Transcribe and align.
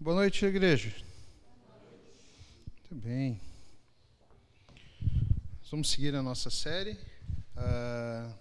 Boa 0.00 0.14
noite, 0.14 0.44
igreja. 0.46 0.94
Muito 2.88 3.04
bem. 3.04 3.40
Vamos 5.72 5.90
seguir 5.90 6.14
a 6.14 6.22
nossa 6.22 6.50
série. 6.50 6.92
Uh, 7.56 8.32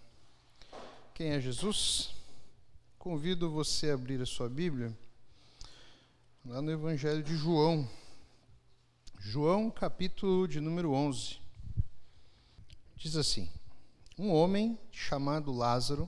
quem 1.15 1.31
é 1.31 1.41
Jesus? 1.41 2.11
Convido 2.99 3.49
você 3.49 3.89
a 3.89 3.95
abrir 3.95 4.21
a 4.21 4.25
sua 4.27 4.47
Bíblia 4.47 4.95
lá 6.45 6.61
no 6.61 6.69
Evangelho 6.69 7.23
de 7.23 7.35
João. 7.35 7.89
João, 9.17 9.71
capítulo 9.71 10.47
de 10.47 10.61
número 10.61 10.91
11. 10.91 11.39
Diz 12.95 13.15
assim: 13.15 13.49
Um 14.15 14.31
homem 14.31 14.77
chamado 14.91 15.51
Lázaro 15.51 16.07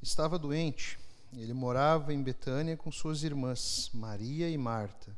estava 0.00 0.38
doente 0.38 0.97
ele 1.36 1.52
morava 1.52 2.12
em 2.12 2.22
Betânia 2.22 2.76
com 2.76 2.90
suas 2.90 3.22
irmãs, 3.22 3.90
Maria 3.92 4.48
e 4.48 4.56
Marta. 4.56 5.16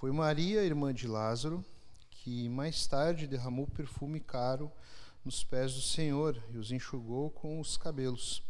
Foi 0.00 0.10
Maria, 0.10 0.62
irmã 0.62 0.92
de 0.92 1.06
Lázaro, 1.06 1.64
que 2.10 2.48
mais 2.48 2.86
tarde 2.86 3.26
derramou 3.26 3.66
perfume 3.66 4.20
caro 4.20 4.72
nos 5.24 5.44
pés 5.44 5.74
do 5.74 5.80
Senhor 5.80 6.42
e 6.50 6.56
os 6.56 6.72
enxugou 6.72 7.30
com 7.30 7.60
os 7.60 7.76
cabelos. 7.76 8.42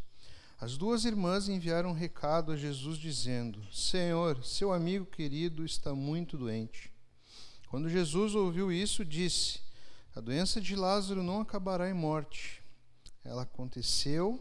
As 0.60 0.76
duas 0.76 1.04
irmãs 1.04 1.48
enviaram 1.48 1.90
um 1.90 1.94
recado 1.94 2.52
a 2.52 2.56
Jesus 2.56 2.96
dizendo: 2.96 3.60
Senhor, 3.72 4.44
seu 4.44 4.72
amigo 4.72 5.04
querido 5.04 5.64
está 5.64 5.94
muito 5.94 6.38
doente. 6.38 6.92
Quando 7.68 7.88
Jesus 7.88 8.34
ouviu 8.34 8.70
isso, 8.70 9.04
disse: 9.04 9.60
A 10.14 10.20
doença 10.20 10.60
de 10.60 10.76
Lázaro 10.76 11.22
não 11.22 11.40
acabará 11.40 11.90
em 11.90 11.94
morte. 11.94 12.62
Ela 13.24 13.42
aconteceu 13.42 14.40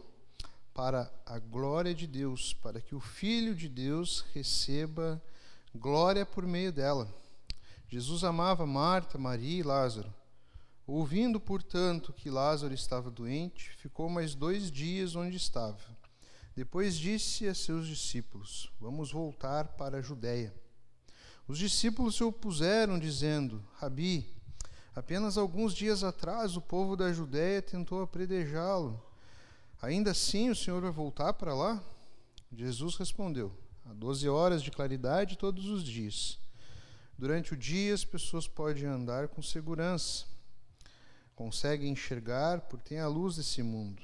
para 0.74 1.08
a 1.24 1.38
glória 1.38 1.94
de 1.94 2.04
Deus, 2.04 2.52
para 2.52 2.80
que 2.80 2.96
o 2.96 3.00
Filho 3.00 3.54
de 3.54 3.68
Deus 3.68 4.24
receba 4.34 5.22
glória 5.72 6.26
por 6.26 6.44
meio 6.44 6.72
dela. 6.72 7.08
Jesus 7.88 8.24
amava 8.24 8.66
Marta, 8.66 9.16
Maria 9.16 9.60
e 9.60 9.62
Lázaro. 9.62 10.12
Ouvindo, 10.84 11.38
portanto, 11.38 12.12
que 12.12 12.28
Lázaro 12.28 12.74
estava 12.74 13.08
doente, 13.08 13.70
ficou 13.76 14.08
mais 14.08 14.34
dois 14.34 14.70
dias 14.70 15.14
onde 15.14 15.36
estava. 15.36 15.78
Depois 16.56 16.96
disse 16.96 17.46
a 17.46 17.54
seus 17.54 17.86
discípulos: 17.86 18.70
Vamos 18.80 19.12
voltar 19.12 19.68
para 19.76 19.98
a 19.98 20.02
Judéia. 20.02 20.52
Os 21.46 21.58
discípulos 21.58 22.16
se 22.16 22.24
opuseram, 22.24 22.98
dizendo: 22.98 23.64
Rabi, 23.74 24.28
apenas 24.94 25.38
alguns 25.38 25.72
dias 25.72 26.02
atrás 26.02 26.56
o 26.56 26.60
povo 26.60 26.96
da 26.96 27.12
Judéia 27.12 27.62
tentou 27.62 28.02
apredejá-lo 28.02 29.13
Ainda 29.84 30.12
assim 30.12 30.48
o 30.48 30.56
Senhor 30.56 30.80
vai 30.80 30.90
voltar 30.90 31.34
para 31.34 31.54
lá? 31.54 31.82
Jesus 32.50 32.96
respondeu: 32.96 33.52
Há 33.84 33.92
doze 33.92 34.26
horas 34.26 34.62
de 34.62 34.70
claridade 34.70 35.36
todos 35.36 35.66
os 35.66 35.84
dias. 35.84 36.38
Durante 37.18 37.52
o 37.52 37.56
dia 37.56 37.92
as 37.92 38.02
pessoas 38.02 38.48
podem 38.48 38.86
andar 38.86 39.28
com 39.28 39.42
segurança, 39.42 40.24
conseguem 41.36 41.92
enxergar 41.92 42.62
porque 42.62 42.88
tem 42.88 42.98
a 42.98 43.06
luz 43.06 43.36
desse 43.36 43.62
mundo. 43.62 44.02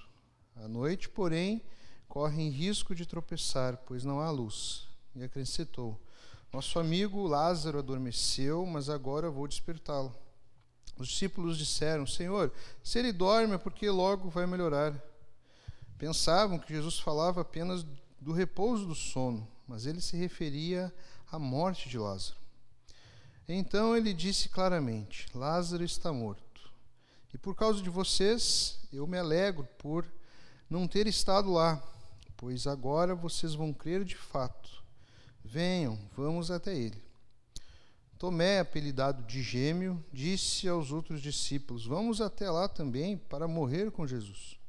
À 0.54 0.68
noite, 0.68 1.08
porém, 1.08 1.62
correm 2.06 2.50
risco 2.50 2.94
de 2.94 3.06
tropeçar, 3.06 3.78
pois 3.86 4.04
não 4.04 4.20
há 4.20 4.30
luz. 4.30 4.86
E 5.16 5.24
acrescentou: 5.24 5.98
Nosso 6.52 6.78
amigo 6.78 7.26
Lázaro 7.26 7.78
adormeceu, 7.78 8.66
mas 8.66 8.90
agora 8.90 9.30
vou 9.30 9.48
despertá-lo. 9.48 10.14
Os 10.98 11.08
discípulos 11.08 11.56
disseram: 11.56 12.06
Senhor, 12.06 12.52
se 12.84 12.98
ele 12.98 13.14
dorme 13.14 13.54
é 13.54 13.58
porque 13.58 13.88
logo 13.88 14.28
vai 14.28 14.46
melhorar. 14.46 15.08
Pensavam 16.00 16.58
que 16.58 16.72
Jesus 16.72 16.98
falava 16.98 17.42
apenas 17.42 17.84
do 18.18 18.32
repouso 18.32 18.86
do 18.86 18.94
sono, 18.94 19.46
mas 19.68 19.84
ele 19.84 20.00
se 20.00 20.16
referia 20.16 20.90
à 21.30 21.38
morte 21.38 21.90
de 21.90 21.98
Lázaro. 21.98 22.38
Então 23.46 23.94
ele 23.94 24.14
disse 24.14 24.48
claramente: 24.48 25.26
Lázaro 25.34 25.84
está 25.84 26.10
morto. 26.10 26.72
E 27.34 27.36
por 27.36 27.54
causa 27.54 27.82
de 27.82 27.90
vocês, 27.90 28.78
eu 28.90 29.06
me 29.06 29.18
alegro 29.18 29.68
por 29.76 30.10
não 30.70 30.88
ter 30.88 31.06
estado 31.06 31.52
lá, 31.52 31.82
pois 32.34 32.66
agora 32.66 33.14
vocês 33.14 33.52
vão 33.52 33.70
crer 33.70 34.02
de 34.02 34.16
fato. 34.16 34.82
Venham, 35.44 35.98
vamos 36.16 36.50
até 36.50 36.74
ele. 36.74 37.04
Tomé, 38.18 38.60
apelidado 38.60 39.22
de 39.24 39.42
Gêmeo, 39.42 40.02
disse 40.10 40.66
aos 40.66 40.92
outros 40.92 41.20
discípulos: 41.20 41.84
Vamos 41.84 42.22
até 42.22 42.50
lá 42.50 42.66
também 42.68 43.18
para 43.18 43.46
morrer 43.46 43.90
com 43.90 44.06
Jesus. 44.06 44.59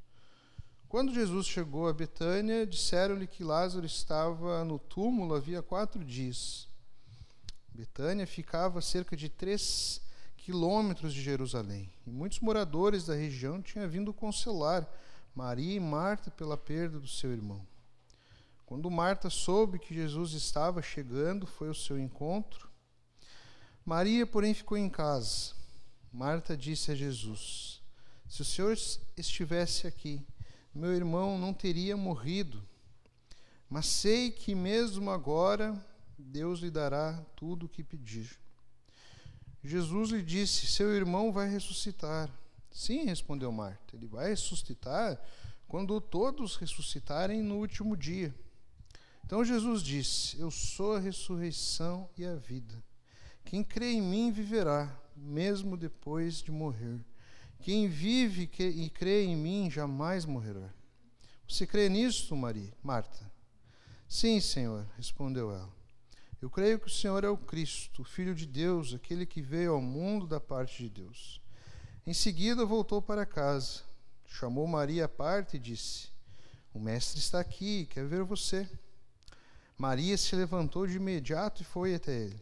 Quando 0.92 1.14
Jesus 1.14 1.48
chegou 1.48 1.88
a 1.88 1.94
Betânia, 1.94 2.68
disseram-lhe 2.68 3.26
que 3.26 3.46
Lázaro 3.46 3.86
estava 3.86 4.66
no 4.66 4.78
túmulo 4.78 5.34
havia 5.34 5.62
quatro 5.62 6.04
dias. 6.04 6.68
Betânia 7.74 8.28
ficava 8.28 8.80
a 8.80 8.82
cerca 8.82 9.16
de 9.16 9.30
três 9.30 10.02
quilômetros 10.36 11.14
de 11.14 11.22
Jerusalém, 11.22 11.90
e 12.06 12.12
muitos 12.12 12.42
moradores 12.42 13.06
da 13.06 13.16
região 13.16 13.62
tinham 13.62 13.88
vindo 13.88 14.14
consolar 14.14 14.86
Maria 15.34 15.78
e 15.78 15.80
Marta 15.80 16.30
pela 16.30 16.58
perda 16.58 17.00
do 17.00 17.08
seu 17.08 17.32
irmão. 17.32 17.66
Quando 18.66 18.92
Marta 18.92 19.30
soube 19.30 19.80
que 19.80 19.96
Jesus 19.96 20.34
estava 20.34 20.82
chegando, 20.82 21.48
foi 21.48 21.70
ao 21.70 21.74
seu 21.74 21.98
encontro. 21.98 22.70
Maria, 23.86 24.28
porém, 24.28 24.54
ficou 24.54 24.78
em 24.78 24.90
casa. 24.90 25.54
Marta 26.12 26.58
disse 26.58 26.92
a 26.92 26.96
Jesus: 26.96 27.82
Se 28.28 28.42
o 28.42 28.46
Senhor 28.46 28.78
estivesse 29.16 29.88
aqui, 29.88 30.28
meu 30.74 30.94
irmão 30.94 31.38
não 31.38 31.54
teria 31.54 31.98
morrido. 31.98 32.64
Mas 33.70 33.88
sei 33.88 34.32
que 34.32 34.54
mesmo 34.54 35.10
agora 35.10 35.74
Deus 36.18 36.60
lhe 36.60 36.70
dará 36.70 37.24
tudo 37.36 37.66
o 37.66 37.70
que 37.70 37.84
pedir. 37.84 38.40
Jesus 39.64 40.10
lhe 40.10 40.22
disse: 40.22 40.68
Seu 40.68 40.94
irmão 40.96 41.32
vai 41.32 41.50
ressuscitar. 41.50 42.30
Sim, 42.72 43.06
respondeu 43.06 43.52
Marta, 43.52 43.96
ele 43.96 44.08
vai 44.08 44.30
ressuscitar 44.30 45.22
quando 45.68 46.00
todos 46.02 46.56
ressuscitarem 46.56 47.42
no 47.42 47.58
último 47.58 47.96
dia. 47.96 48.34
Então 49.26 49.46
Jesus 49.46 49.82
disse: 49.82 50.40
Eu 50.40 50.52
sou 50.52 50.96
a 50.96 51.00
ressurreição 51.00 52.10
e 52.18 52.26
a 52.26 52.36
vida. 52.36 52.84
Quem 53.46 53.64
crê 53.64 53.94
em 53.94 54.02
mim 54.02 54.32
viverá, 54.32 54.94
mesmo 55.16 55.78
depois 55.78 56.42
de 56.42 56.52
morrer. 56.52 57.00
Quem 57.62 57.88
vive 57.88 58.50
e 58.58 58.90
crê 58.90 59.24
em 59.24 59.36
mim 59.36 59.70
jamais 59.70 60.26
morrerá. 60.26 60.74
Você 61.48 61.68
crê 61.68 61.90
nisto, 61.90 62.36
Maria? 62.36 62.74
Marta? 62.82 63.32
Sim, 64.08 64.40
Senhor, 64.40 64.88
respondeu 64.98 65.52
ela. 65.52 65.72
Eu 66.42 66.50
creio 66.50 66.80
que 66.80 66.88
o 66.88 66.90
Senhor 66.90 67.24
é 67.24 67.30
o 67.30 67.38
Cristo, 67.38 68.02
o 68.02 68.06
Filho 68.06 68.34
de 68.34 68.48
Deus, 68.48 68.96
aquele 68.96 69.28
que 69.28 69.44
veio 69.44 69.74
ao 69.74 69.82
mundo 69.82 70.26
da 70.26 70.40
parte 70.40 70.82
de 70.82 70.90
Deus. 70.90 71.40
Em 72.06 72.14
seguida 72.14 72.66
voltou 72.66 73.00
para 73.00 73.28
casa, 73.28 73.82
chamou 74.26 74.66
Maria 74.66 75.06
à 75.06 75.10
parte 75.10 75.58
e 75.58 75.60
disse: 75.60 76.10
O 76.74 76.80
mestre 76.80 77.20
está 77.20 77.40
aqui, 77.40 77.86
quer 77.86 78.08
ver 78.08 78.24
você. 78.24 78.68
Maria 79.78 80.18
se 80.18 80.36
levantou 80.36 80.88
de 80.88 80.96
imediato 80.96 81.62
e 81.62 81.66
foi 81.66 81.94
até 81.94 82.12
ele. 82.12 82.42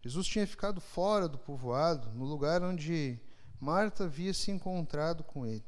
Jesus 0.00 0.26
tinha 0.26 0.46
ficado 0.46 0.80
fora 0.80 1.28
do 1.28 1.36
povoado, 1.36 2.08
no 2.14 2.24
lugar 2.24 2.62
onde 2.62 3.20
Marta 3.60 4.04
havia 4.04 4.32
se 4.32 4.50
encontrado 4.50 5.24
com 5.24 5.44
ele. 5.44 5.64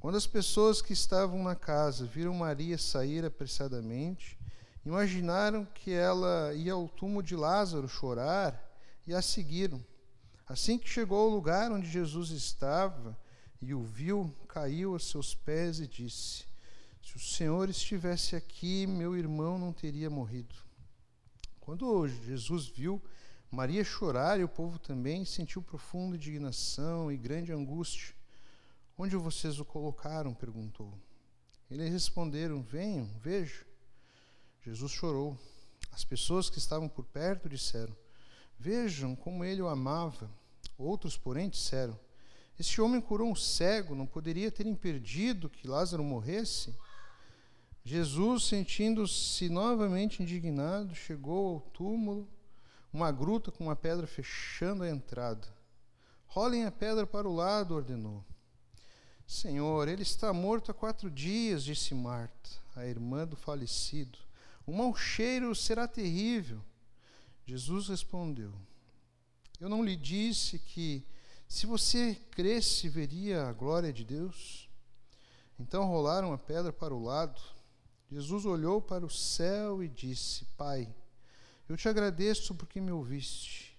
Quando 0.00 0.16
as 0.16 0.26
pessoas 0.26 0.82
que 0.82 0.92
estavam 0.92 1.42
na 1.42 1.54
casa 1.54 2.04
viram 2.04 2.34
Maria 2.34 2.76
sair 2.76 3.24
apressadamente, 3.24 4.38
imaginaram 4.84 5.64
que 5.64 5.92
ela 5.92 6.52
ia 6.54 6.72
ao 6.72 6.88
túmulo 6.88 7.22
de 7.22 7.34
Lázaro 7.34 7.88
chorar 7.88 8.60
e 9.06 9.14
a 9.14 9.22
seguiram. 9.22 9.84
Assim 10.46 10.78
que 10.78 10.88
chegou 10.88 11.18
ao 11.18 11.28
lugar 11.28 11.72
onde 11.72 11.90
Jesus 11.90 12.30
estava 12.30 13.16
e 13.60 13.74
o 13.74 13.82
viu, 13.82 14.34
caiu 14.48 14.94
a 14.94 14.98
seus 14.98 15.34
pés 15.34 15.80
e 15.80 15.86
disse: 15.86 16.44
Se 17.02 17.16
o 17.16 17.20
Senhor 17.20 17.68
estivesse 17.68 18.36
aqui, 18.36 18.86
meu 18.86 19.16
irmão 19.16 19.58
não 19.58 19.72
teria 19.72 20.10
morrido. 20.10 20.54
Quando 21.60 22.06
Jesus 22.06 22.66
viu 22.68 23.02
Maria 23.56 23.82
chorar 23.82 24.38
e 24.38 24.44
o 24.44 24.48
povo 24.50 24.78
também 24.78 25.24
sentiu 25.24 25.62
profunda 25.62 26.14
indignação 26.14 27.10
e 27.10 27.16
grande 27.16 27.52
angústia. 27.52 28.14
Onde 28.98 29.16
vocês 29.16 29.58
o 29.58 29.64
colocaram? 29.64 30.34
perguntou. 30.34 30.92
Eles 31.70 31.90
responderam: 31.90 32.60
Venham, 32.60 33.08
vejam. 33.18 33.64
Jesus 34.60 34.92
chorou. 34.92 35.38
As 35.90 36.04
pessoas 36.04 36.50
que 36.50 36.58
estavam 36.58 36.86
por 36.86 37.06
perto 37.06 37.48
disseram: 37.48 37.96
Vejam 38.58 39.16
como 39.16 39.42
ele 39.42 39.62
o 39.62 39.68
amava. 39.68 40.30
Outros, 40.76 41.16
porém, 41.16 41.48
disseram: 41.48 41.98
Este 42.58 42.78
homem 42.82 43.00
curou 43.00 43.30
um 43.30 43.34
cego, 43.34 43.94
não 43.94 44.04
poderia 44.04 44.52
ter 44.52 44.66
impedido 44.66 45.48
que 45.48 45.66
Lázaro 45.66 46.04
morresse? 46.04 46.74
Jesus, 47.82 48.48
sentindo-se 48.48 49.48
novamente 49.48 50.22
indignado, 50.22 50.94
chegou 50.94 51.54
ao 51.54 51.60
túmulo 51.62 52.35
uma 52.96 53.12
gruta 53.12 53.52
com 53.52 53.64
uma 53.64 53.76
pedra 53.76 54.06
fechando 54.06 54.82
a 54.82 54.88
entrada. 54.88 55.46
Rolem 56.26 56.64
a 56.64 56.72
pedra 56.72 57.06
para 57.06 57.28
o 57.28 57.34
lado, 57.34 57.74
ordenou. 57.74 58.24
Senhor, 59.26 59.86
ele 59.86 60.00
está 60.00 60.32
morto 60.32 60.70
há 60.70 60.74
quatro 60.74 61.10
dias, 61.10 61.62
disse 61.62 61.94
Marta, 61.94 62.48
a 62.74 62.86
irmã 62.86 63.26
do 63.26 63.36
falecido. 63.36 64.18
O 64.66 64.72
mau 64.72 64.96
cheiro 64.96 65.54
será 65.54 65.86
terrível. 65.86 66.64
Jesus 67.44 67.88
respondeu: 67.88 68.54
Eu 69.60 69.68
não 69.68 69.84
lhe 69.84 69.94
disse 69.94 70.58
que, 70.58 71.06
se 71.46 71.66
você 71.66 72.14
cresce, 72.30 72.88
veria 72.88 73.46
a 73.46 73.52
glória 73.52 73.92
de 73.92 74.04
Deus? 74.04 74.70
Então 75.60 75.84
rolaram 75.84 76.32
a 76.32 76.38
pedra 76.38 76.72
para 76.72 76.94
o 76.94 77.04
lado. 77.04 77.42
Jesus 78.10 78.46
olhou 78.46 78.80
para 78.80 79.04
o 79.04 79.10
céu 79.10 79.82
e 79.82 79.88
disse: 79.88 80.46
Pai, 80.56 80.88
eu 81.68 81.76
te 81.76 81.88
agradeço 81.88 82.54
porque 82.54 82.80
me 82.80 82.92
ouviste. 82.92 83.76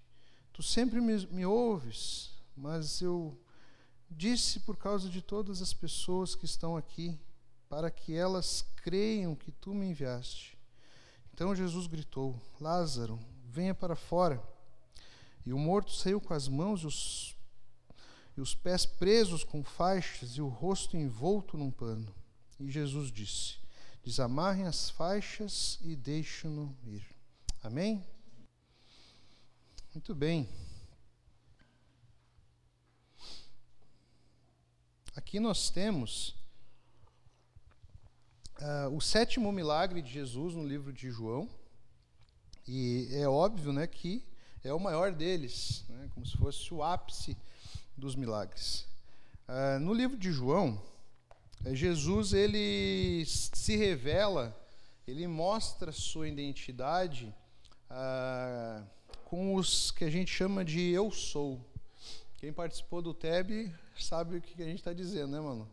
Tu 0.51 0.61
sempre 0.61 0.99
me, 0.99 1.25
me 1.27 1.45
ouves, 1.45 2.31
mas 2.55 3.01
eu 3.01 3.39
disse 4.09 4.59
por 4.61 4.75
causa 4.75 5.09
de 5.09 5.21
todas 5.21 5.61
as 5.61 5.73
pessoas 5.73 6.35
que 6.35 6.45
estão 6.45 6.75
aqui, 6.75 7.17
para 7.69 7.91
que 7.91 8.13
elas 8.13 8.65
creiam 8.77 9.35
que 9.35 9.51
tu 9.51 9.73
me 9.73 9.87
enviaste. 9.87 10.57
Então 11.33 11.55
Jesus 11.55 11.87
gritou: 11.87 12.41
Lázaro, 12.59 13.19
venha 13.45 13.75
para 13.75 13.95
fora. 13.95 14.41
E 15.45 15.53
o 15.53 15.57
morto 15.57 15.91
saiu 15.91 16.19
com 16.19 16.33
as 16.33 16.47
mãos 16.47 16.81
e 16.81 16.87
os, 16.87 17.35
e 18.35 18.41
os 18.41 18.53
pés 18.53 18.85
presos 18.85 19.43
com 19.43 19.63
faixas 19.63 20.31
e 20.31 20.41
o 20.41 20.47
rosto 20.47 20.97
envolto 20.97 21.57
num 21.57 21.71
pano. 21.71 22.13
E 22.59 22.69
Jesus 22.69 23.11
disse: 23.11 23.57
Desamarrem 24.03 24.65
as 24.65 24.89
faixas 24.89 25.79
e 25.81 25.95
deixem-no 25.95 26.75
ir. 26.85 27.16
Amém? 27.67 28.01
Muito 29.93 30.15
bem. 30.15 30.47
Aqui 35.13 35.37
nós 35.37 35.69
temos 35.69 36.29
uh, 38.61 38.95
o 38.95 39.01
sétimo 39.01 39.51
milagre 39.51 40.01
de 40.01 40.09
Jesus 40.09 40.55
no 40.55 40.65
livro 40.65 40.93
de 40.93 41.11
João. 41.11 41.49
E 42.65 43.09
é 43.11 43.27
óbvio 43.27 43.73
né, 43.73 43.85
que 43.85 44.25
é 44.63 44.73
o 44.73 44.79
maior 44.79 45.11
deles, 45.11 45.83
né, 45.89 46.09
como 46.13 46.25
se 46.25 46.37
fosse 46.37 46.73
o 46.73 46.81
ápice 46.81 47.35
dos 47.97 48.15
milagres. 48.15 48.87
Uh, 49.45 49.77
no 49.81 49.93
livro 49.93 50.15
de 50.15 50.31
João, 50.31 50.81
eh, 51.65 51.75
Jesus 51.75 52.31
ele 52.31 53.25
se 53.25 53.75
revela, 53.75 54.57
ele 55.05 55.27
mostra 55.27 55.91
sua 55.91 56.29
identidade 56.29 57.35
uh, 57.89 58.85
com 59.25 59.55
os 59.55 59.91
que 59.91 60.03
a 60.03 60.09
gente 60.09 60.31
chama 60.31 60.63
de 60.63 60.89
eu 60.89 61.11
sou. 61.11 61.59
Quem 62.37 62.53
participou 62.53 63.01
do 63.01 63.13
TEB 63.13 63.73
sabe 63.99 64.37
o 64.37 64.41
que 64.41 64.61
a 64.61 64.65
gente 64.65 64.79
está 64.79 64.93
dizendo, 64.93 65.31
né, 65.31 65.39
mano? 65.39 65.67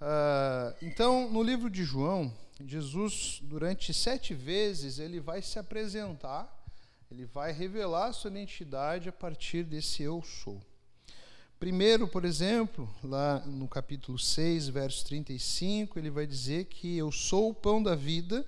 Uh, 0.00 0.76
então, 0.82 1.28
no 1.30 1.42
livro 1.42 1.68
de 1.68 1.82
João, 1.82 2.32
Jesus, 2.64 3.40
durante 3.42 3.92
sete 3.92 4.34
vezes, 4.34 4.98
ele 4.98 5.18
vai 5.18 5.42
se 5.42 5.58
apresentar, 5.58 6.54
ele 7.10 7.24
vai 7.24 7.52
revelar 7.52 8.12
sua 8.12 8.30
identidade 8.30 9.08
a 9.08 9.12
partir 9.12 9.64
desse 9.64 10.02
eu 10.02 10.22
sou. 10.22 10.60
Primeiro, 11.58 12.06
por 12.06 12.24
exemplo, 12.24 12.88
lá 13.02 13.40
no 13.40 13.66
capítulo 13.66 14.16
6, 14.16 14.68
verso 14.68 15.04
35, 15.06 15.98
ele 15.98 16.10
vai 16.10 16.24
dizer 16.24 16.66
que 16.66 16.96
eu 16.96 17.10
sou 17.10 17.50
o 17.50 17.54
pão 17.54 17.82
da 17.82 17.96
vida, 17.96 18.46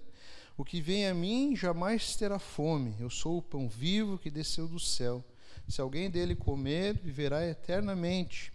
o 0.56 0.64
que 0.64 0.80
vem 0.80 1.06
a 1.06 1.14
mim 1.14 1.56
jamais 1.56 2.16
terá 2.16 2.38
fome, 2.38 2.94
eu 3.00 3.08
sou 3.08 3.38
o 3.38 3.42
pão 3.42 3.68
vivo 3.68 4.18
que 4.18 4.30
desceu 4.30 4.68
do 4.68 4.78
céu. 4.78 5.24
Se 5.68 5.80
alguém 5.80 6.10
dele 6.10 6.34
comer, 6.34 6.94
viverá 6.94 7.46
eternamente. 7.46 8.52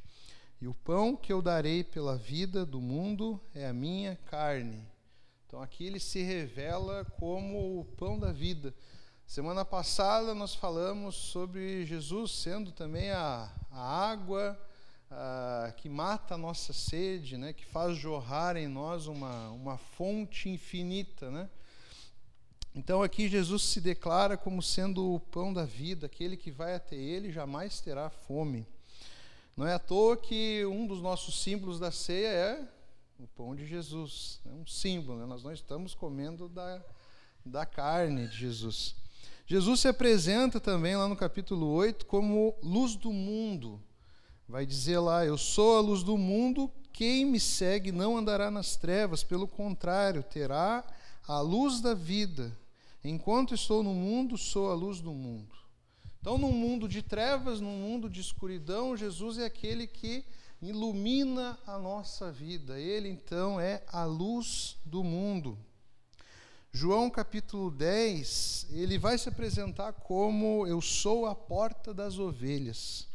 E 0.61 0.67
o 0.67 0.73
pão 0.73 1.15
que 1.15 1.31
eu 1.31 1.41
darei 1.41 1.83
pela 1.83 2.17
vida 2.17 2.65
do 2.65 2.81
mundo 2.81 3.39
é 3.53 3.67
a 3.67 3.73
minha 3.73 4.17
carne. 4.25 4.85
Então 5.47 5.61
aqui 5.61 5.85
ele 5.85 5.99
se 5.99 6.21
revela 6.21 7.05
como 7.19 7.79
o 7.79 7.85
pão 7.85 8.19
da 8.19 8.31
vida. 8.31 8.73
Semana 9.25 9.63
passada 9.63 10.35
nós 10.35 10.53
falamos 10.53 11.15
sobre 11.15 11.85
Jesus 11.85 12.31
sendo 12.31 12.71
também 12.71 13.11
a, 13.11 13.51
a 13.71 14.09
água 14.09 14.59
a, 15.09 15.73
que 15.77 15.89
mata 15.89 16.35
a 16.35 16.37
nossa 16.37 16.73
sede, 16.73 17.37
né, 17.37 17.53
que 17.53 17.65
faz 17.65 17.97
jorrar 17.97 18.57
em 18.57 18.67
nós 18.67 19.07
uma, 19.07 19.49
uma 19.49 19.77
fonte 19.77 20.49
infinita. 20.49 21.31
Né? 21.31 21.49
Então 22.75 23.01
aqui 23.01 23.29
Jesus 23.29 23.63
se 23.63 23.79
declara 23.79 24.35
como 24.35 24.61
sendo 24.61 25.13
o 25.13 25.19
pão 25.19 25.53
da 25.53 25.63
vida, 25.63 26.07
aquele 26.07 26.35
que 26.35 26.51
vai 26.51 26.75
até 26.75 26.97
ele 26.97 27.31
jamais 27.31 27.79
terá 27.79 28.09
fome. 28.09 28.67
Não 29.55 29.65
é 29.65 29.73
à 29.73 29.79
toa 29.79 30.17
que 30.17 30.65
um 30.65 30.85
dos 30.85 31.01
nossos 31.01 31.41
símbolos 31.41 31.79
da 31.79 31.89
ceia 31.89 32.27
é 32.27 32.67
o 33.17 33.25
pão 33.27 33.55
de 33.55 33.65
Jesus, 33.65 34.41
é 34.45 34.49
um 34.49 34.67
símbolo, 34.67 35.17
né? 35.17 35.25
nós 35.25 35.41
não 35.41 35.53
estamos 35.53 35.95
comendo 35.95 36.49
da, 36.49 36.83
da 37.45 37.65
carne 37.65 38.27
de 38.27 38.35
Jesus. 38.35 38.93
Jesus 39.47 39.79
se 39.79 39.87
apresenta 39.87 40.59
também 40.59 40.97
lá 40.97 41.07
no 41.07 41.15
capítulo 41.15 41.67
8 41.67 42.05
como 42.05 42.53
luz 42.61 42.97
do 42.97 43.13
mundo. 43.13 43.81
Vai 44.49 44.65
dizer 44.65 44.99
lá: 44.99 45.25
Eu 45.25 45.37
sou 45.37 45.77
a 45.77 45.79
luz 45.79 46.03
do 46.03 46.17
mundo, 46.17 46.69
quem 46.91 47.23
me 47.23 47.39
segue 47.39 47.93
não 47.93 48.17
andará 48.17 48.51
nas 48.51 48.75
trevas, 48.75 49.23
pelo 49.23 49.47
contrário, 49.47 50.23
terá 50.23 50.83
a 51.25 51.39
luz 51.39 51.79
da 51.79 51.93
vida. 51.93 52.51
Enquanto 53.07 53.53
estou 53.53 53.83
no 53.83 53.93
mundo, 53.93 54.35
sou 54.35 54.71
a 54.71 54.73
luz 54.73 54.99
do 54.99 55.11
mundo. 55.11 55.55
Então, 56.19 56.39
num 56.39 56.51
mundo 56.51 56.87
de 56.87 57.03
trevas, 57.03 57.61
num 57.61 57.77
mundo 57.77 58.09
de 58.09 58.19
escuridão, 58.19 58.97
Jesus 58.97 59.37
é 59.37 59.45
aquele 59.45 59.85
que 59.85 60.25
ilumina 60.59 61.55
a 61.67 61.77
nossa 61.77 62.31
vida. 62.31 62.79
Ele, 62.79 63.07
então, 63.07 63.59
é 63.59 63.83
a 63.89 64.05
luz 64.05 64.77
do 64.83 65.03
mundo. 65.03 65.55
João 66.73 67.07
capítulo 67.07 67.69
10, 67.69 68.69
ele 68.71 68.97
vai 68.97 69.19
se 69.19 69.29
apresentar 69.29 69.93
como 69.93 70.65
eu 70.65 70.81
sou 70.81 71.27
a 71.27 71.35
porta 71.35 71.93
das 71.93 72.17
ovelhas. 72.17 73.07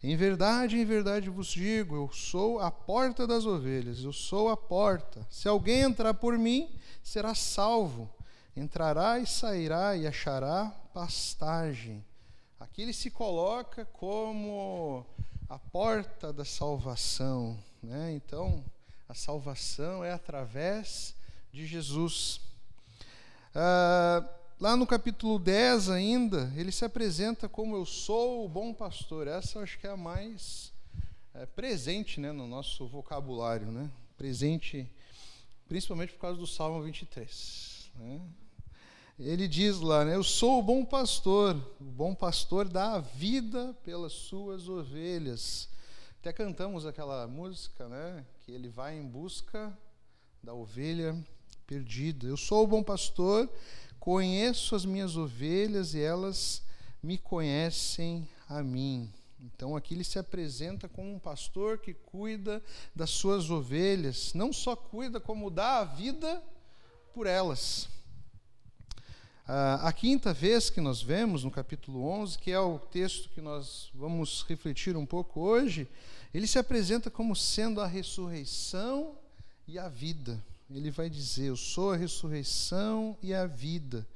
Em 0.00 0.14
verdade, 0.14 0.78
em 0.78 0.84
verdade 0.84 1.28
vos 1.28 1.48
digo, 1.48 1.96
eu 1.96 2.08
sou 2.12 2.60
a 2.60 2.70
porta 2.70 3.26
das 3.26 3.44
ovelhas, 3.44 3.98
eu 4.04 4.12
sou 4.12 4.48
a 4.48 4.56
porta. 4.56 5.26
Se 5.28 5.48
alguém 5.48 5.80
entrar 5.80 6.14
por 6.14 6.38
mim, 6.38 6.70
será 7.02 7.34
salvo 7.34 8.08
entrará 8.56 9.18
e 9.18 9.26
sairá 9.26 9.96
e 9.96 10.06
achará 10.06 10.70
pastagem. 10.92 12.04
Aqui 12.58 12.82
ele 12.82 12.92
se 12.92 13.10
coloca 13.10 13.84
como 13.84 15.06
a 15.48 15.58
porta 15.58 16.32
da 16.32 16.44
salvação. 16.44 17.58
Né? 17.82 18.12
Então, 18.12 18.64
a 19.08 19.14
salvação 19.14 20.04
é 20.04 20.12
através 20.12 21.14
de 21.52 21.66
Jesus. 21.66 22.40
Ah, 23.54 24.28
lá 24.60 24.76
no 24.76 24.86
capítulo 24.86 25.38
10 25.38 25.90
ainda, 25.90 26.52
ele 26.56 26.72
se 26.72 26.84
apresenta 26.84 27.48
como 27.48 27.76
eu 27.76 27.86
sou 27.86 28.44
o 28.44 28.48
bom 28.48 28.74
pastor. 28.74 29.26
Essa 29.26 29.60
acho 29.60 29.78
que 29.78 29.86
é 29.86 29.90
a 29.90 29.96
mais 29.96 30.72
é, 31.32 31.46
presente 31.46 32.20
né, 32.20 32.32
no 32.32 32.46
nosso 32.46 32.86
vocabulário. 32.86 33.70
Né? 33.70 33.88
Presente 34.16 34.90
principalmente 35.68 36.12
por 36.14 36.20
causa 36.20 36.38
do 36.38 36.46
Salmo 36.46 36.82
23. 36.82 37.77
Né? 37.98 38.20
ele 39.18 39.48
diz 39.48 39.80
lá, 39.80 40.04
né, 40.04 40.14
eu 40.14 40.22
sou 40.22 40.60
o 40.60 40.62
bom 40.62 40.84
pastor, 40.84 41.56
o 41.80 41.84
bom 41.84 42.14
pastor 42.14 42.68
dá 42.68 42.94
a 42.94 43.00
vida 43.00 43.74
pelas 43.82 44.12
suas 44.12 44.68
ovelhas. 44.68 45.68
Até 46.20 46.32
cantamos 46.32 46.86
aquela 46.86 47.26
música, 47.26 47.88
né, 47.88 48.24
que 48.40 48.52
ele 48.52 48.68
vai 48.68 48.96
em 48.96 49.04
busca 49.04 49.76
da 50.40 50.54
ovelha 50.54 51.18
perdida. 51.66 52.28
Eu 52.28 52.36
sou 52.36 52.62
o 52.62 52.66
bom 52.68 52.82
pastor, 52.82 53.50
conheço 53.98 54.76
as 54.76 54.84
minhas 54.84 55.16
ovelhas 55.16 55.94
e 55.94 56.00
elas 56.00 56.62
me 57.02 57.18
conhecem 57.18 58.28
a 58.48 58.62
mim. 58.62 59.12
Então 59.40 59.76
aqui 59.76 59.94
ele 59.94 60.04
se 60.04 60.18
apresenta 60.18 60.88
como 60.88 61.12
um 61.12 61.18
pastor 61.18 61.78
que 61.78 61.92
cuida 61.92 62.62
das 62.94 63.10
suas 63.10 63.50
ovelhas, 63.50 64.32
não 64.32 64.52
só 64.52 64.76
cuida, 64.76 65.18
como 65.18 65.50
dá 65.50 65.78
a 65.78 65.84
vida 65.84 66.40
por 67.12 67.26
elas. 67.26 67.88
Uh, 69.48 69.80
a 69.80 69.92
quinta 69.92 70.32
vez 70.32 70.68
que 70.68 70.80
nós 70.80 71.00
vemos, 71.00 71.42
no 71.42 71.50
capítulo 71.50 72.06
11, 72.06 72.38
que 72.38 72.50
é 72.50 72.60
o 72.60 72.78
texto 72.78 73.30
que 73.30 73.40
nós 73.40 73.90
vamos 73.94 74.44
refletir 74.46 74.94
um 74.94 75.06
pouco 75.06 75.40
hoje, 75.40 75.88
ele 76.34 76.46
se 76.46 76.58
apresenta 76.58 77.10
como 77.10 77.34
sendo 77.34 77.80
a 77.80 77.86
ressurreição 77.86 79.16
e 79.66 79.78
a 79.78 79.88
vida. 79.88 80.44
Ele 80.70 80.90
vai 80.90 81.08
dizer: 81.08 81.46
Eu 81.46 81.56
sou 81.56 81.92
a 81.92 81.96
ressurreição 81.96 83.16
e 83.22 83.32
a 83.32 83.46
vida. 83.46 84.06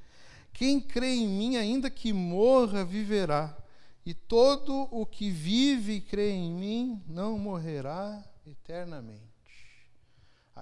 Quem 0.52 0.78
crê 0.78 1.14
em 1.14 1.26
mim, 1.26 1.56
ainda 1.56 1.88
que 1.88 2.12
morra, 2.12 2.84
viverá. 2.84 3.56
E 4.04 4.12
todo 4.12 4.87
o 4.90 5.06
que 5.06 5.30
vive 5.30 5.94
e 5.94 6.00
crê 6.00 6.30
em 6.30 6.52
mim 6.52 7.02
não 7.06 7.38
morrerá 7.38 8.22
eternamente. 8.46 9.31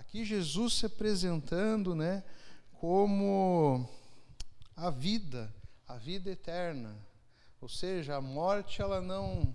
Aqui 0.00 0.24
Jesus 0.24 0.72
se 0.78 0.86
apresentando, 0.86 1.94
né, 1.94 2.24
como 2.80 3.86
a 4.74 4.88
vida, 4.88 5.54
a 5.86 5.98
vida 5.98 6.30
eterna. 6.30 6.96
Ou 7.60 7.68
seja, 7.68 8.16
a 8.16 8.20
morte 8.20 8.80
ela 8.80 9.02
não 9.02 9.54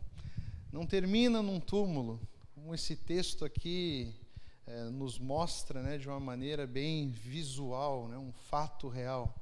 não 0.71 0.85
termina 0.85 1.41
num 1.41 1.59
túmulo, 1.59 2.21
como 2.53 2.75
esse 2.75 2.95
texto 2.95 3.43
aqui 3.43 4.13
é, 4.67 4.83
nos 4.83 5.17
mostra, 5.17 5.81
né, 5.81 5.97
de 5.97 6.07
uma 6.07 6.19
maneira 6.19 6.67
bem 6.67 7.09
visual, 7.09 8.07
né, 8.07 8.15
um 8.15 8.31
fato 8.31 8.87
real. 8.87 9.35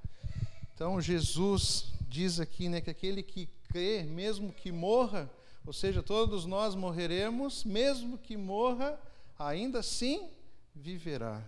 Então 0.73 1.01
Jesus 1.01 1.91
diz 2.07 2.39
aqui, 2.39 2.69
né, 2.69 2.79
que 2.79 2.89
aquele 2.89 3.21
que 3.21 3.49
crê, 3.67 4.03
mesmo 4.03 4.53
que 4.53 4.71
morra, 4.71 5.29
ou 5.65 5.73
seja, 5.73 6.01
todos 6.01 6.45
nós 6.45 6.75
morreremos, 6.75 7.65
mesmo 7.65 8.17
que 8.17 8.37
morra, 8.37 8.97
ainda 9.37 9.79
assim 9.79 10.31
viverá. 10.75 11.41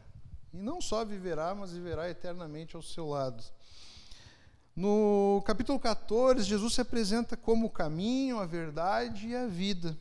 E 0.53 0.58
não 0.58 0.79
só 0.79 1.03
viverá, 1.03 1.53
mas 1.53 1.72
viverá 1.72 2.10
eternamente 2.10 2.75
ao 2.75 2.82
seu 2.82 3.08
lado. 3.10 3.44
No 4.75 5.41
capítulo 5.46 5.79
14, 5.79 6.44
Jesus 6.44 6.74
se 6.74 6.82
apresenta 6.82 7.38
como 7.38 7.67
o 7.67 7.70
caminho, 7.70 8.39
a 8.39 8.46
verdade 8.46 9.27
e 9.27 9.36
a 9.36 9.48
vida. 9.48 9.98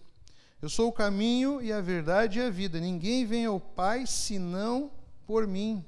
Eu 0.60 0.68
sou 0.68 0.88
o 0.88 0.92
caminho 0.92 1.60
e 1.62 1.72
a 1.72 1.80
verdade 1.80 2.38
e 2.38 2.42
a 2.42 2.50
vida. 2.50 2.80
Ninguém 2.80 3.24
vem 3.24 3.44
ao 3.44 3.60
Pai 3.60 4.06
senão 4.06 4.90
por 5.26 5.46
mim. 5.46 5.84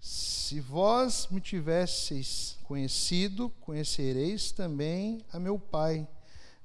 Se 0.00 0.60
vós 0.60 1.26
me 1.30 1.40
tivesseis 1.40 2.56
conhecido, 2.64 3.50
conhecereis 3.60 4.52
também 4.52 5.24
a 5.32 5.40
meu 5.40 5.58
Pai. 5.58 6.06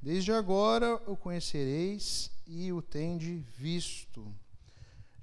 Desde 0.02 0.32
agora 0.32 0.96
o 1.08 1.16
conhecereis 1.16 2.30
e 2.46 2.72
o 2.72 2.82
tende 2.82 3.44
visto. 3.58 4.32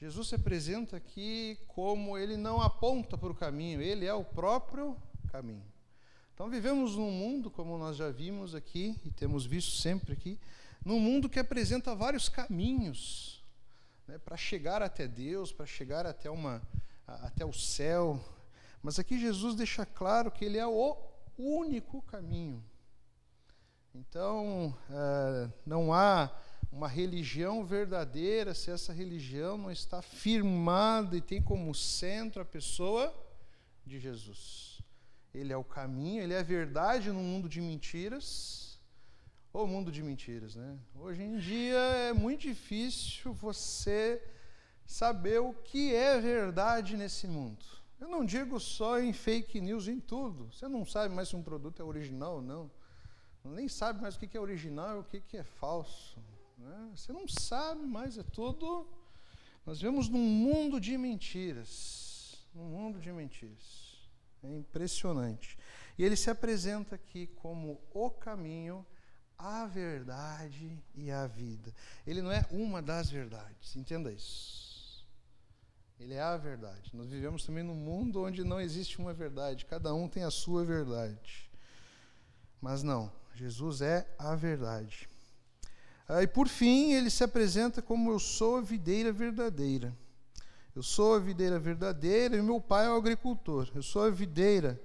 Jesus 0.00 0.28
se 0.28 0.34
apresenta 0.34 0.96
aqui 0.96 1.58
como 1.68 2.16
ele 2.16 2.36
não 2.38 2.58
aponta 2.60 3.18
para 3.18 3.30
o 3.30 3.34
caminho, 3.34 3.82
ele 3.82 4.06
é 4.06 4.14
o 4.14 4.24
próprio 4.24 4.96
caminho. 5.30 5.62
Então 6.32 6.48
vivemos 6.48 6.96
num 6.96 7.10
mundo, 7.10 7.50
como 7.50 7.76
nós 7.76 7.98
já 7.98 8.10
vimos 8.10 8.54
aqui 8.54 8.98
e 9.04 9.10
temos 9.10 9.44
visto 9.44 9.72
sempre 9.72 10.14
aqui, 10.14 10.40
num 10.82 10.98
mundo 10.98 11.28
que 11.28 11.38
apresenta 11.38 11.94
vários 11.94 12.30
caminhos 12.30 13.44
né, 14.08 14.16
para 14.16 14.38
chegar 14.38 14.82
até 14.82 15.06
Deus, 15.06 15.52
para 15.52 15.66
chegar 15.66 16.06
até, 16.06 16.30
uma, 16.30 16.62
até 17.06 17.44
o 17.44 17.52
céu. 17.52 18.18
Mas 18.82 18.98
aqui 18.98 19.20
Jesus 19.20 19.54
deixa 19.54 19.84
claro 19.84 20.30
que 20.30 20.46
Ele 20.46 20.56
é 20.56 20.66
o 20.66 20.96
único 21.36 22.00
caminho. 22.02 22.64
Então, 23.94 24.74
uh, 24.88 25.52
não 25.66 25.92
há 25.92 26.30
uma 26.72 26.86
religião 26.86 27.64
verdadeira 27.64 28.54
se 28.54 28.70
essa 28.70 28.92
religião 28.92 29.58
não 29.58 29.70
está 29.70 30.00
firmada 30.00 31.16
e 31.16 31.20
tem 31.20 31.42
como 31.42 31.74
centro 31.74 32.42
a 32.42 32.44
pessoa 32.44 33.12
de 33.84 33.98
Jesus. 33.98 34.80
Ele 35.34 35.52
é 35.52 35.56
o 35.56 35.64
caminho, 35.64 36.22
ele 36.22 36.34
é 36.34 36.38
a 36.38 36.44
verdade 36.44 37.10
no 37.10 37.20
mundo 37.20 37.48
de 37.48 37.60
mentiras. 37.60 38.78
O 39.52 39.66
mundo 39.66 39.90
de 39.90 40.00
mentiras, 40.00 40.54
né? 40.54 40.78
Hoje 40.94 41.22
em 41.22 41.36
dia 41.38 41.76
é 41.76 42.12
muito 42.12 42.42
difícil 42.42 43.32
você 43.32 44.22
saber 44.86 45.40
o 45.40 45.52
que 45.52 45.92
é 45.92 46.20
verdade 46.20 46.96
nesse 46.96 47.26
mundo. 47.26 47.64
Eu 48.00 48.08
não 48.08 48.24
digo 48.24 48.60
só 48.60 49.00
em 49.00 49.12
fake 49.12 49.60
news, 49.60 49.88
em 49.88 49.98
tudo. 49.98 50.52
Você 50.52 50.68
não 50.68 50.86
sabe 50.86 51.12
mais 51.12 51.28
se 51.28 51.36
um 51.36 51.42
produto 51.42 51.82
é 51.82 51.84
original 51.84 52.36
ou 52.36 52.42
não. 52.42 52.70
Nem 53.44 53.68
sabe 53.68 54.00
mais 54.00 54.14
o 54.14 54.18
que 54.20 54.36
é 54.36 54.40
original 54.40 54.96
e 54.96 55.00
o 55.00 55.04
que 55.04 55.36
é 55.36 55.42
falso. 55.42 56.18
Né? 56.60 56.90
Você 56.94 57.12
não 57.12 57.26
sabe 57.26 57.86
mais, 57.86 58.18
é 58.18 58.22
tudo. 58.22 58.86
Nós 59.64 59.80
vivemos 59.80 60.08
num 60.08 60.18
mundo 60.18 60.80
de 60.80 60.96
mentiras. 60.96 62.46
Num 62.54 62.64
mundo 62.64 63.00
de 63.00 63.10
mentiras. 63.12 63.98
É 64.42 64.48
impressionante. 64.48 65.58
E 65.98 66.04
ele 66.04 66.16
se 66.16 66.30
apresenta 66.30 66.94
aqui 66.94 67.26
como 67.26 67.80
o 67.92 68.10
caminho, 68.10 68.86
a 69.36 69.66
verdade 69.66 70.82
e 70.94 71.10
a 71.10 71.26
vida. 71.26 71.74
Ele 72.06 72.22
não 72.22 72.32
é 72.32 72.46
uma 72.50 72.80
das 72.80 73.10
verdades, 73.10 73.76
entenda 73.76 74.12
isso. 74.12 75.06
Ele 75.98 76.14
é 76.14 76.22
a 76.22 76.36
verdade. 76.38 76.90
Nós 76.94 77.10
vivemos 77.10 77.44
também 77.44 77.62
num 77.62 77.74
mundo 77.74 78.22
onde 78.22 78.42
não 78.42 78.60
existe 78.60 78.98
uma 78.98 79.12
verdade, 79.12 79.66
cada 79.66 79.92
um 79.92 80.08
tem 80.08 80.24
a 80.24 80.30
sua 80.30 80.64
verdade. 80.64 81.50
Mas 82.60 82.82
não, 82.82 83.12
Jesus 83.34 83.82
é 83.82 84.10
a 84.18 84.34
verdade. 84.34 85.09
E 86.22 86.26
por 86.26 86.48
fim, 86.48 86.92
ele 86.92 87.08
se 87.10 87.22
apresenta 87.22 87.80
como 87.80 88.10
eu 88.10 88.18
sou 88.18 88.56
a 88.56 88.60
videira 88.60 89.12
verdadeira. 89.12 89.96
Eu 90.74 90.82
sou 90.82 91.14
a 91.14 91.18
videira 91.18 91.58
verdadeira 91.58 92.36
e 92.36 92.42
meu 92.42 92.60
pai 92.60 92.86
é 92.86 92.90
o 92.90 92.96
agricultor. 92.96 93.70
Eu 93.74 93.82
sou 93.82 94.04
a 94.04 94.10
videira. 94.10 94.80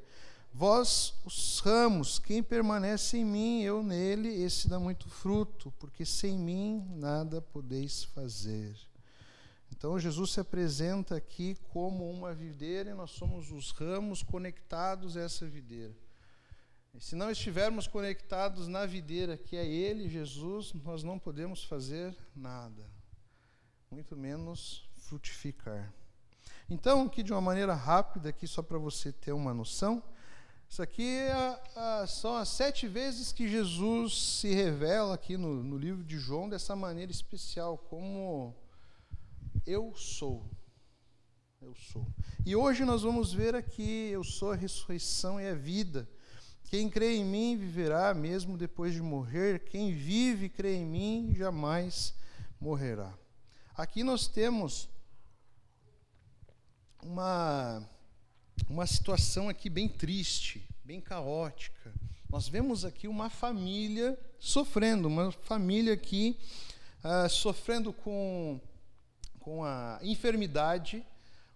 Vós, 0.54 1.14
os 1.26 1.60
ramos, 1.60 2.18
quem 2.20 2.42
permanece 2.42 3.18
em 3.18 3.26
mim, 3.26 3.62
eu 3.64 3.84
nele, 3.84 4.30
esse 4.42 4.70
dá 4.70 4.80
muito 4.80 5.10
fruto, 5.10 5.74
porque 5.80 6.06
sem 6.06 6.38
mim 6.38 6.86
nada 6.96 7.42
podeis 7.42 8.04
fazer. 8.06 8.74
Então 9.72 10.00
Jesus 10.00 10.32
se 10.32 10.40
apresenta 10.40 11.16
aqui 11.16 11.58
como 11.74 12.10
uma 12.10 12.34
videira 12.34 12.92
e 12.92 12.94
nós 12.94 13.12
somos 13.12 13.52
os 13.52 13.72
ramos 13.72 14.24
conectados 14.24 15.18
a 15.18 15.22
essa 15.22 15.46
videira. 15.46 15.94
E 16.96 17.02
se 17.02 17.14
não 17.14 17.30
estivermos 17.30 17.88
conectados 17.88 18.70
na 18.70 18.86
videira, 18.86 19.38
que 19.38 19.58
é 19.58 19.66
Ele, 19.66 20.08
Jesus, 20.08 20.74
nós 20.74 21.04
não 21.04 21.20
podemos 21.20 21.62
fazer 21.62 22.16
nada, 22.34 22.90
muito 23.92 24.16
menos 24.16 24.90
frutificar. 24.96 25.94
Então, 26.70 27.04
aqui 27.04 27.22
de 27.22 27.34
uma 27.34 27.42
maneira 27.42 27.74
rápida, 27.74 28.30
aqui 28.30 28.48
só 28.48 28.62
para 28.62 28.78
você 28.78 29.12
ter 29.12 29.34
uma 29.34 29.54
noção, 29.54 30.02
isso 30.70 30.82
aqui 30.82 31.18
é 31.18 31.62
a, 31.76 32.08
são 32.08 32.38
as 32.38 32.48
sete 32.48 32.88
vezes 32.88 33.34
que 33.34 33.48
Jesus 33.48 34.40
se 34.40 34.54
revela 34.54 35.16
aqui 35.16 35.36
no, 35.36 35.62
no 35.62 35.78
livro 35.78 36.02
de 36.02 36.18
João 36.18 36.48
dessa 36.48 36.78
maneira 36.78 37.12
especial, 37.12 37.78
como 37.78 38.56
eu 39.66 39.94
sou. 39.96 40.50
Eu 41.62 41.76
sou. 41.76 42.08
E 42.46 42.56
hoje 42.56 42.86
nós 42.86 43.02
vamos 43.02 43.34
ver 43.34 43.54
aqui: 43.54 44.10
eu 44.12 44.24
sou 44.24 44.52
a 44.52 44.56
ressurreição 44.56 45.42
e 45.42 45.48
a 45.48 45.54
vida. 45.54 46.08
Quem 46.76 46.90
crê 46.90 47.16
em 47.16 47.24
mim 47.24 47.56
viverá 47.56 48.14
mesmo 48.14 48.58
depois 48.58 48.94
de 48.94 49.02
morrer. 49.02 49.60
Quem 49.60 49.94
vive 49.94 50.48
e 50.48 50.50
crê 50.50 50.76
em 50.76 50.86
mim 50.86 51.34
jamais 51.34 52.14
morrerá. 52.60 53.18
Aqui 53.74 54.04
nós 54.04 54.28
temos 54.28 54.90
uma, 57.02 57.82
uma 58.70 58.86
situação 58.86 59.48
aqui 59.48 59.70
bem 59.70 59.88
triste, 59.88 60.68
bem 60.84 61.00
caótica. 61.00 61.94
Nós 62.30 62.50
vemos 62.50 62.84
aqui 62.84 63.08
uma 63.08 63.30
família 63.30 64.20
sofrendo, 64.38 65.08
uma 65.08 65.32
família 65.32 65.94
aqui 65.94 66.38
uh, 67.06 67.30
sofrendo 67.30 67.94
com, 67.94 68.60
com 69.40 69.64
a 69.64 69.98
enfermidade, 70.02 71.06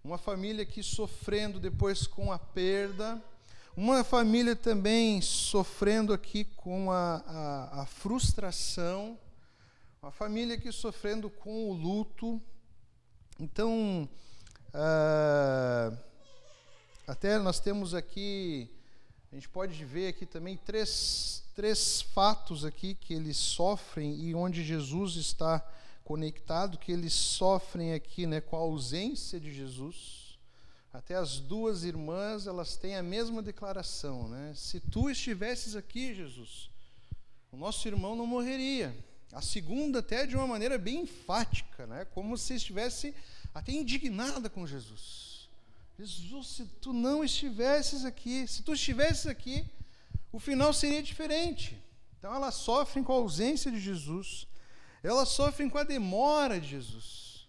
uma 0.02 0.18
família 0.18 0.64
aqui 0.64 0.82
sofrendo 0.82 1.60
depois 1.60 2.08
com 2.08 2.32
a 2.32 2.40
perda, 2.40 3.22
uma 3.82 4.04
família 4.04 4.56
também 4.56 5.22
sofrendo 5.22 6.14
aqui 6.14 6.44
com 6.44 6.92
a, 6.92 7.24
a, 7.26 7.82
a 7.82 7.86
frustração, 7.86 9.18
uma 10.02 10.12
família 10.12 10.56
aqui 10.56 10.72
sofrendo 10.72 11.30
com 11.30 11.70
o 11.70 11.74
luto. 11.74 12.42
Então, 13.40 14.10
Uh, 14.70 15.98
até 17.08 17.40
nós 17.40 17.60
temos 17.60 17.96
aqui, 17.96 18.70
a 19.32 19.36
gente 19.36 19.50
pode 19.50 19.84
ver 19.84 20.10
aqui 20.10 20.28
também 20.28 20.58
três, 20.58 21.44
três 21.56 22.02
fatos 22.02 22.64
aqui 22.64 22.94
que 22.94 23.14
eles 23.14 23.36
sofrem 23.36 24.16
e 24.20 24.36
onde 24.36 24.64
Jesus 24.64 25.16
está 25.16 25.66
conectado, 26.04 26.78
que 26.78 26.92
eles 26.92 27.14
sofrem 27.14 27.94
aqui 27.94 28.28
né, 28.28 28.42
com 28.42 28.56
a 28.56 28.60
ausência 28.60 29.40
de 29.40 29.52
Jesus. 29.52 30.29
Até 30.92 31.16
as 31.16 31.40
duas 31.40 31.84
irmãs, 31.84 32.48
elas 32.48 32.76
têm 32.76 32.96
a 32.96 33.04
mesma 33.04 33.42
declaração, 33.42 34.28
né? 34.28 34.54
Se 34.56 34.80
tu 34.80 35.10
estivesses 35.10 35.76
aqui, 35.76 36.16
Jesus, 36.16 36.70
o 37.52 37.58
nosso 37.58 37.88
irmão 37.88 38.16
não 38.16 38.26
morreria. 38.26 38.96
A 39.32 39.42
segunda 39.42 40.00
até 40.00 40.26
de 40.26 40.36
uma 40.36 40.48
maneira 40.48 40.78
bem 40.80 41.02
enfática, 41.02 41.86
né? 41.86 42.06
Como 42.06 42.36
se 42.38 42.56
estivesse 42.56 43.14
até 43.54 43.72
indignada 43.72 44.50
com 44.50 44.66
Jesus. 44.66 45.48
Jesus, 46.00 46.48
se 46.48 46.66
tu 46.82 46.92
não 46.92 47.24
estivesses 47.24 48.06
aqui, 48.06 48.48
se 48.48 48.64
tu 48.64 48.74
estivesses 48.74 49.28
aqui, 49.28 49.66
o 50.32 50.40
final 50.40 50.74
seria 50.74 51.04
diferente. 51.04 51.78
Então 52.18 52.34
elas 52.34 52.56
sofrem 52.56 53.04
com 53.04 53.14
a 53.14 53.18
ausência 53.18 53.72
de 53.72 53.80
Jesus, 53.80 54.48
elas 55.04 55.30
sofrem 55.30 55.70
com 55.70 55.78
a 55.78 55.84
demora 55.84 56.60
de 56.60 56.68
Jesus. 56.68 57.48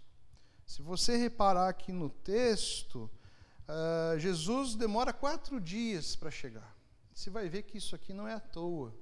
Se 0.66 0.82
você 0.82 1.16
reparar 1.16 1.68
aqui 1.68 1.90
no 1.92 2.10
texto, 2.10 3.10
uh, 3.70 4.18
Jesus 4.18 4.74
demora 4.74 5.12
quatro 5.12 5.60
dias 5.60 6.16
para 6.16 6.30
chegar. 6.30 6.76
Você 7.14 7.30
vai 7.30 7.48
ver 7.48 7.62
que 7.62 7.78
isso 7.78 7.94
aqui 7.94 8.12
não 8.12 8.26
é 8.26 8.34
à 8.34 8.40
toa. 8.40 8.94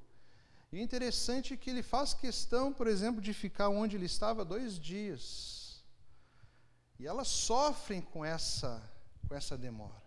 E 0.70 0.78
é 0.78 0.82
interessante 0.82 1.56
que 1.56 1.70
ele 1.70 1.82
faz 1.82 2.12
questão, 2.12 2.72
por 2.72 2.86
exemplo, 2.86 3.20
de 3.20 3.32
ficar 3.32 3.68
onde 3.68 3.96
ele 3.96 4.06
estava 4.06 4.44
dois 4.44 4.78
dias. 4.78 5.82
E 6.98 7.06
elas 7.06 7.28
sofrem 7.28 8.02
com 8.02 8.24
essa, 8.24 8.82
com 9.26 9.34
essa 9.34 9.56
demora. 9.56 10.02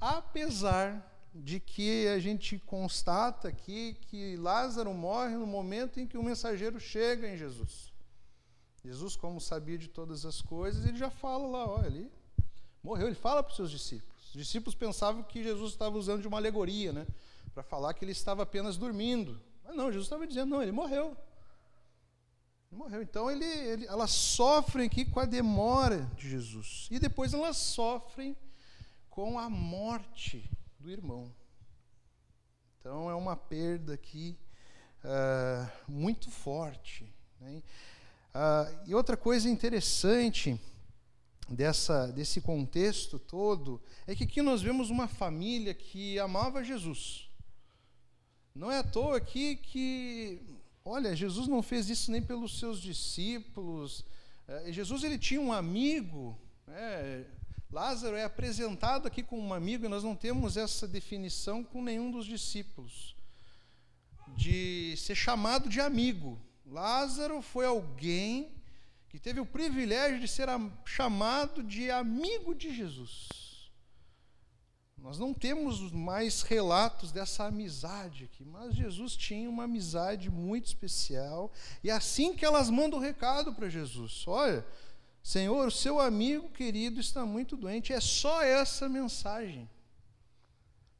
Apesar 0.00 1.08
de 1.34 1.60
que 1.60 2.08
a 2.08 2.18
gente 2.18 2.58
constata 2.58 3.48
aqui 3.48 3.94
que 4.02 4.36
Lázaro 4.36 4.92
morre 4.92 5.36
no 5.36 5.46
momento 5.46 5.98
em 5.98 6.06
que 6.06 6.18
o 6.18 6.22
mensageiro 6.22 6.78
chega 6.78 7.28
em 7.28 7.36
Jesus. 7.36 7.92
Jesus, 8.84 9.16
como 9.16 9.40
sabia 9.40 9.78
de 9.78 9.88
todas 9.88 10.26
as 10.26 10.42
coisas, 10.42 10.84
ele 10.84 10.98
já 10.98 11.10
fala 11.10 11.46
lá, 11.46 11.70
olha, 11.70 11.86
ele 11.86 12.12
morreu, 12.82 13.06
ele 13.06 13.16
fala 13.16 13.42
para 13.42 13.50
os 13.50 13.56
seus 13.56 13.70
discípulos. 13.70 14.26
Os 14.28 14.32
discípulos 14.32 14.74
pensavam 14.74 15.22
que 15.22 15.42
Jesus 15.42 15.72
estava 15.72 15.96
usando 15.96 16.22
de 16.22 16.28
uma 16.28 16.38
alegoria, 16.38 16.92
né? 16.92 17.06
para 17.54 17.62
falar 17.62 17.92
que 17.94 18.04
ele 18.04 18.12
estava 18.12 18.42
apenas 18.42 18.76
dormindo. 18.76 19.40
Mas 19.64 19.76
não, 19.76 19.86
Jesus 19.86 20.06
estava 20.06 20.26
dizendo, 20.26 20.50
não, 20.50 20.62
ele 20.62 20.72
morreu. 20.72 21.16
Ele 22.70 22.78
morreu. 22.78 23.02
Então 23.02 23.30
ele, 23.30 23.44
ele, 23.44 23.86
elas 23.86 24.10
sofrem 24.10 24.86
aqui 24.86 25.04
com 25.04 25.20
a 25.20 25.24
demora 25.24 26.10
de 26.16 26.28
Jesus. 26.28 26.88
E 26.90 26.98
depois 26.98 27.34
elas 27.34 27.56
sofrem 27.56 28.36
com 29.10 29.38
a 29.38 29.50
morte 29.50 30.50
do 30.78 30.90
irmão. 30.90 31.32
Então 32.80 33.10
é 33.10 33.14
uma 33.14 33.36
perda 33.36 33.94
aqui 33.94 34.38
uh, 35.04 35.70
muito 35.86 36.30
forte. 36.30 37.12
Né? 37.38 37.62
Uh, 38.34 38.88
e 38.88 38.94
outra 38.94 39.16
coisa 39.16 39.48
interessante 39.48 40.58
dessa, 41.48 42.06
desse 42.08 42.40
contexto 42.40 43.18
todo 43.18 43.80
é 44.06 44.14
que 44.14 44.24
aqui 44.24 44.42
nós 44.42 44.62
vemos 44.62 44.90
uma 44.90 45.08
família 45.08 45.74
que 45.74 46.18
amava 46.18 46.64
Jesus. 46.64 47.28
Não 48.54 48.70
é 48.70 48.78
à 48.78 48.82
toa 48.82 49.16
aqui 49.16 49.56
que, 49.56 50.40
olha, 50.84 51.16
Jesus 51.16 51.48
não 51.48 51.62
fez 51.62 51.88
isso 51.88 52.10
nem 52.10 52.22
pelos 52.22 52.58
seus 52.58 52.80
discípulos. 52.80 54.04
É, 54.46 54.72
Jesus 54.72 55.04
ele 55.04 55.18
tinha 55.18 55.40
um 55.40 55.52
amigo, 55.52 56.38
né? 56.66 57.24
Lázaro 57.70 58.16
é 58.16 58.24
apresentado 58.24 59.06
aqui 59.06 59.22
como 59.22 59.42
um 59.42 59.54
amigo, 59.54 59.86
e 59.86 59.88
nós 59.88 60.04
não 60.04 60.14
temos 60.14 60.58
essa 60.58 60.86
definição 60.86 61.64
com 61.64 61.82
nenhum 61.82 62.10
dos 62.10 62.26
discípulos 62.26 63.16
de 64.36 64.94
ser 64.98 65.14
chamado 65.14 65.70
de 65.70 65.80
amigo. 65.80 66.38
Lázaro 66.66 67.40
foi 67.40 67.64
alguém 67.64 68.50
que 69.12 69.18
teve 69.18 69.38
o 69.38 69.46
privilégio 69.46 70.18
de 70.18 70.26
ser 70.26 70.48
chamado 70.86 71.62
de 71.62 71.90
amigo 71.90 72.54
de 72.54 72.74
Jesus. 72.74 73.70
Nós 74.96 75.18
não 75.18 75.34
temos 75.34 75.92
mais 75.92 76.40
relatos 76.40 77.12
dessa 77.12 77.44
amizade 77.44 78.24
aqui, 78.24 78.42
mas 78.42 78.74
Jesus 78.74 79.14
tinha 79.14 79.50
uma 79.50 79.64
amizade 79.64 80.30
muito 80.30 80.68
especial, 80.68 81.52
e 81.84 81.90
é 81.90 81.92
assim 81.92 82.34
que 82.34 82.42
elas 82.42 82.70
mandam 82.70 82.98
o 82.98 83.02
recado 83.02 83.52
para 83.52 83.68
Jesus: 83.68 84.26
Olha, 84.26 84.64
Senhor, 85.22 85.68
o 85.68 85.70
seu 85.70 86.00
amigo 86.00 86.48
querido 86.48 86.98
está 86.98 87.26
muito 87.26 87.54
doente, 87.54 87.92
é 87.92 88.00
só 88.00 88.42
essa 88.42 88.88
mensagem. 88.88 89.68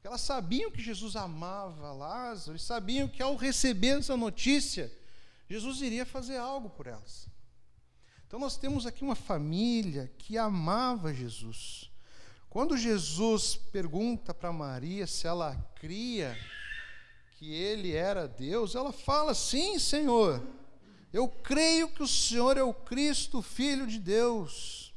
Elas 0.05 0.21
sabiam 0.21 0.71
que 0.71 0.83
Jesus 0.83 1.17
amava 1.17 1.93
Lázaro, 1.93 2.57
e 2.57 2.61
sabiam 2.61 3.09
que 3.09 3.23
ao 3.23 3.37
receber 3.37 4.01
essa 4.01 4.19
notícia, 4.19 4.93
Jesus 5.49 5.81
iria 5.81 6.05
fazer 6.05 6.37
algo 6.37 6.69
por 6.69 6.87
elas. 6.87 7.32
Então 8.33 8.41
nós 8.41 8.57
temos 8.57 8.87
aqui 8.87 9.05
uma 9.05 9.15
família 9.15 10.11
que 10.17 10.39
amava 10.39 11.13
Jesus. 11.13 11.91
Quando 12.49 12.79
Jesus 12.79 13.57
pergunta 13.57 14.33
para 14.33 14.51
Maria 14.51 15.07
se 15.07 15.27
ela 15.27 15.55
cria 15.75 16.35
que 17.33 17.53
ele 17.53 17.93
era 17.93 18.27
Deus, 18.27 18.75
ela 18.75 18.91
fala: 18.91 19.35
Sim, 19.35 19.79
Senhor, 19.79 20.43
eu 21.13 21.29
creio 21.29 21.91
que 21.91 22.03
o 22.03 22.09
Senhor 22.09 22.57
é 22.57 22.63
o 22.63 22.73
Cristo, 22.73 23.43
Filho 23.43 23.87
de 23.87 23.99
Deus. 23.99 24.95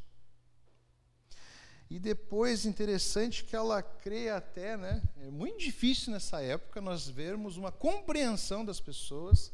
E 1.90 2.00
depois, 2.00 2.66
interessante 2.66 3.44
que 3.44 3.54
ela 3.54 3.84
crê 3.84 4.30
até, 4.30 4.78
né? 4.78 5.04
É 5.20 5.30
muito 5.30 5.60
difícil 5.60 6.14
nessa 6.14 6.42
época 6.42 6.80
nós 6.80 7.06
vermos 7.06 7.58
uma 7.58 7.70
compreensão 7.70 8.64
das 8.64 8.80
pessoas 8.80 9.52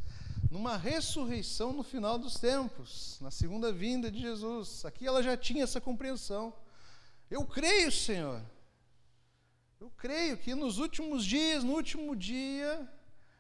numa 0.50 0.78
ressurreição 0.78 1.74
no 1.74 1.84
final 1.84 2.18
dos 2.18 2.36
tempos, 2.36 3.18
na 3.22 3.32
segunda 3.32 3.72
vinda 3.72 4.10
de 4.12 4.20
Jesus. 4.20 4.84
Aqui 4.86 5.06
ela 5.06 5.22
já 5.22 5.38
tinha 5.38 5.64
essa 5.64 5.80
compreensão. 5.80 6.54
Eu 7.30 7.46
creio, 7.46 7.92
Senhor. 7.92 8.42
Eu 9.80 9.90
creio 9.98 10.38
que 10.38 10.54
nos 10.54 10.78
últimos 10.78 11.26
dias, 11.26 11.64
no 11.64 11.74
último 11.74 12.16
dia, 12.16 12.88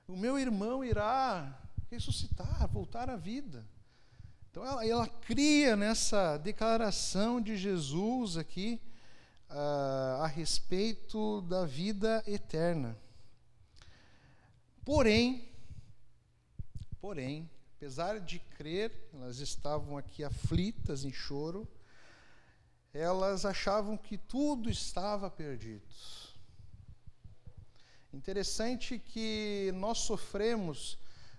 o 0.07 0.15
meu 0.15 0.39
irmão 0.39 0.83
irá 0.83 1.57
ressuscitar, 1.89 2.67
voltar 2.69 3.09
à 3.09 3.15
vida. 3.15 3.65
Então 4.49 4.65
ela, 4.65 4.85
ela 4.85 5.07
cria 5.07 5.75
nessa 5.75 6.37
declaração 6.37 7.39
de 7.39 7.55
Jesus 7.55 8.37
aqui 8.37 8.81
uh, 9.49 10.23
a 10.23 10.27
respeito 10.27 11.41
da 11.43 11.65
vida 11.65 12.23
eterna. 12.25 12.97
Porém, 14.83 15.50
Porém, 17.01 17.49
apesar 17.75 18.19
de 18.19 18.37
crer, 18.37 18.91
elas 19.11 19.39
estavam 19.39 19.97
aqui 19.97 20.23
aflitas 20.23 21.03
em 21.03 21.11
choro, 21.11 21.67
elas 22.93 23.43
achavam 23.43 23.97
que 23.97 24.19
tudo 24.19 24.69
estava 24.69 25.27
perdido. 25.27 25.81
Interessante 28.13 28.99
que 28.99 29.71
nós 29.73 29.99
sofremos 29.99 30.97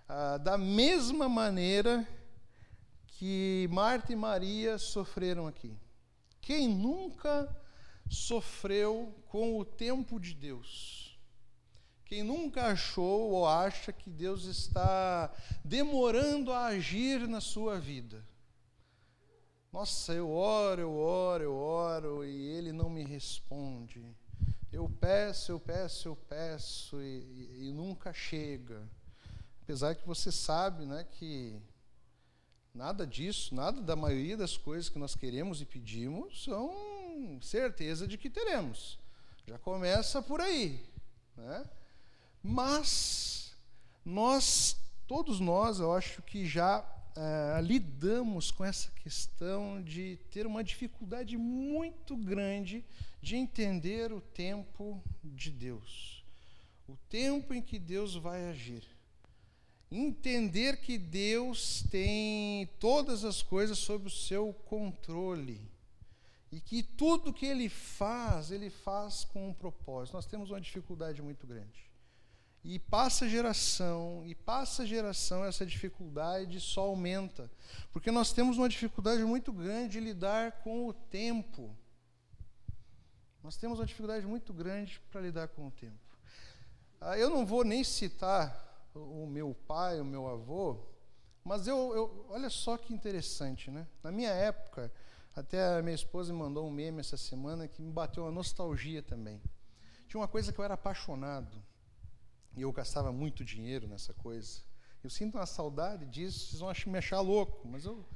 ah, 0.08 0.36
da 0.38 0.58
mesma 0.58 1.28
maneira 1.28 2.06
que 3.06 3.68
Marta 3.70 4.12
e 4.12 4.16
Maria 4.16 4.78
sofreram 4.78 5.46
aqui. 5.46 5.72
Quem 6.40 6.68
nunca 6.68 7.48
sofreu 8.10 9.14
com 9.28 9.60
o 9.60 9.64
tempo 9.64 10.18
de 10.18 10.34
Deus? 10.34 11.11
Quem 12.12 12.22
nunca 12.22 12.66
achou 12.66 13.30
ou 13.30 13.48
acha 13.48 13.90
que 13.90 14.10
Deus 14.10 14.44
está 14.44 15.32
demorando 15.64 16.52
a 16.52 16.66
agir 16.66 17.26
na 17.26 17.40
sua 17.40 17.80
vida. 17.80 18.22
Nossa, 19.72 20.12
eu 20.12 20.30
oro, 20.30 20.82
eu 20.82 20.94
oro, 20.94 21.42
eu 21.42 21.54
oro 21.54 22.22
e 22.22 22.48
ele 22.48 22.70
não 22.70 22.90
me 22.90 23.02
responde. 23.02 24.04
Eu 24.70 24.90
peço, 25.00 25.52
eu 25.52 25.58
peço, 25.58 26.08
eu 26.08 26.14
peço 26.14 27.00
e, 27.00 27.22
e, 27.22 27.68
e 27.68 27.72
nunca 27.72 28.12
chega. 28.12 28.86
Apesar 29.62 29.94
que 29.94 30.06
você 30.06 30.30
sabe 30.30 30.84
né, 30.84 31.06
que 31.12 31.58
nada 32.74 33.06
disso, 33.06 33.54
nada 33.54 33.80
da 33.80 33.96
maioria 33.96 34.36
das 34.36 34.54
coisas 34.58 34.90
que 34.90 34.98
nós 34.98 35.16
queremos 35.16 35.62
e 35.62 35.64
pedimos 35.64 36.44
são 36.44 37.40
certeza 37.40 38.06
de 38.06 38.18
que 38.18 38.28
teremos. 38.28 38.98
Já 39.46 39.58
começa 39.58 40.20
por 40.20 40.42
aí. 40.42 40.84
Né? 41.34 41.64
Mas 42.42 43.54
nós, 44.04 44.76
todos 45.06 45.38
nós, 45.38 45.78
eu 45.78 45.92
acho 45.92 46.22
que 46.22 46.44
já 46.44 46.84
é, 47.14 47.60
lidamos 47.60 48.50
com 48.50 48.64
essa 48.64 48.90
questão 48.90 49.82
de 49.82 50.18
ter 50.30 50.46
uma 50.46 50.64
dificuldade 50.64 51.36
muito 51.36 52.16
grande 52.16 52.84
de 53.20 53.36
entender 53.36 54.12
o 54.12 54.20
tempo 54.20 55.02
de 55.22 55.50
Deus, 55.50 56.24
o 56.88 56.96
tempo 57.08 57.54
em 57.54 57.62
que 57.62 57.78
Deus 57.78 58.16
vai 58.16 58.48
agir. 58.48 58.84
Entender 59.90 60.78
que 60.78 60.96
Deus 60.96 61.84
tem 61.90 62.66
todas 62.80 63.26
as 63.26 63.42
coisas 63.42 63.78
sob 63.78 64.06
o 64.06 64.10
seu 64.10 64.52
controle 64.64 65.70
e 66.50 66.58
que 66.58 66.82
tudo 66.82 67.32
que 67.32 67.44
Ele 67.44 67.68
faz, 67.68 68.50
Ele 68.50 68.70
faz 68.70 69.22
com 69.24 69.50
um 69.50 69.52
propósito. 69.52 70.14
Nós 70.14 70.24
temos 70.24 70.50
uma 70.50 70.60
dificuldade 70.60 71.20
muito 71.20 71.46
grande. 71.46 71.91
E 72.64 72.78
passa 72.78 73.28
geração, 73.28 74.22
e 74.24 74.36
passa 74.36 74.86
geração, 74.86 75.44
essa 75.44 75.66
dificuldade 75.66 76.60
só 76.60 76.82
aumenta. 76.82 77.50
Porque 77.92 78.10
nós 78.12 78.32
temos 78.32 78.56
uma 78.56 78.68
dificuldade 78.68 79.24
muito 79.24 79.52
grande 79.52 79.94
de 79.94 80.00
lidar 80.00 80.52
com 80.62 80.86
o 80.86 80.92
tempo. 80.92 81.76
Nós 83.42 83.56
temos 83.56 83.80
uma 83.80 83.86
dificuldade 83.86 84.24
muito 84.24 84.52
grande 84.52 85.00
para 85.10 85.20
lidar 85.20 85.48
com 85.48 85.66
o 85.66 85.70
tempo. 85.72 85.98
Ah, 87.00 87.18
eu 87.18 87.28
não 87.28 87.44
vou 87.44 87.64
nem 87.64 87.82
citar 87.82 88.88
o 88.94 89.26
meu 89.26 89.56
pai, 89.66 90.00
o 90.00 90.04
meu 90.04 90.28
avô, 90.28 90.78
mas 91.42 91.66
eu, 91.66 91.92
eu, 91.96 92.26
olha 92.28 92.48
só 92.48 92.76
que 92.78 92.94
interessante, 92.94 93.72
né? 93.72 93.88
Na 94.04 94.12
minha 94.12 94.30
época, 94.30 94.92
até 95.34 95.78
a 95.78 95.82
minha 95.82 95.96
esposa 95.96 96.32
me 96.32 96.38
mandou 96.38 96.64
um 96.64 96.70
meme 96.70 97.00
essa 97.00 97.16
semana 97.16 97.66
que 97.66 97.82
me 97.82 97.90
bateu 97.90 98.22
uma 98.22 98.30
nostalgia 98.30 99.02
também. 99.02 99.42
Tinha 100.06 100.20
uma 100.20 100.28
coisa 100.28 100.52
que 100.52 100.60
eu 100.60 100.64
era 100.64 100.74
apaixonado 100.74 101.60
e 102.56 102.62
eu 102.62 102.72
gastava 102.72 103.12
muito 103.12 103.44
dinheiro 103.44 103.86
nessa 103.86 104.12
coisa. 104.14 104.60
Eu 105.02 105.10
sinto 105.10 105.36
uma 105.36 105.46
saudade 105.46 106.06
disso, 106.06 106.56
vocês 106.56 106.60
vão 106.60 106.92
me 106.92 106.98
achar 106.98 107.20
louco, 107.20 107.66
mas 107.66 107.84
eu, 107.84 108.06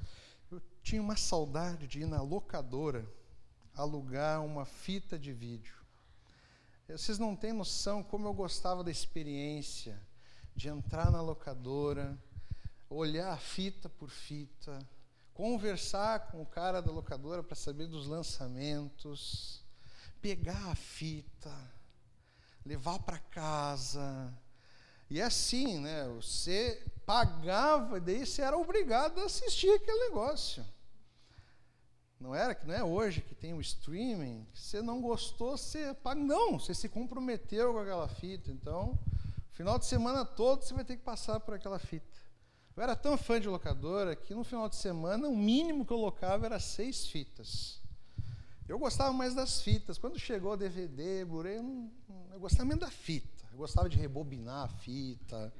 eu 0.51 0.61
tinha 0.83 1.03
uma 1.03 1.17
saudade 1.17 1.87
de 1.87 2.01
ir 2.01 2.07
na 2.07 2.23
locadora 2.23 3.07
alugar 3.75 4.45
uma 4.45 4.65
fita 4.65 5.19
de 5.19 5.33
vídeo. 5.33 5.75
Vocês 6.89 7.19
não 7.19 7.35
têm 7.35 7.53
noção 7.53 8.03
como 8.03 8.29
eu 8.29 8.33
gostava 8.33 8.85
da 8.85 8.91
experiência 8.91 10.01
de 10.55 10.69
entrar 10.69 11.11
na 11.11 11.21
locadora, 11.21 12.17
olhar 12.89 13.37
fita 13.39 13.89
por 13.89 14.09
fita, 14.09 14.79
conversar 15.35 16.31
com 16.31 16.41
o 16.41 16.47
cara 16.47 16.81
da 16.81 16.93
locadora 16.93 17.43
para 17.43 17.57
saber 17.57 17.89
dos 17.89 18.07
lançamentos, 18.07 19.65
pegar 20.23 20.71
a 20.71 20.75
fita 20.75 21.76
levar 22.67 22.99
para 22.99 23.19
casa. 23.19 24.35
E 25.09 25.21
é 25.21 25.25
assim, 25.25 25.79
né? 25.79 26.09
Você 26.17 26.85
pagava, 27.07 28.01
daí 28.01 28.27
você 28.27 28.43
era 28.43 28.59
obrigado 28.59 29.21
a 29.21 29.25
assistir 29.25 29.71
aquele 29.71 30.09
negócio. 30.09 30.67
Não 32.19 32.35
era 32.35 32.55
que 32.55 32.67
não 32.67 32.75
é 32.75 32.83
hoje 32.83 33.21
que 33.21 33.35
tem 33.35 33.55
o 33.55 33.61
streaming. 33.61 34.45
Você 34.53 34.83
não 34.83 35.01
gostou, 35.01 35.57
você 35.57 35.95
paga. 35.95 36.21
Não, 36.21 36.59
você 36.59 36.75
se 36.75 36.89
comprometeu 36.89 37.73
com 37.73 37.79
aquela 37.79 38.09
fita. 38.09 38.51
Então, 38.51 38.99
final 39.53 39.79
de 39.79 39.87
semana 39.87 40.25
todo 40.25 40.65
você 40.65 40.75
vai 40.75 40.85
ter 40.85 40.97
que 40.97 41.05
passar 41.05 41.39
por 41.39 41.55
aquela 41.55 41.79
fita. 41.79 42.17
Eu 42.75 42.83
era 42.83 42.97
tão 42.97 43.17
fã 43.17 43.41
de 43.41 43.49
locadora 43.49 44.17
que 44.17 44.35
no 44.35 44.43
final 44.43 44.69
de 44.69 44.77
semana 44.77 45.29
o 45.29 45.37
mínimo 45.37 45.87
que 45.87 45.93
eu 45.93 45.99
locava 45.99 46.47
era 46.47 46.59
seis 46.59 47.07
fitas. 47.07 47.81
Eu 48.69 48.79
gostava 48.81 49.13
mais 49.13 49.35
das 49.35 49.63
fitas. 49.63 49.97
Quando 49.97 50.19
chegou 50.19 50.53
o 50.53 50.57
DVD, 50.57 51.25
Blu-ray, 51.25 51.57
eu, 51.57 51.91
eu 52.33 52.41
gostava 52.41 52.65
menos 52.65 52.81
da 52.81 52.91
fita. 52.91 53.45
Eu 53.53 53.59
gostava 53.59 53.89
de 53.89 53.97
rebobinar 53.97 54.65
a 54.65 54.69
fita. 54.69 55.53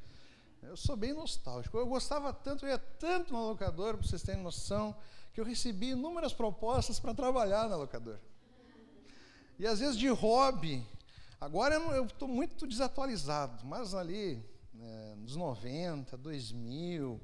Eu 0.61 0.77
sou 0.77 0.97
bem 0.97 1.15
nostálgico. 1.15 1.79
Eu 1.79 1.87
gostava 1.87 2.33
tanto, 2.33 2.65
eu 2.67 2.71
ia 2.71 2.79
tanto 2.79 3.33
na 3.33 3.41
locadora, 3.41 3.97
para 3.97 4.07
vocês 4.07 4.23
terem 4.23 4.43
noção, 4.43 4.97
que 5.33 5.41
eu 5.41 5.45
recebi 5.45 5.91
inúmeras 5.91 6.33
propostas 6.33 6.99
para 6.99 7.15
trabalhar 7.15 7.69
na 7.69 7.77
locadora. 7.77 8.21
E 9.59 9.67
às 9.67 9.79
vezes 9.79 9.97
de 9.97 10.09
hobby. 10.09 10.85
Agora 11.41 11.77
eu 11.77 12.07
estou 12.07 12.27
muito 12.27 12.67
desatualizado, 12.67 13.65
mas 13.65 13.95
ali, 13.95 14.45
né, 14.75 15.15
nos 15.17 15.37
90, 15.37 16.17
2000, 16.17 17.21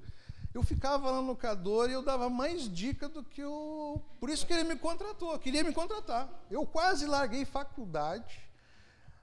eu 0.55 0.63
ficava 0.63 1.11
lá 1.11 1.21
no 1.21 1.29
locador 1.29 1.89
e 1.89 1.95
eu 1.95 2.03
dava 2.03 2.29
mais 2.29 2.71
dica 2.71 3.09
do 3.09 3.25
que 3.25 3.43
o. 3.43 4.01
Por 4.21 4.29
isso 4.29 4.47
que 4.47 4.53
ele 4.53 4.65
me 4.65 4.77
contratou, 4.77 5.39
queria 5.39 5.65
me 5.65 5.73
contratar. 5.73 6.29
Eu 6.51 6.67
quase 6.67 7.07
larguei 7.07 7.45
faculdade 7.45 8.39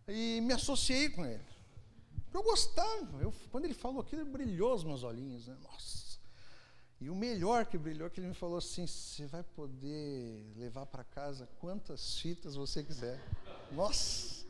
e 0.07 0.41
me 0.41 0.53
associei 0.53 1.09
com 1.09 1.25
ele. 1.25 1.43
Eu 2.33 2.41
gostava. 2.41 3.21
Eu, 3.21 3.33
quando 3.51 3.65
ele 3.65 3.73
falou 3.73 4.01
aquilo, 4.01 4.25
brilhou 4.25 4.73
os 4.73 4.83
meus 4.83 5.03
olhinhos. 5.03 5.47
Né? 5.47 5.55
Nossa. 5.63 6.17
E 7.01 7.09
o 7.09 7.15
melhor 7.15 7.65
que 7.65 7.77
brilhou 7.77 8.07
é 8.07 8.09
que 8.09 8.19
ele 8.19 8.27
me 8.27 8.33
falou 8.33 8.57
assim: 8.57 8.87
você 8.87 9.27
vai 9.27 9.43
poder 9.43 10.45
levar 10.57 10.85
para 10.87 11.03
casa 11.03 11.47
quantas 11.59 12.17
fitas 12.19 12.55
você 12.55 12.83
quiser. 12.83 13.23
Nossa! 13.71 14.45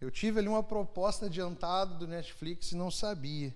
Eu 0.00 0.10
tive 0.10 0.38
ali 0.38 0.48
uma 0.48 0.62
proposta 0.62 1.26
adiantada 1.26 1.94
do 1.96 2.06
Netflix 2.06 2.72
e 2.72 2.76
não 2.76 2.90
sabia. 2.90 3.54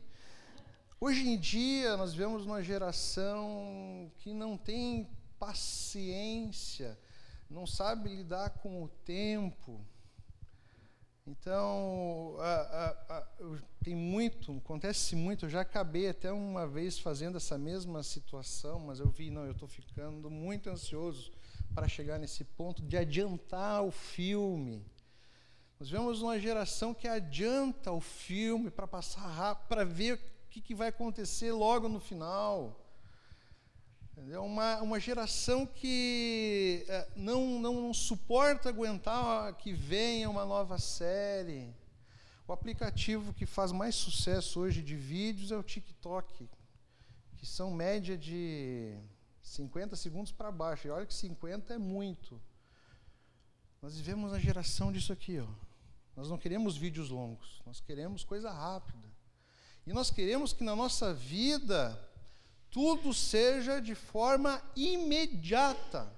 Hoje 1.06 1.28
em 1.28 1.38
dia, 1.38 1.98
nós 1.98 2.14
vemos 2.14 2.46
uma 2.46 2.62
geração 2.62 4.10
que 4.16 4.32
não 4.32 4.56
tem 4.56 5.06
paciência, 5.38 6.98
não 7.50 7.66
sabe 7.66 8.08
lidar 8.08 8.48
com 8.48 8.82
o 8.82 8.88
tempo. 8.88 9.84
Então, 11.26 12.36
a, 12.38 12.54
a, 12.54 13.18
a, 13.18 13.26
tem 13.82 13.94
muito, 13.94 14.56
acontece 14.56 15.14
muito. 15.14 15.44
Eu 15.44 15.50
já 15.50 15.60
acabei 15.60 16.08
até 16.08 16.32
uma 16.32 16.66
vez 16.66 16.98
fazendo 16.98 17.36
essa 17.36 17.58
mesma 17.58 18.02
situação, 18.02 18.78
mas 18.78 18.98
eu 18.98 19.10
vi, 19.10 19.28
não, 19.28 19.44
eu 19.44 19.52
estou 19.52 19.68
ficando 19.68 20.30
muito 20.30 20.70
ansioso 20.70 21.30
para 21.74 21.86
chegar 21.86 22.18
nesse 22.18 22.44
ponto 22.44 22.80
de 22.82 22.96
adiantar 22.96 23.84
o 23.84 23.90
filme. 23.90 24.82
Nós 25.78 25.90
vemos 25.90 26.22
uma 26.22 26.40
geração 26.40 26.94
que 26.94 27.06
adianta 27.06 27.92
o 27.92 28.00
filme 28.00 28.70
para 28.70 28.86
passar 28.86 29.26
rápido, 29.26 29.68
para 29.68 29.84
ver 29.84 30.33
que, 30.54 30.60
que 30.60 30.74
vai 30.74 30.88
acontecer 30.88 31.50
logo 31.50 31.88
no 31.88 31.98
final. 31.98 32.80
É 34.30 34.38
uma, 34.38 34.80
uma 34.82 35.00
geração 35.00 35.66
que 35.66 36.86
não, 37.16 37.58
não, 37.58 37.82
não 37.82 37.92
suporta 37.92 38.68
aguentar 38.68 39.52
que 39.54 39.72
venha 39.72 40.30
uma 40.30 40.44
nova 40.44 40.78
série. 40.78 41.74
O 42.46 42.52
aplicativo 42.52 43.34
que 43.34 43.44
faz 43.44 43.72
mais 43.72 43.96
sucesso 43.96 44.60
hoje 44.60 44.80
de 44.80 44.94
vídeos 44.94 45.50
é 45.50 45.56
o 45.56 45.62
TikTok, 45.62 46.48
que 47.36 47.46
são 47.46 47.72
média 47.72 48.16
de 48.16 48.96
50 49.42 49.96
segundos 49.96 50.30
para 50.30 50.52
baixo. 50.52 50.86
E 50.86 50.90
olha 50.90 51.04
que 51.04 51.14
50 51.14 51.74
é 51.74 51.78
muito. 51.78 52.40
Nós 53.82 53.96
vivemos 53.96 54.30
na 54.30 54.38
geração 54.38 54.92
disso 54.92 55.12
aqui. 55.12 55.40
Ó. 55.40 55.48
Nós 56.14 56.30
não 56.30 56.38
queremos 56.38 56.76
vídeos 56.76 57.10
longos, 57.10 57.60
nós 57.66 57.80
queremos 57.80 58.22
coisa 58.22 58.52
rápida. 58.52 59.13
E 59.86 59.92
nós 59.92 60.10
queremos 60.10 60.52
que 60.52 60.64
na 60.64 60.74
nossa 60.74 61.12
vida 61.12 62.00
tudo 62.70 63.12
seja 63.12 63.80
de 63.80 63.94
forma 63.94 64.62
imediata. 64.74 66.12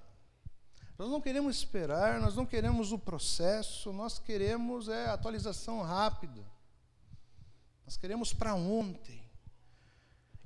Nós 0.98 1.10
não 1.10 1.20
queremos 1.20 1.56
esperar, 1.56 2.18
nós 2.20 2.34
não 2.34 2.46
queremos 2.46 2.92
o 2.92 2.98
processo, 2.98 3.92
nós 3.92 4.18
queremos 4.18 4.88
é 4.88 5.06
atualização 5.06 5.82
rápida. 5.82 6.42
Nós 7.84 7.96
queremos 7.96 8.32
para 8.32 8.54
ontem. 8.54 9.22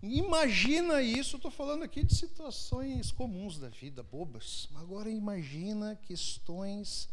Imagina 0.02 1.02
isso, 1.02 1.36
estou 1.36 1.50
falando 1.50 1.82
aqui 1.82 2.02
de 2.02 2.14
situações 2.14 3.12
comuns 3.12 3.58
da 3.58 3.68
vida, 3.68 4.02
bobas. 4.02 4.68
Agora 4.76 5.10
imagina 5.10 5.94
questões 5.94 7.08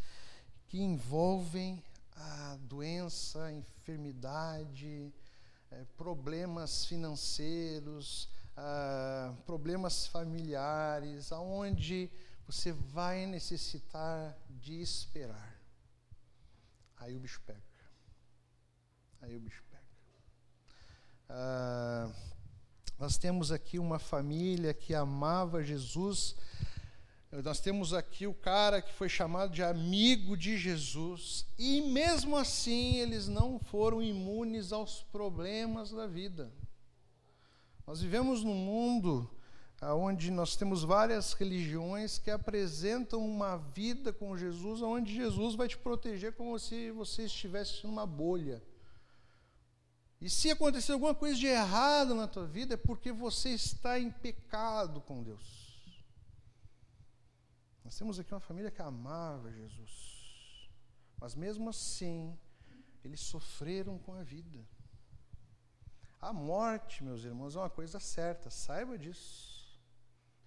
que 0.68 0.80
envolvem 0.80 1.84
a 2.16 2.58
doença, 2.62 3.44
a 3.44 3.54
enfermidade, 3.54 5.14
é, 5.72 5.84
problemas 5.98 6.86
financeiros, 6.86 8.30
ah, 8.56 9.34
problemas 9.46 10.08
familiares, 10.08 11.32
aonde 11.32 12.10
você 12.46 12.72
vai 12.72 13.26
necessitar 13.26 14.36
de 14.50 14.82
esperar. 14.82 15.62
Aí 16.98 17.16
o 17.16 17.20
bicho 17.20 17.42
pega. 17.46 17.62
Aí 19.22 19.36
o 19.36 19.40
bicho 19.40 19.64
pega. 19.70 19.84
Ah, 21.30 22.12
nós 22.98 23.18
temos 23.18 23.52
aqui 23.52 23.78
uma 23.78 24.00
família 24.00 24.74
que 24.74 24.96
amava 24.96 25.64
Jesus. 25.64 26.36
Nós 27.32 27.60
temos 27.60 27.94
aqui 27.94 28.26
o 28.26 28.34
cara 28.34 28.82
que 28.82 28.94
foi 28.94 29.10
chamado 29.10 29.52
de 29.52 29.62
amigo 29.62 30.38
de 30.38 30.58
Jesus. 30.58 31.46
E 31.58 31.82
mesmo 31.82 32.38
assim, 32.38 32.96
eles 32.98 33.28
não 33.28 33.60
foram 33.60 34.02
imunes 34.02 34.72
aos 34.72 35.04
problemas 35.04 35.92
da 35.92 36.08
vida. 36.08 36.52
Nós 37.86 38.02
vivemos 38.02 38.44
num 38.44 38.56
mundo 38.56 39.30
onde 39.82 40.32
nós 40.32 40.56
temos 40.56 40.84
várias 40.84 41.34
religiões 41.34 42.18
que 42.18 42.32
apresentam 42.32 43.24
uma 43.24 43.58
vida 43.58 44.12
com 44.12 44.36
Jesus, 44.38 44.82
onde 44.82 45.14
Jesus 45.14 45.54
vai 45.54 45.68
te 45.68 45.78
proteger 45.78 46.34
como 46.34 46.58
se 46.58 46.92
você 46.92 47.24
estivesse 47.24 47.86
numa 47.86 48.06
bolha. 48.06 48.64
E 50.20 50.30
se 50.30 50.50
acontecer 50.50 50.94
alguma 50.94 51.14
coisa 51.14 51.38
de 51.38 51.46
errado 51.46 52.16
na 52.16 52.28
tua 52.28 52.48
vida, 52.48 52.74
é 52.74 52.78
porque 52.78 53.12
você 53.12 53.50
está 53.50 54.00
em 54.00 54.10
pecado 54.10 55.00
com 55.02 55.22
Deus. 55.22 55.67
Nós 57.88 57.98
temos 57.98 58.20
aqui 58.20 58.34
uma 58.34 58.42
família 58.42 58.70
que 58.70 58.82
amava 58.82 59.50
Jesus, 59.50 60.70
mas 61.18 61.34
mesmo 61.34 61.70
assim, 61.70 62.38
eles 63.02 63.22
sofreram 63.22 63.98
com 63.98 64.14
a 64.14 64.24
vida. 64.24 64.60
A 66.20 66.34
morte, 66.34 67.02
meus 67.02 67.24
irmãos, 67.24 67.56
é 67.56 67.60
uma 67.60 67.70
coisa 67.70 67.98
certa, 67.98 68.50
saiba 68.50 68.98
disso. 68.98 69.80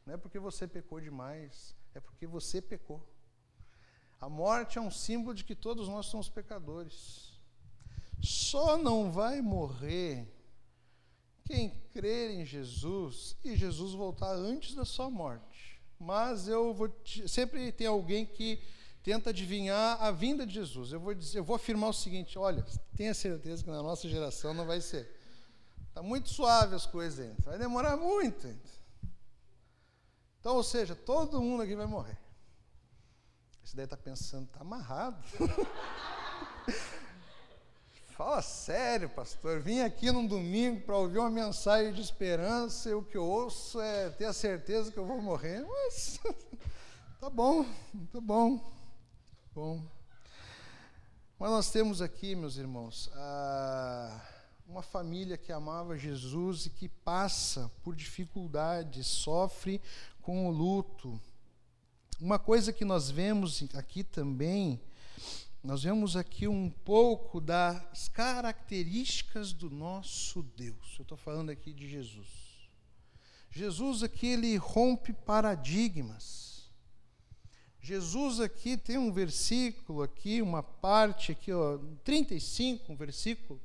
Não 0.05 0.13
é 0.13 0.17
porque 0.19 0.39
você 0.39 0.69
pecou 0.69 1.01
demais, 1.01 1.75
é 1.95 1.99
porque 1.99 2.27
você 2.27 2.61
pecou. 2.61 3.03
A 4.21 4.29
morte 4.29 4.77
é 4.77 4.83
um 4.83 4.91
símbolo 4.91 5.35
de 5.35 5.43
que 5.43 5.55
todos 5.55 5.89
nós 5.89 6.05
somos 6.05 6.29
pecadores. 6.29 7.41
Só 8.21 8.77
não 8.77 9.11
vai 9.11 9.41
morrer 9.41 10.31
quem 11.47 11.71
crer 11.91 12.33
em 12.33 12.45
Jesus 12.45 13.35
e 13.43 13.57
Jesus 13.57 13.95
voltar 13.95 14.35
antes 14.35 14.75
da 14.75 14.85
sua 14.85 15.09
morte. 15.09 15.50
Mas 16.01 16.49
eu 16.49 16.73
vou 16.73 16.91
sempre 17.29 17.71
tem 17.71 17.87
alguém 17.87 18.25
que 18.25 18.59
tenta 19.03 19.29
adivinhar 19.29 20.03
a 20.03 20.11
vinda 20.11 20.47
de 20.47 20.55
Jesus. 20.55 20.93
Eu 20.93 20.99
vou 20.99 21.13
dizer, 21.15 21.39
eu 21.39 21.45
vou 21.45 21.55
afirmar 21.55 21.91
o 21.91 21.93
seguinte, 21.93 22.39
olha, 22.39 22.65
tenha 22.97 23.13
certeza 23.13 23.63
que 23.63 23.71
na 23.71 23.83
nossa 23.83 24.09
geração 24.09 24.55
não 24.55 24.65
vai 24.65 24.81
ser. 24.81 25.15
Está 25.89 26.03
muito 26.03 26.31
suave 26.31 26.75
as 26.75 26.87
coisas 26.87 27.21
ainda. 27.21 27.37
Vai 27.43 27.59
demorar 27.59 27.99
muito 27.99 28.47
ainda. 28.47 28.81
Então, 30.41 30.57
ou 30.57 30.63
seja, 30.63 30.95
todo 30.95 31.43
mundo 31.43 31.63
aqui 31.63 31.77
vai 31.77 31.87
morrer. 31.87 32.19
Esse 33.63 33.77
daí 33.77 33.85
está 33.85 33.97
pensando, 33.97 34.47
está 34.47 34.61
amarrado. 34.61 35.23
Fala 38.21 38.43
sério, 38.43 39.09
pastor. 39.09 39.61
Vim 39.61 39.81
aqui 39.81 40.13
num 40.13 40.27
domingo 40.27 40.83
para 40.83 40.95
ouvir 40.95 41.17
uma 41.17 41.31
mensagem 41.31 41.91
de 41.91 42.03
esperança 42.03 42.91
e 42.91 42.93
o 42.93 43.03
que 43.03 43.17
eu 43.17 43.25
ouço 43.25 43.81
é 43.81 44.11
ter 44.11 44.27
a 44.27 44.33
certeza 44.35 44.93
que 44.93 44.99
eu 44.99 45.07
vou 45.07 45.23
morrer. 45.23 45.65
Mas 45.67 46.21
tá 47.19 47.31
bom, 47.31 47.65
tá 48.13 48.21
bom, 48.21 48.61
bom. 49.55 49.83
Mas 51.39 51.51
nós 51.51 51.71
temos 51.71 52.03
aqui, 52.03 52.35
meus 52.35 52.59
irmãos, 52.59 53.11
uma 54.69 54.83
família 54.83 55.39
que 55.39 55.51
amava 55.51 55.97
Jesus 55.97 56.67
e 56.67 56.71
que 56.71 56.91
passa 56.91 57.71
por 57.83 57.97
dificuldades, 57.97 59.07
sofre 59.07 59.81
com 60.21 60.47
o 60.47 60.51
luto. 60.51 61.19
Uma 62.21 62.39
coisa 62.39 62.71
que 62.71 62.85
nós 62.85 63.11
vemos 63.11 63.65
aqui 63.75 64.05
também, 64.05 64.79
nós 65.63 65.83
vemos 65.83 66.17
aqui 66.17 66.49
um 66.49 66.71
pouco 66.71 67.41
das 67.41 68.09
características 68.09 69.53
do 69.53 69.69
nosso 69.69 70.43
Deus. 70.43 70.97
Eu 70.99 71.03
estou 71.03 71.19
falando 71.19 71.51
aqui 71.51 71.73
de 71.73 71.89
Jesus. 71.89 72.29
Jesus 73.51 74.03
aqui 74.03 74.29
ele 74.29 74.57
rompe 74.57 75.13
paradigmas. 75.13 76.71
Jesus 77.79 78.41
aqui 78.41 78.77
tem 78.77 78.97
um 78.97 79.13
versículo 79.13 80.03
aqui, 80.03 80.41
uma 80.41 80.63
parte 80.63 81.33
aqui, 81.33 81.53
ó, 81.53 81.79
35, 82.05 82.93
um 82.93 82.97
versículo, 82.97 83.61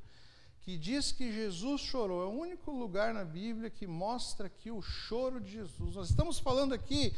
que 0.66 0.80
diz 0.80 1.12
que 1.12 1.32
Jesus 1.32 1.82
chorou. 1.82 2.24
É 2.24 2.26
o 2.26 2.40
único 2.40 2.72
lugar 2.72 3.14
na 3.14 3.24
Bíblia 3.24 3.70
que 3.70 3.86
mostra 3.86 4.48
aqui 4.48 4.72
o 4.72 4.82
choro 4.82 5.40
de 5.40 5.52
Jesus. 5.52 5.96
Nós 5.96 6.10
estamos 6.10 6.40
falando 6.40 6.74
aqui 6.74 7.14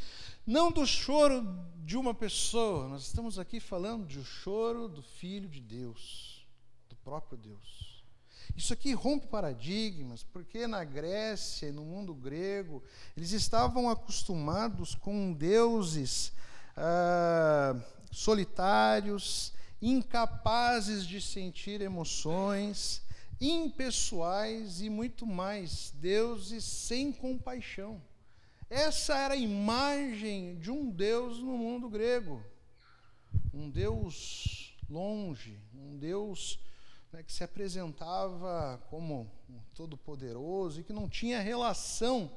não 0.46 0.70
do 0.70 0.86
choro 0.86 1.48
de 1.78 1.96
uma 1.96 2.14
pessoa, 2.14 2.90
nós 2.90 3.04
estamos 3.04 3.40
aqui 3.40 3.62
falando 3.62 4.06
do 4.06 4.26
choro 4.26 4.90
do 4.90 5.02
Filho 5.02 5.48
de 5.48 5.62
Deus, 5.62 6.46
do 6.90 6.96
próprio 6.98 7.38
Deus. 7.38 8.04
Isso 8.54 8.74
aqui 8.74 8.92
rompe 8.92 9.28
paradigmas, 9.28 10.24
porque 10.24 10.68
na 10.68 10.84
Grécia 10.84 11.68
e 11.68 11.72
no 11.72 11.86
mundo 11.86 12.14
grego, 12.14 12.84
eles 13.16 13.32
estavam 13.32 13.90
acostumados 13.90 14.94
com 14.94 15.32
deuses 15.32 16.34
ah, 16.76 17.80
solitários, 18.12 19.54
incapazes 19.82 21.06
de 21.06 21.22
sentir 21.22 21.80
emoções, 21.80 23.07
impessoais 23.39 24.82
e 24.82 24.89
muito 24.89 25.26
mais, 25.26 25.91
deuses 25.95 26.63
sem 26.63 27.12
compaixão. 27.12 28.02
Essa 28.69 29.15
era 29.17 29.34
a 29.34 29.38
imagem 29.38 30.60
de 30.60 30.69
um 30.71 30.89
Deus 30.89 31.39
no 31.39 31.58
mundo 31.58 31.89
grego. 31.89 32.43
Um 33.54 33.69
Deus 33.69 34.76
longe, 34.89 35.58
um 35.73 35.97
Deus 35.97 36.60
né, 37.12 37.23
que 37.23 37.32
se 37.32 37.43
apresentava 37.43 38.82
como 38.89 39.32
um 39.50 39.60
todo-poderoso 39.73 40.82
e 40.82 40.84
que 40.84 40.93
não 40.93 41.08
tinha 41.08 41.39
relação. 41.39 42.32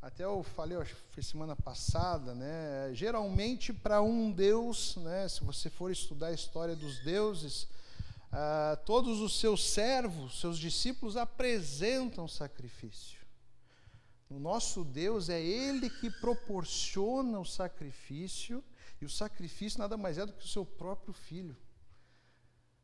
Até 0.00 0.24
eu 0.24 0.42
falei, 0.42 0.76
acho 0.76 0.94
que 0.94 1.14
foi 1.14 1.22
semana 1.22 1.56
passada, 1.56 2.34
né? 2.34 2.90
Geralmente 2.92 3.72
para 3.72 4.02
um 4.02 4.30
Deus, 4.30 4.96
né? 4.96 5.26
Se 5.28 5.42
você 5.42 5.70
for 5.70 5.90
estudar 5.90 6.26
a 6.28 6.32
história 6.32 6.76
dos 6.76 6.98
deuses, 6.98 7.66
ah, 8.36 8.76
todos 8.84 9.20
os 9.20 9.38
seus 9.38 9.62
servos, 9.62 10.40
seus 10.40 10.58
discípulos 10.58 11.16
apresentam 11.16 12.26
sacrifício. 12.26 13.20
O 14.28 14.40
nosso 14.40 14.82
Deus 14.82 15.28
é 15.28 15.40
Ele 15.40 15.88
que 15.88 16.10
proporciona 16.10 17.38
o 17.38 17.44
sacrifício, 17.44 18.64
e 19.00 19.04
o 19.04 19.08
sacrifício 19.08 19.78
nada 19.78 19.96
mais 19.96 20.18
é 20.18 20.26
do 20.26 20.32
que 20.32 20.44
o 20.44 20.48
seu 20.48 20.66
próprio 20.66 21.14
filho. 21.14 21.56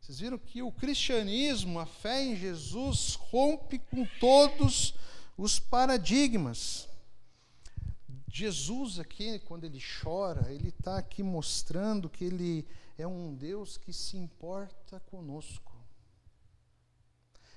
Vocês 0.01 0.21
viram 0.21 0.39
que 0.39 0.63
o 0.63 0.71
cristianismo, 0.71 1.81
a 1.81 1.87
fé 1.87 2.23
em 2.23 2.37
Jesus, 2.37 3.17
rompe 3.17 3.81
com 3.81 4.07
todos 4.21 4.95
os 5.37 5.59
paradigmas. 5.59 6.89
Jesus 8.29 9.01
aqui, 9.01 9.41
quando 9.41 9.65
ele 9.65 9.83
chora, 10.01 10.53
ele 10.53 10.69
está 10.69 10.97
aqui 10.97 11.25
mostrando 11.25 12.09
que 12.09 12.25
ele 12.25 12.65
é 13.01 13.07
um 13.07 13.35
Deus 13.35 13.77
que 13.77 13.93
se 13.93 14.17
importa 14.17 15.01
conosco. 15.01 15.77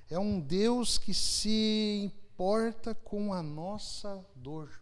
É 0.09 0.19
um 0.19 0.39
Deus 0.39 0.97
que 0.97 1.13
se 1.13 2.11
importa 2.33 2.93
com 2.93 3.33
a 3.33 3.41
nossa 3.41 4.25
dor. 4.35 4.81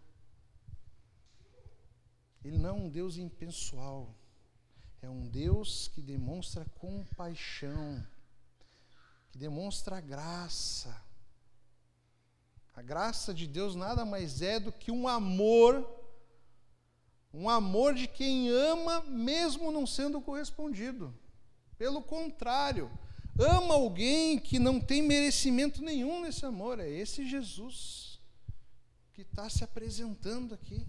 Ele 2.43 2.57
não 2.57 2.69
é 2.69 2.73
um 2.73 2.89
Deus 2.89 3.17
impessoal. 3.17 4.13
É 5.01 5.09
um 5.09 5.27
Deus 5.27 5.87
que 5.87 6.01
demonstra 6.01 6.63
compaixão, 6.77 8.05
que 9.31 9.37
demonstra 9.37 9.99
graça. 9.99 10.95
A 12.73 12.81
graça 12.81 13.33
de 13.33 13.47
Deus 13.47 13.75
nada 13.75 14.05
mais 14.05 14.41
é 14.41 14.59
do 14.59 14.71
que 14.71 14.91
um 14.91 15.07
amor, 15.07 16.00
um 17.33 17.49
amor 17.49 17.93
de 17.93 18.07
quem 18.07 18.49
ama, 18.49 19.01
mesmo 19.03 19.71
não 19.71 19.87
sendo 19.87 20.19
correspondido. 20.19 21.13
Pelo 21.77 22.01
contrário, 22.01 22.91
ama 23.39 23.73
alguém 23.73 24.37
que 24.37 24.59
não 24.59 24.79
tem 24.79 25.01
merecimento 25.01 25.81
nenhum 25.81 26.21
nesse 26.21 26.45
amor. 26.45 26.79
É 26.79 26.89
esse 26.89 27.27
Jesus 27.27 28.19
que 29.13 29.21
está 29.21 29.49
se 29.49 29.63
apresentando 29.63 30.53
aqui. 30.53 30.85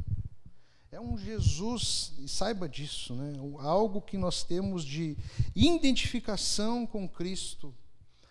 É 0.90 1.00
um 1.00 1.16
Jesus, 1.16 2.12
e 2.18 2.28
saiba 2.28 2.68
disso, 2.68 3.14
né? 3.14 3.32
algo 3.60 4.02
que 4.02 4.18
nós 4.18 4.44
temos 4.44 4.84
de 4.84 5.16
identificação 5.56 6.86
com 6.86 7.08
Cristo, 7.08 7.74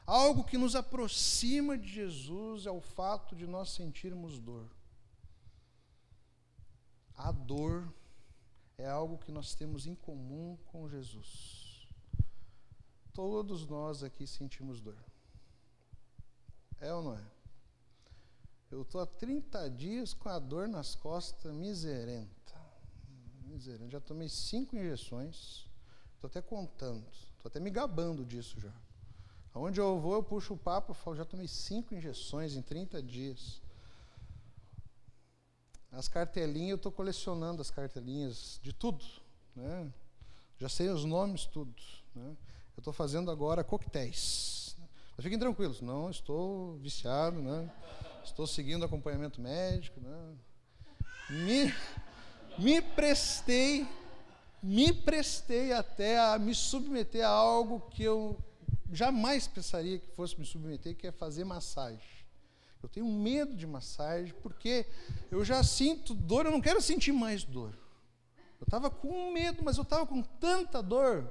algo 0.05 0.43
que 0.43 0.59
nos 0.59 0.75
aproxima 0.75 1.75
de 1.75 1.87
Jesus 1.87 2.67
é 2.67 2.71
o 2.71 2.79
fato 2.79 3.35
de 3.35 3.47
nós 3.47 3.69
sentirmos 3.69 4.37
dor. 4.37 4.69
A 7.15 7.31
dor 7.31 7.91
é 8.77 8.87
algo 8.87 9.17
que 9.17 9.31
nós 9.31 9.53
temos 9.55 9.85
em 9.85 9.95
comum 9.95 10.57
com 10.65 10.89
Jesus. 10.89 11.87
Todos 13.13 13.67
nós 13.67 14.03
aqui 14.03 14.25
sentimos 14.25 14.81
dor. 14.81 14.97
É 16.79 16.93
ou 16.93 17.03
não 17.03 17.15
é? 17.15 17.31
Eu 18.71 18.83
estou 18.83 19.01
há 19.01 19.05
30 19.05 19.69
dias 19.69 20.13
com 20.13 20.29
a 20.29 20.39
dor 20.39 20.67
nas 20.67 20.95
costas 20.95 21.53
miserenta. 21.53 22.31
Misericórdia. 23.43 23.99
Já 23.99 23.99
tomei 23.99 24.29
cinco 24.29 24.75
injeções. 24.75 25.67
Estou 26.15 26.27
até 26.27 26.41
contando. 26.41 27.05
Estou 27.35 27.49
até 27.49 27.59
me 27.59 27.69
gabando 27.69 28.25
disso 28.25 28.59
já. 28.59 28.71
Aonde 29.53 29.81
eu 29.81 29.99
vou, 29.99 30.13
eu 30.13 30.23
puxo 30.23 30.53
o 30.53 30.57
papo 30.57 30.93
e 30.93 30.95
falo, 30.95 31.17
já 31.17 31.25
tomei 31.25 31.47
cinco 31.47 31.93
injeções 31.93 32.55
em 32.55 32.61
30 32.61 33.03
dias. 33.03 33.60
As 35.91 36.07
cartelinhas, 36.07 36.69
eu 36.69 36.75
estou 36.77 36.91
colecionando 36.91 37.61
as 37.61 37.69
cartelinhas 37.69 38.59
de 38.63 38.71
tudo. 38.71 39.03
Né? 39.55 39.91
Já 40.57 40.69
sei 40.69 40.89
os 40.89 41.03
nomes, 41.03 41.45
tudo. 41.45 41.73
Né? 42.15 42.35
Eu 42.77 42.81
estou 42.81 42.93
fazendo 42.93 43.29
agora 43.29 43.63
coquetéis. 43.63 44.77
Mas 45.15 45.23
fiquem 45.23 45.37
tranquilos, 45.37 45.81
não 45.81 46.09
estou 46.09 46.77
viciado, 46.77 47.41
né? 47.41 47.69
estou 48.23 48.47
seguindo 48.47 48.85
acompanhamento 48.85 49.41
médico. 49.41 49.99
Né? 49.99 50.35
Me, 51.29 51.73
me 52.57 52.81
prestei, 52.81 53.85
me 54.63 54.93
prestei 54.93 55.73
até 55.73 56.19
a 56.19 56.39
me 56.39 56.55
submeter 56.55 57.25
a 57.25 57.29
algo 57.29 57.81
que 57.89 58.03
eu 58.03 58.37
jamais 58.91 59.47
pensaria 59.47 59.99
que 59.99 60.07
fosse 60.11 60.39
me 60.39 60.45
submeter, 60.45 60.95
que 60.95 61.07
é 61.07 61.11
fazer 61.11 61.43
massagem. 61.43 62.20
Eu 62.81 62.89
tenho 62.89 63.05
medo 63.05 63.55
de 63.55 63.67
massagem 63.67 64.33
porque 64.41 64.85
eu 65.29 65.45
já 65.45 65.63
sinto 65.63 66.13
dor, 66.13 66.45
eu 66.45 66.51
não 66.51 66.61
quero 66.61 66.81
sentir 66.81 67.11
mais 67.11 67.43
dor. 67.43 67.77
Eu 68.59 68.65
estava 68.65 68.89
com 68.89 69.31
medo, 69.31 69.63
mas 69.63 69.77
eu 69.77 69.83
estava 69.83 70.05
com 70.05 70.21
tanta 70.21 70.81
dor. 70.81 71.27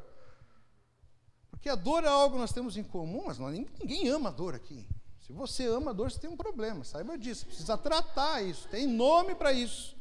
Porque 1.50 1.68
a 1.68 1.74
dor 1.74 2.04
é 2.04 2.08
algo 2.08 2.34
que 2.34 2.40
nós 2.40 2.52
temos 2.52 2.76
em 2.76 2.82
comum, 2.82 3.24
mas 3.26 3.38
nós, 3.38 3.54
ninguém 3.54 4.08
ama 4.08 4.30
a 4.30 4.32
dor 4.32 4.54
aqui. 4.54 4.86
Se 5.20 5.32
você 5.32 5.66
ama 5.66 5.90
a 5.90 5.94
dor, 5.94 6.10
você 6.10 6.18
tem 6.18 6.30
um 6.30 6.36
problema, 6.36 6.82
saiba 6.82 7.16
disso. 7.16 7.46
Precisa 7.46 7.78
tratar 7.78 8.42
isso, 8.42 8.66
tem 8.68 8.86
nome 8.86 9.34
para 9.34 9.52
isso. 9.52 9.96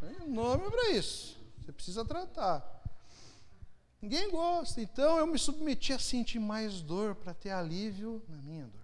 Tem 0.00 0.28
nome 0.28 0.68
para 0.70 0.90
isso. 0.90 1.38
Você 1.60 1.72
precisa 1.72 2.04
tratar. 2.04 2.82
Ninguém 4.00 4.30
gosta. 4.30 4.80
Então 4.80 5.16
eu 5.18 5.26
me 5.26 5.38
submeti 5.38 5.92
a 5.92 5.98
sentir 5.98 6.40
mais 6.40 6.80
dor 6.80 7.14
para 7.14 7.32
ter 7.32 7.50
alívio 7.50 8.20
na 8.28 8.36
minha 8.38 8.66
dor. 8.66 8.81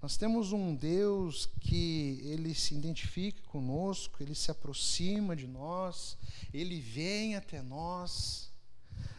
Nós 0.00 0.16
temos 0.16 0.52
um 0.52 0.74
Deus 0.74 1.46
que 1.60 2.20
ele 2.24 2.54
se 2.54 2.74
identifica 2.74 3.42
conosco, 3.48 4.22
ele 4.22 4.34
se 4.34 4.50
aproxima 4.50 5.34
de 5.34 5.46
nós, 5.46 6.16
ele 6.54 6.80
vem 6.80 7.34
até 7.34 7.60
nós. 7.62 8.50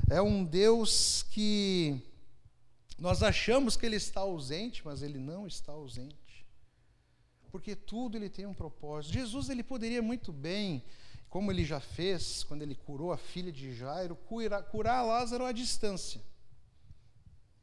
É 0.10 0.22
um 0.22 0.44
Deus 0.44 1.24
que 1.24 2.02
nós 2.98 3.22
achamos 3.22 3.76
que 3.76 3.86
ele 3.86 3.98
está 3.98 4.22
ausente, 4.22 4.82
mas 4.86 5.02
ele 5.02 5.20
não 5.20 5.46
está 5.46 5.74
ausente 5.74 6.30
porque 7.50 7.76
tudo 7.76 8.18
ele 8.18 8.30
tem 8.30 8.46
um 8.46 8.54
propósito. 8.54 9.14
Jesus 9.14 9.50
ele 9.50 9.64
poderia 9.64 10.02
muito 10.02 10.32
bem, 10.32 10.84
como 11.30 11.52
ele 11.52 11.66
já 11.66 11.80
fez 11.80 12.44
quando 12.44 12.62
ele 12.62 12.76
curou 12.76 13.12
a 13.12 13.18
filha 13.18 13.52
de 13.52 13.74
Jairo, 13.74 14.16
curar, 14.16 14.64
curar 14.64 15.02
Lázaro 15.04 15.46
à 15.46 15.52
distância. 15.52 16.22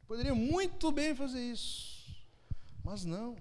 Poderia 0.07 0.35
muito 0.35 0.91
bem 0.91 1.13
fazer 1.15 1.41
isso, 1.41 1.96
mas 2.87 3.03
não. 3.03 3.35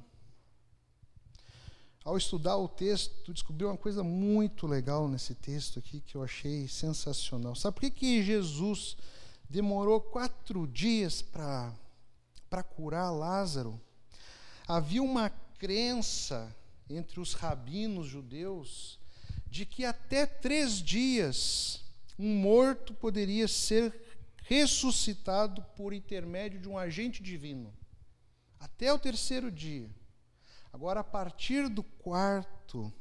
Ao 2.05 2.17
estudar 2.17 2.57
o 2.57 2.67
texto, 2.67 3.33
descobri 3.33 3.65
uma 3.65 3.77
coisa 3.77 4.03
muito 4.03 4.67
legal 4.67 5.09
nesse 5.09 5.37
texto 5.37 5.79
aqui 5.79 6.01
que 6.01 6.17
eu 6.17 6.23
achei 6.25 6.67
sensacional. 6.67 7.55
Sabe 7.55 7.77
por 7.77 7.81
que, 7.83 7.91
que 7.93 8.25
Jesus 8.25 8.97
demorou 9.49 10.01
quatro 10.01 10.67
dias 10.67 11.23
para 11.23 11.73
curar 12.75 13.13
Lázaro? 13.13 13.81
Havia 14.67 15.01
uma 15.01 15.31
crença 15.31 16.53
entre 16.91 17.21
os 17.21 17.33
rabinos 17.33 18.09
judeus 18.09 18.99
de 19.47 19.65
que 19.65 19.85
até 19.85 20.27
três 20.27 20.83
dias 20.83 21.85
um 22.19 22.35
morto 22.35 22.93
poderia 22.95 23.47
ser 23.47 23.95
ressuscitado 24.43 25.63
por 25.77 25.93
intermédio 25.93 26.61
de 26.61 26.69
um 26.69 26.77
agente 26.77 27.23
divino. 27.23 27.73
Até 28.59 28.92
o 28.92 28.99
terceiro 28.99 29.51
dia. 29.51 29.90
Agora, 30.73 31.01
a 31.01 31.05
partir 31.05 31.69
do 31.69 31.83
quarto, 31.83 32.92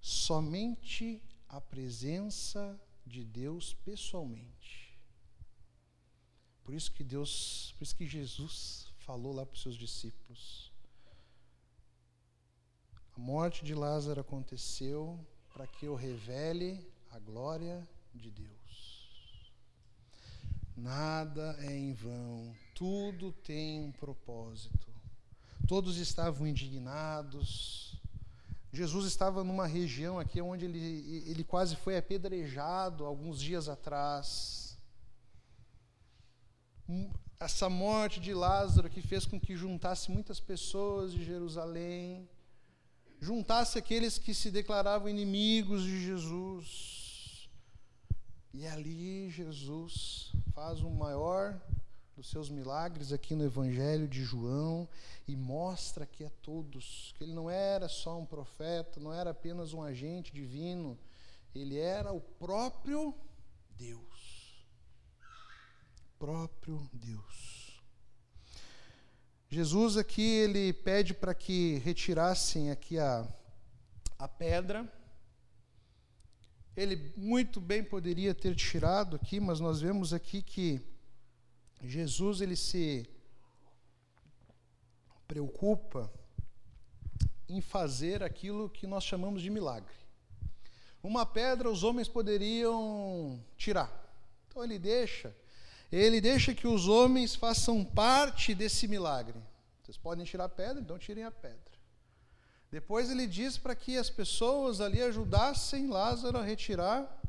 somente 0.00 1.22
a 1.48 1.60
presença 1.60 2.80
de 3.06 3.24
Deus 3.24 3.74
pessoalmente. 3.74 4.98
Por 6.64 6.74
isso 6.74 6.92
que 6.92 7.02
Deus, 7.02 7.74
por 7.76 7.84
isso 7.84 7.96
que 7.96 8.06
Jesus 8.06 8.92
falou 8.98 9.32
lá 9.32 9.44
para 9.44 9.54
os 9.54 9.62
seus 9.62 9.76
discípulos. 9.76 10.72
A 13.16 13.18
morte 13.18 13.64
de 13.64 13.74
Lázaro 13.74 14.20
aconteceu 14.20 15.18
para 15.52 15.66
que 15.66 15.86
eu 15.86 15.94
revele 15.94 16.88
a 17.10 17.18
glória 17.18 17.86
de 18.14 18.30
Deus. 18.30 19.52
Nada 20.76 21.56
é 21.58 21.76
em 21.76 21.92
vão, 21.92 22.56
tudo 22.80 23.30
tem 23.30 23.78
um 23.78 23.92
propósito. 23.92 24.88
Todos 25.68 25.98
estavam 25.98 26.46
indignados. 26.46 28.00
Jesus 28.72 29.04
estava 29.04 29.44
numa 29.44 29.66
região 29.66 30.18
aqui 30.18 30.40
onde 30.40 30.64
ele, 30.64 31.28
ele 31.30 31.44
quase 31.44 31.76
foi 31.76 31.98
apedrejado 31.98 33.04
alguns 33.04 33.38
dias 33.38 33.68
atrás. 33.68 34.78
Essa 37.38 37.68
morte 37.68 38.18
de 38.18 38.32
Lázaro 38.32 38.88
que 38.88 39.02
fez 39.02 39.26
com 39.26 39.38
que 39.38 39.54
juntasse 39.54 40.10
muitas 40.10 40.40
pessoas 40.40 41.12
de 41.12 41.22
Jerusalém, 41.22 42.26
juntasse 43.20 43.78
aqueles 43.78 44.16
que 44.16 44.32
se 44.32 44.50
declaravam 44.50 45.06
inimigos 45.06 45.82
de 45.82 46.02
Jesus. 46.02 47.50
E 48.54 48.66
ali 48.66 49.28
Jesus 49.28 50.32
faz 50.54 50.80
o 50.80 50.88
maior 50.88 51.60
dos 52.16 52.28
seus 52.28 52.50
milagres 52.50 53.12
aqui 53.12 53.34
no 53.34 53.44
Evangelho 53.44 54.06
de 54.06 54.22
João 54.22 54.88
e 55.26 55.36
mostra 55.36 56.06
que 56.06 56.24
a 56.24 56.30
todos 56.42 57.14
que 57.16 57.24
ele 57.24 57.32
não 57.32 57.48
era 57.48 57.88
só 57.88 58.18
um 58.18 58.26
profeta, 58.26 59.00
não 59.00 59.12
era 59.12 59.30
apenas 59.30 59.72
um 59.72 59.82
agente 59.82 60.32
divino, 60.32 60.98
ele 61.54 61.78
era 61.78 62.12
o 62.12 62.20
próprio 62.20 63.14
Deus. 63.76 64.64
Próprio 66.18 66.88
Deus. 66.92 67.80
Jesus 69.48 69.96
aqui 69.96 70.22
ele 70.22 70.72
pede 70.72 71.12
para 71.12 71.34
que 71.34 71.78
retirassem 71.78 72.70
aqui 72.70 72.98
a, 72.98 73.26
a 74.18 74.28
pedra. 74.28 74.90
Ele 76.76 77.12
muito 77.16 77.60
bem 77.60 77.82
poderia 77.82 78.32
ter 78.34 78.54
tirado 78.54 79.16
aqui, 79.16 79.40
mas 79.40 79.58
nós 79.58 79.80
vemos 79.80 80.12
aqui 80.12 80.40
que 80.40 80.80
Jesus 81.82 82.40
ele 82.40 82.56
se 82.56 83.08
preocupa 85.26 86.12
em 87.48 87.60
fazer 87.60 88.22
aquilo 88.22 88.68
que 88.68 88.86
nós 88.86 89.04
chamamos 89.04 89.42
de 89.42 89.50
milagre. 89.50 89.94
Uma 91.02 91.24
pedra 91.24 91.70
os 91.70 91.82
homens 91.82 92.08
poderiam 92.08 93.42
tirar. 93.56 93.90
Então 94.48 94.62
ele 94.62 94.78
deixa, 94.78 95.34
ele 95.90 96.20
deixa 96.20 96.54
que 96.54 96.66
os 96.66 96.86
homens 96.88 97.34
façam 97.34 97.84
parte 97.84 98.54
desse 98.54 98.86
milagre. 98.86 99.40
Vocês 99.82 99.96
podem 99.96 100.24
tirar 100.24 100.44
a 100.44 100.48
pedra, 100.48 100.80
então 100.80 100.98
tirem 100.98 101.24
a 101.24 101.30
pedra. 101.30 101.58
Depois 102.70 103.10
ele 103.10 103.26
diz 103.26 103.56
para 103.58 103.74
que 103.74 103.96
as 103.96 104.10
pessoas 104.10 104.80
ali 104.80 105.02
ajudassem 105.02 105.88
Lázaro 105.88 106.38
a 106.38 106.42
retirar 106.42 107.19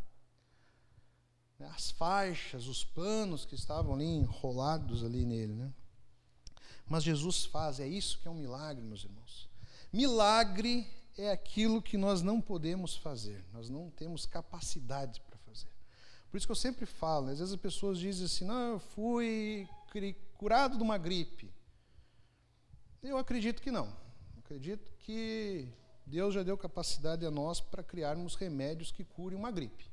né, 1.62 1.72
as 1.76 1.92
faixas, 1.92 2.68
os 2.68 2.84
panos 2.84 3.46
que 3.46 3.56
estavam 3.56 3.94
ali 3.94 4.06
enrolados 4.06 5.04
ali 5.04 5.26
nele. 5.26 5.54
Né? 5.54 5.72
Mas 6.88 7.04
Jesus 7.04 7.46
faz, 7.46 7.80
é 7.80 7.88
isso 7.88 8.20
que 8.20 8.28
é 8.28 8.32
um 8.32 8.36
milagre, 8.36 8.84
meus 8.84 9.04
irmãos. 9.04 9.48
Milagre 9.94 10.88
é 11.18 11.30
aquilo 11.30 11.82
que 11.82 11.98
nós 11.98 12.22
não 12.22 12.42
podemos 12.42 12.96
fazer, 12.96 13.46
nós 13.54 13.70
não 13.70 13.90
temos 13.92 14.26
capacidade 14.26 15.22
para 15.22 15.38
fazer. 15.38 15.70
Por 16.30 16.38
isso 16.38 16.48
que 16.48 16.52
eu 16.52 16.56
sempre 16.56 16.86
falo, 16.86 17.30
às 17.30 17.40
vezes 17.40 17.54
as 17.54 17.60
pessoas 17.60 18.00
dizem 18.00 18.26
assim: 18.26 18.46
não, 18.46 18.74
eu 18.74 18.80
fui 18.80 19.68
curado 20.38 20.78
de 20.78 20.84
uma 20.84 20.98
gripe. 20.98 21.54
Eu 23.04 23.18
acredito 23.18 23.62
que 23.62 23.70
não. 23.70 23.94
acredito 24.38 24.92
que 25.00 25.68
Deus 26.06 26.34
já 26.34 26.44
deu 26.44 26.58
capacidade 26.58 27.26
a 27.26 27.32
nós 27.32 27.60
para 27.60 27.84
criarmos 27.84 28.36
remédios 28.36 28.92
que 28.92 29.04
curem 29.04 29.38
uma 29.38 29.52
gripe 29.52 29.91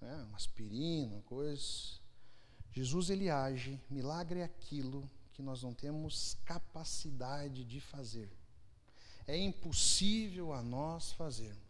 né, 0.00 0.24
uma 0.28 0.36
aspirina, 0.36 1.22
coisas. 1.22 2.00
Jesus 2.72 3.10
ele 3.10 3.30
age, 3.30 3.80
milagre 3.88 4.40
é 4.40 4.44
aquilo 4.44 5.08
que 5.32 5.42
nós 5.42 5.62
não 5.62 5.74
temos 5.74 6.36
capacidade 6.44 7.64
de 7.64 7.80
fazer. 7.80 8.30
É 9.26 9.36
impossível 9.36 10.52
a 10.52 10.62
nós 10.62 11.12
fazermos. 11.12 11.66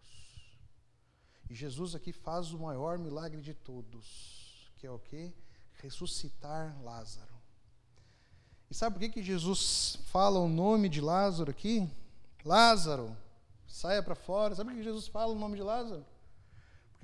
E 1.48 1.54
Jesus 1.54 1.94
aqui 1.94 2.12
faz 2.12 2.52
o 2.52 2.58
maior 2.58 2.98
milagre 2.98 3.40
de 3.40 3.54
todos, 3.54 4.70
que 4.78 4.86
é 4.86 4.90
o 4.90 4.98
que? 4.98 5.32
Ressuscitar 5.74 6.76
Lázaro. 6.82 7.34
E 8.70 8.74
sabe 8.74 8.94
por 8.94 9.00
que, 9.00 9.08
que 9.08 9.22
Jesus 9.22 9.98
fala 10.06 10.40
o 10.40 10.48
nome 10.48 10.88
de 10.88 11.00
Lázaro 11.00 11.50
aqui? 11.50 11.88
Lázaro, 12.44 13.16
saia 13.66 14.02
para 14.02 14.14
fora. 14.14 14.54
Sabe 14.54 14.70
por 14.70 14.76
que 14.76 14.84
Jesus 14.84 15.06
fala 15.06 15.32
o 15.32 15.38
nome 15.38 15.56
de 15.56 15.62
Lázaro? 15.62 16.04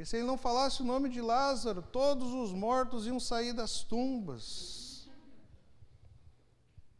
Porque 0.03 0.11
se 0.11 0.17
ele 0.17 0.27
não 0.27 0.37
falasse 0.37 0.83
o 0.83 0.85
nome 0.85 1.09
de 1.09 1.21
Lázaro, 1.21 1.81
todos 1.81 2.33
os 2.33 2.53
mortos 2.53 3.07
iam 3.07 3.21
sair 3.21 3.53
das 3.53 3.85
tumbas. 3.85 5.09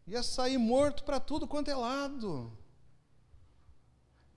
Ia 0.07 0.23
sair 0.23 0.57
morto 0.57 1.03
para 1.03 1.19
tudo 1.19 1.49
quanto 1.49 1.69
é 1.69 1.75
lado. 1.75 2.57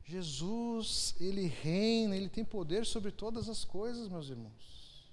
Jesus, 0.04 1.14
ele 1.20 1.46
reina, 1.46 2.16
ele 2.16 2.28
tem 2.28 2.44
poder 2.44 2.88
sobre 2.88 3.12
todas 3.12 3.48
as 3.50 3.64
coisas, 3.64 4.10
meus 4.10 4.30
irmãos. 4.30 5.12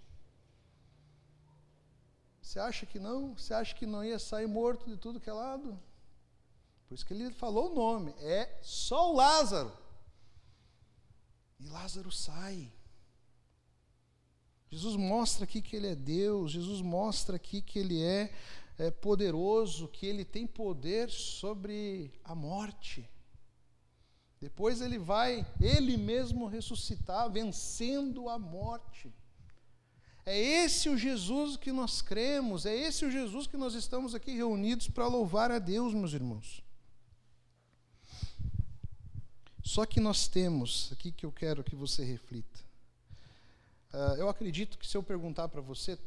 Você 2.41 2.59
acha 2.59 2.87
que 2.87 2.99
não? 2.99 3.37
Você 3.37 3.53
acha 3.53 3.75
que 3.75 3.85
não 3.85 4.03
ia 4.03 4.19
sair 4.19 4.47
morto 4.47 4.87
de 4.87 4.97
tudo 4.97 5.21
que 5.21 5.29
é 5.29 5.33
lado? 5.35 5.79
Por 6.89 6.95
isso 6.95 7.05
que 7.05 7.13
ele 7.13 7.31
falou 7.35 7.71
o 7.71 7.75
nome, 7.75 8.15
é 8.17 8.59
só 8.63 9.13
o 9.13 9.17
Lázaro. 9.17 9.77
E 11.61 11.67
Lázaro 11.67 12.11
sai. 12.11 12.73
Jesus 14.73 14.97
mostra 14.97 15.45
aqui 15.45 15.61
que 15.61 15.77
Ele 15.77 15.89
é 15.89 15.95
Deus, 15.95 16.53
Jesus 16.53 16.81
mostra 16.81 17.37
aqui 17.37 17.61
que 17.61 17.79
Ele 17.79 18.03
é, 18.03 18.33
é 18.79 18.91
poderoso, 18.91 19.87
que 19.87 20.07
Ele 20.07 20.25
tem 20.25 20.47
poder 20.47 21.11
sobre 21.11 22.11
a 22.25 22.35
morte. 22.35 23.07
Depois 24.41 24.81
Ele 24.81 24.97
vai, 24.97 25.47
Ele 25.61 25.99
mesmo 25.99 26.47
ressuscitar, 26.47 27.31
vencendo 27.31 28.31
a 28.31 28.39
morte. 28.39 29.13
É 30.25 30.41
esse 30.41 30.89
o 30.89 30.97
Jesus 30.97 31.59
que 31.59 31.71
nós 31.71 32.01
cremos, 32.01 32.65
é 32.65 32.75
esse 32.75 33.05
o 33.05 33.11
Jesus 33.11 33.47
que 33.47 33.59
nós 33.59 33.75
estamos 33.75 34.15
aqui 34.15 34.35
reunidos 34.35 34.89
para 34.89 35.07
louvar 35.07 35.51
a 35.51 35.59
Deus, 35.59 35.93
meus 35.93 36.15
irmãos. 36.15 36.65
Só 39.63 39.85
que 39.85 40.01
nós 40.01 40.29
temos, 40.29 40.91
aqui 40.93 41.13
que 41.13 41.27
eu 41.27 41.31
quero 41.31 41.63
que 41.63 41.77
você 41.77 42.03
reflita, 42.03 42.62
Uh, 43.93 44.17
eu 44.17 44.29
acredito 44.29 44.79
que 44.79 44.87
se 44.87 44.97
eu 44.97 45.03
perguntar 45.03 45.49
para 45.49 45.61
você, 45.61 45.99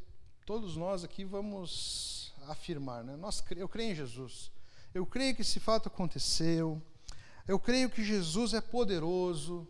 todos 0.44 0.76
nós 0.76 1.04
aqui 1.04 1.24
vamos 1.24 2.34
afirmar, 2.48 3.04
né? 3.04 3.16
Nós, 3.16 3.44
eu 3.56 3.70
creio 3.70 3.92
em 3.92 3.96
Jesus. 3.96 4.52
Eu 4.92 5.06
creio 5.06 5.36
que 5.36 5.44
esse 5.44 5.60
fato 5.60 5.88
aconteceu. 5.88 6.82
Eu 7.48 7.60
creio 7.60 7.88
que 7.90 8.04
Jesus 8.04 8.56
é 8.56 8.62
poderoso. 8.62 9.68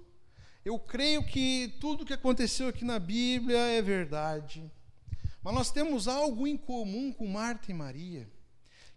Eu 0.63 0.79
creio 0.79 1.25
que 1.25 1.75
tudo 1.81 2.05
que 2.05 2.13
aconteceu 2.13 2.69
aqui 2.69 2.85
na 2.85 2.99
Bíblia 2.99 3.57
é 3.57 3.81
verdade. 3.81 4.71
Mas 5.43 5.53
nós 5.53 5.69
temos 5.69 6.07
algo 6.07 6.47
em 6.47 6.55
comum 6.55 7.11
com 7.11 7.27
Marta 7.27 7.69
e 7.69 7.73
Maria, 7.73 8.27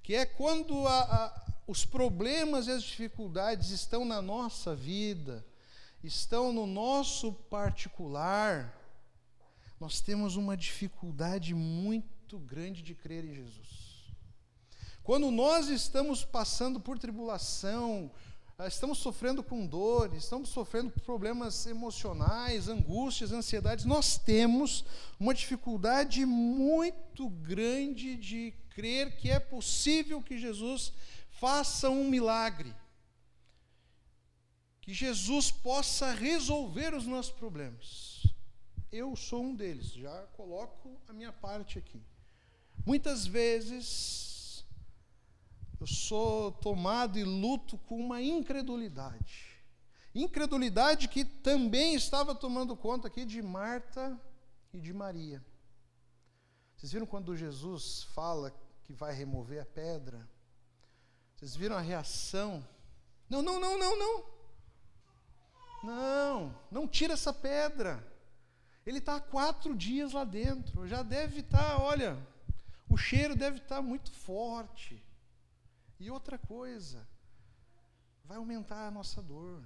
que 0.03 0.15
é 0.15 0.25
quando 0.25 0.87
a, 0.87 1.01
a, 1.01 1.47
os 1.67 1.85
problemas 1.85 2.69
e 2.69 2.71
as 2.71 2.85
dificuldades 2.85 3.71
estão 3.71 4.05
na 4.05 4.23
nossa 4.23 4.77
vida, 4.77 5.45
estão 6.03 6.53
no 6.53 6.67
nosso 6.67 7.33
particular, 7.33 8.78
nós 9.81 10.01
temos 10.01 10.37
uma 10.37 10.57
dificuldade 10.57 11.55
muito 11.55 12.39
grande 12.39 12.83
de 12.83 12.95
crer 12.95 13.25
em 13.25 13.35
Jesus. 13.35 14.13
Quando 15.03 15.31
nós 15.31 15.69
estamos 15.69 16.25
passando 16.25 16.79
por 16.81 16.99
tribulação, 16.99 18.11
ah, 18.59 18.67
estamos 18.67 18.99
sofrendo 18.99 19.43
com 19.43 19.65
dor, 19.65 20.13
estamos 20.15 20.49
sofrendo 20.49 20.91
problemas 20.91 21.65
emocionais, 21.65 22.69
angústias, 22.69 23.31
ansiedades, 23.31 23.85
nós 23.85 24.19
temos 24.19 24.85
uma 25.19 25.33
dificuldade 25.33 26.27
muito 26.27 27.29
grande 27.29 28.17
de 28.17 28.53
crer 28.71 29.17
que 29.17 29.31
é 29.31 29.39
possível 29.39 30.21
que 30.21 30.37
Jesus 30.37 30.93
faça 31.31 31.89
um 31.89 32.11
milagre. 32.11 32.75
Que 34.81 34.93
Jesus 34.93 35.53
possa 35.53 36.13
resolver 36.13 36.95
os 36.95 37.07
nossos 37.07 37.33
problemas. 37.33 38.27
Eu 38.91 39.15
sou 39.15 39.43
um 39.43 39.55
deles, 39.55 39.93
já 39.93 40.27
coloco 40.29 40.99
a 41.07 41.13
minha 41.13 41.33
parte 41.33 41.79
aqui. 41.79 42.03
Muitas 42.87 43.27
vezes 43.27 44.65
eu 45.79 45.87
sou 45.87 46.53
tomado 46.53 47.19
e 47.19 47.25
luto 47.25 47.77
com 47.79 47.99
uma 47.99 48.23
incredulidade. 48.23 49.63
Incredulidade 50.15 51.07
que 51.07 51.25
também 51.25 51.95
estava 51.95 52.35
tomando 52.35 52.75
conta 52.75 53.09
aqui 53.09 53.27
de 53.27 53.43
Marta 53.43 54.19
e 54.73 54.81
de 54.81 54.93
Maria. 54.93 55.45
Vocês 56.77 56.91
viram 56.91 57.07
quando 57.07 57.37
Jesus 57.37 58.05
fala 58.15 58.55
que 58.85 58.93
vai 58.93 59.13
remover 59.13 59.61
a 59.61 59.67
pedra? 59.67 60.27
Vocês 61.37 61.55
viram 61.55 61.77
a 61.77 61.81
reação? 61.81 62.67
Não, 63.29 63.43
não, 63.43 63.61
não, 63.61 63.79
não, 63.79 63.99
não. 63.99 64.25
Não, 65.85 66.61
não 66.71 66.89
tira 66.89 67.13
essa 67.13 67.33
pedra. 67.33 68.03
Ele 68.89 69.01
está 69.01 69.17
há 69.17 69.21
quatro 69.21 69.77
dias 69.77 70.15
lá 70.15 70.25
dentro. 70.25 70.89
Já 70.89 71.03
deve 71.03 71.41
estar, 71.41 71.77
tá, 71.77 71.79
olha, 71.79 72.19
o 72.89 72.97
cheiro 72.97 73.37
deve 73.37 73.59
estar 73.59 73.77
tá 73.77 73.83
muito 73.83 74.11
forte. 74.11 75.05
E 76.01 76.11
outra 76.11 76.39
coisa, 76.39 77.07
vai 78.25 78.39
aumentar 78.39 78.87
a 78.87 78.91
nossa 78.91 79.21
dor. 79.21 79.63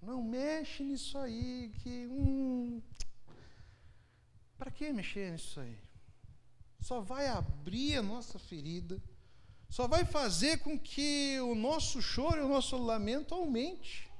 Não 0.00 0.22
mexe 0.22 0.82
nisso 0.82 1.18
aí, 1.18 1.74
que 1.82 2.06
hum, 2.06 2.80
para 4.56 4.70
que 4.70 4.90
mexer 4.90 5.30
nisso 5.30 5.60
aí? 5.60 5.78
Só 6.80 7.02
vai 7.02 7.28
abrir 7.28 7.98
a 7.98 8.02
nossa 8.02 8.38
ferida, 8.38 8.98
só 9.68 9.86
vai 9.86 10.06
fazer 10.06 10.56
com 10.60 10.78
que 10.78 11.38
o 11.40 11.54
nosso 11.54 12.00
choro 12.00 12.38
e 12.38 12.44
o 12.44 12.48
nosso 12.48 12.78
lamento 12.78 13.34
aumente. 13.34 14.10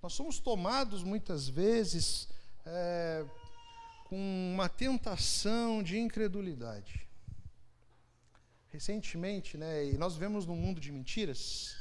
Nós 0.00 0.12
somos 0.12 0.38
tomados 0.38 1.02
muitas 1.02 1.48
vezes 1.48 2.28
é, 2.66 3.24
com 4.04 4.16
uma 4.54 4.68
tentação 4.68 5.82
de 5.82 5.98
incredulidade. 5.98 7.06
Recentemente, 8.70 9.56
né, 9.56 9.86
e 9.86 9.98
nós 9.98 10.14
vivemos 10.14 10.46
num 10.46 10.56
mundo 10.56 10.80
de 10.80 10.90
mentiras. 10.90 11.74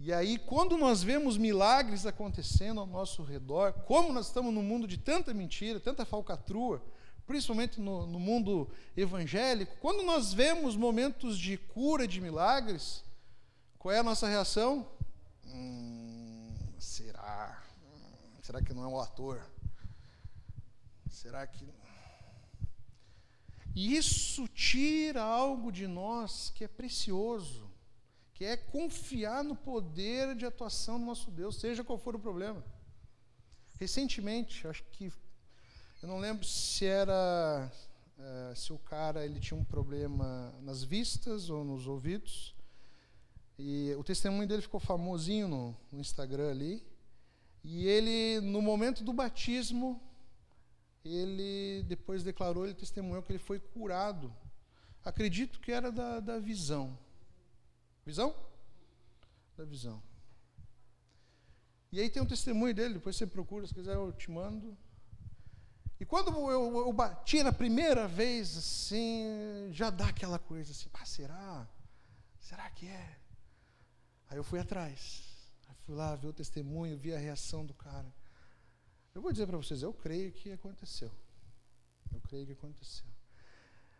E 0.00 0.12
aí, 0.12 0.38
quando 0.38 0.76
nós 0.76 1.02
vemos 1.02 1.36
milagres 1.36 2.06
acontecendo 2.06 2.78
ao 2.78 2.86
nosso 2.86 3.24
redor, 3.24 3.72
como 3.72 4.12
nós 4.12 4.26
estamos 4.26 4.54
num 4.54 4.62
mundo 4.62 4.86
de 4.86 4.96
tanta 4.96 5.34
mentira, 5.34 5.80
tanta 5.80 6.04
falcatrua, 6.04 6.80
principalmente 7.26 7.80
no, 7.80 8.06
no 8.06 8.20
mundo 8.20 8.70
evangélico, 8.96 9.76
quando 9.80 10.04
nós 10.04 10.32
vemos 10.32 10.76
momentos 10.76 11.36
de 11.36 11.58
cura, 11.58 12.06
de 12.06 12.20
milagres, 12.20 13.02
qual 13.78 13.92
é 13.92 13.98
a 13.98 14.02
nossa 14.04 14.28
reação? 14.28 14.88
Hum, 15.46 16.54
será? 16.78 17.60
Hum, 17.82 18.38
será 18.40 18.62
que 18.62 18.72
não 18.72 18.84
é 18.84 18.86
um 18.86 19.00
ator? 19.00 19.42
Será 21.18 21.44
que. 21.48 21.68
E 23.74 23.96
isso 23.96 24.46
tira 24.46 25.20
algo 25.20 25.72
de 25.72 25.88
nós 25.88 26.50
que 26.54 26.62
é 26.62 26.68
precioso, 26.68 27.68
que 28.32 28.44
é 28.44 28.56
confiar 28.56 29.42
no 29.42 29.56
poder 29.56 30.36
de 30.36 30.46
atuação 30.46 30.96
do 31.00 31.06
nosso 31.06 31.28
Deus, 31.32 31.58
seja 31.58 31.82
qual 31.82 31.98
for 31.98 32.14
o 32.14 32.20
problema. 32.20 32.64
Recentemente, 33.80 34.68
acho 34.68 34.84
que 34.92 35.12
eu 36.00 36.08
não 36.08 36.20
lembro 36.20 36.46
se 36.46 36.84
era 36.84 37.68
uh, 38.16 38.54
se 38.54 38.72
o 38.72 38.78
cara 38.78 39.24
ele 39.24 39.40
tinha 39.40 39.58
um 39.58 39.64
problema 39.64 40.54
nas 40.62 40.84
vistas 40.84 41.50
ou 41.50 41.64
nos 41.64 41.88
ouvidos. 41.88 42.54
E 43.58 43.92
o 43.98 44.04
testemunho 44.04 44.46
dele 44.46 44.62
ficou 44.62 44.78
famosinho 44.78 45.48
no, 45.48 45.76
no 45.90 46.00
Instagram 46.00 46.52
ali. 46.52 46.86
E 47.64 47.88
ele, 47.88 48.40
no 48.40 48.62
momento 48.62 49.02
do 49.02 49.12
batismo, 49.12 50.00
ele 51.04 51.82
depois 51.84 52.22
declarou, 52.22 52.64
ele 52.64 52.74
testemunhou 52.74 53.22
que 53.22 53.32
ele 53.32 53.38
foi 53.38 53.58
curado. 53.58 54.34
Acredito 55.04 55.60
que 55.60 55.72
era 55.72 55.90
da, 55.90 56.20
da 56.20 56.38
visão. 56.38 56.98
Visão? 58.04 58.34
Da 59.56 59.64
visão. 59.64 60.02
E 61.90 62.00
aí 62.00 62.10
tem 62.10 62.22
um 62.22 62.26
testemunho 62.26 62.74
dele, 62.74 62.94
depois 62.94 63.16
você 63.16 63.26
procura, 63.26 63.66
se 63.66 63.74
quiser 63.74 63.94
eu 63.94 64.12
te 64.12 64.30
mando. 64.30 64.76
E 66.00 66.04
quando 66.04 66.30
eu, 66.50 66.76
eu 66.76 66.92
bati 66.92 67.42
na 67.42 67.52
primeira 67.52 68.06
vez, 68.06 68.56
assim, 68.56 69.68
já 69.72 69.90
dá 69.90 70.08
aquela 70.08 70.38
coisa 70.38 70.70
assim, 70.70 70.88
ah, 70.92 71.04
será? 71.04 71.68
Será 72.38 72.70
que 72.70 72.86
é? 72.86 73.18
Aí 74.28 74.36
eu 74.36 74.44
fui 74.44 74.60
atrás. 74.60 75.22
Aí 75.68 75.74
fui 75.86 75.94
lá 75.94 76.14
ver 76.14 76.28
o 76.28 76.32
testemunho, 76.32 76.96
vi 76.96 77.14
a 77.14 77.18
reação 77.18 77.64
do 77.64 77.74
cara. 77.74 78.12
Eu 79.18 79.22
vou 79.22 79.32
dizer 79.32 79.48
para 79.48 79.56
vocês, 79.56 79.82
eu 79.82 79.92
creio 79.92 80.30
que 80.30 80.52
aconteceu. 80.52 81.10
Eu 82.14 82.20
creio 82.20 82.46
que 82.46 82.52
aconteceu. 82.52 83.04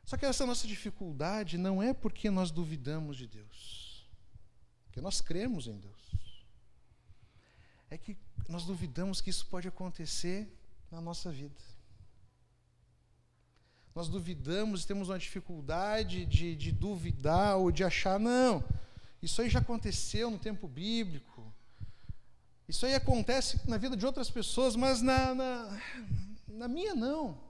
Só 0.04 0.16
que 0.16 0.24
essa 0.24 0.46
nossa 0.46 0.64
dificuldade 0.64 1.58
não 1.58 1.82
é 1.82 1.92
porque 1.92 2.30
nós 2.30 2.52
duvidamos 2.52 3.16
de 3.16 3.26
Deus. 3.26 4.08
Porque 4.84 5.00
nós 5.00 5.20
cremos 5.20 5.66
em 5.66 5.76
Deus. 5.76 6.12
É 7.90 7.98
que 7.98 8.16
nós 8.48 8.64
duvidamos 8.64 9.20
que 9.20 9.28
isso 9.28 9.44
pode 9.48 9.66
acontecer 9.66 10.56
na 10.88 11.00
nossa 11.00 11.32
vida. 11.32 11.60
Nós 13.96 14.08
duvidamos, 14.08 14.84
temos 14.84 15.08
uma 15.08 15.18
dificuldade 15.18 16.26
de, 16.26 16.54
de 16.54 16.70
duvidar 16.70 17.56
ou 17.56 17.72
de 17.72 17.82
achar, 17.82 18.20
não, 18.20 18.62
isso 19.20 19.42
aí 19.42 19.50
já 19.50 19.58
aconteceu 19.58 20.30
no 20.30 20.38
tempo 20.38 20.68
bíblico. 20.68 21.47
Isso 22.68 22.84
aí 22.84 22.94
acontece 22.94 23.58
na 23.66 23.78
vida 23.78 23.96
de 23.96 24.04
outras 24.04 24.30
pessoas, 24.30 24.76
mas 24.76 25.00
na, 25.00 25.34
na, 25.34 25.80
na 26.46 26.68
minha 26.68 26.94
não. 26.94 27.40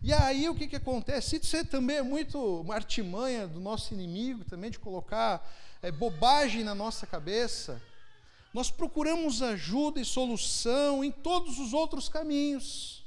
E 0.00 0.12
aí 0.12 0.48
o 0.48 0.54
que, 0.54 0.68
que 0.68 0.76
acontece? 0.76 1.40
Isso 1.42 1.64
também 1.64 1.96
é 1.96 2.02
muito 2.02 2.38
uma 2.60 2.76
artimanha 2.76 3.48
do 3.48 3.58
nosso 3.58 3.92
inimigo, 3.92 4.44
também 4.44 4.70
de 4.70 4.78
colocar 4.78 5.44
é, 5.82 5.90
bobagem 5.90 6.62
na 6.62 6.72
nossa 6.72 7.04
cabeça. 7.04 7.82
Nós 8.54 8.70
procuramos 8.70 9.42
ajuda 9.42 10.00
e 10.00 10.04
solução 10.04 11.02
em 11.02 11.10
todos 11.10 11.58
os 11.58 11.72
outros 11.72 12.08
caminhos. 12.08 13.04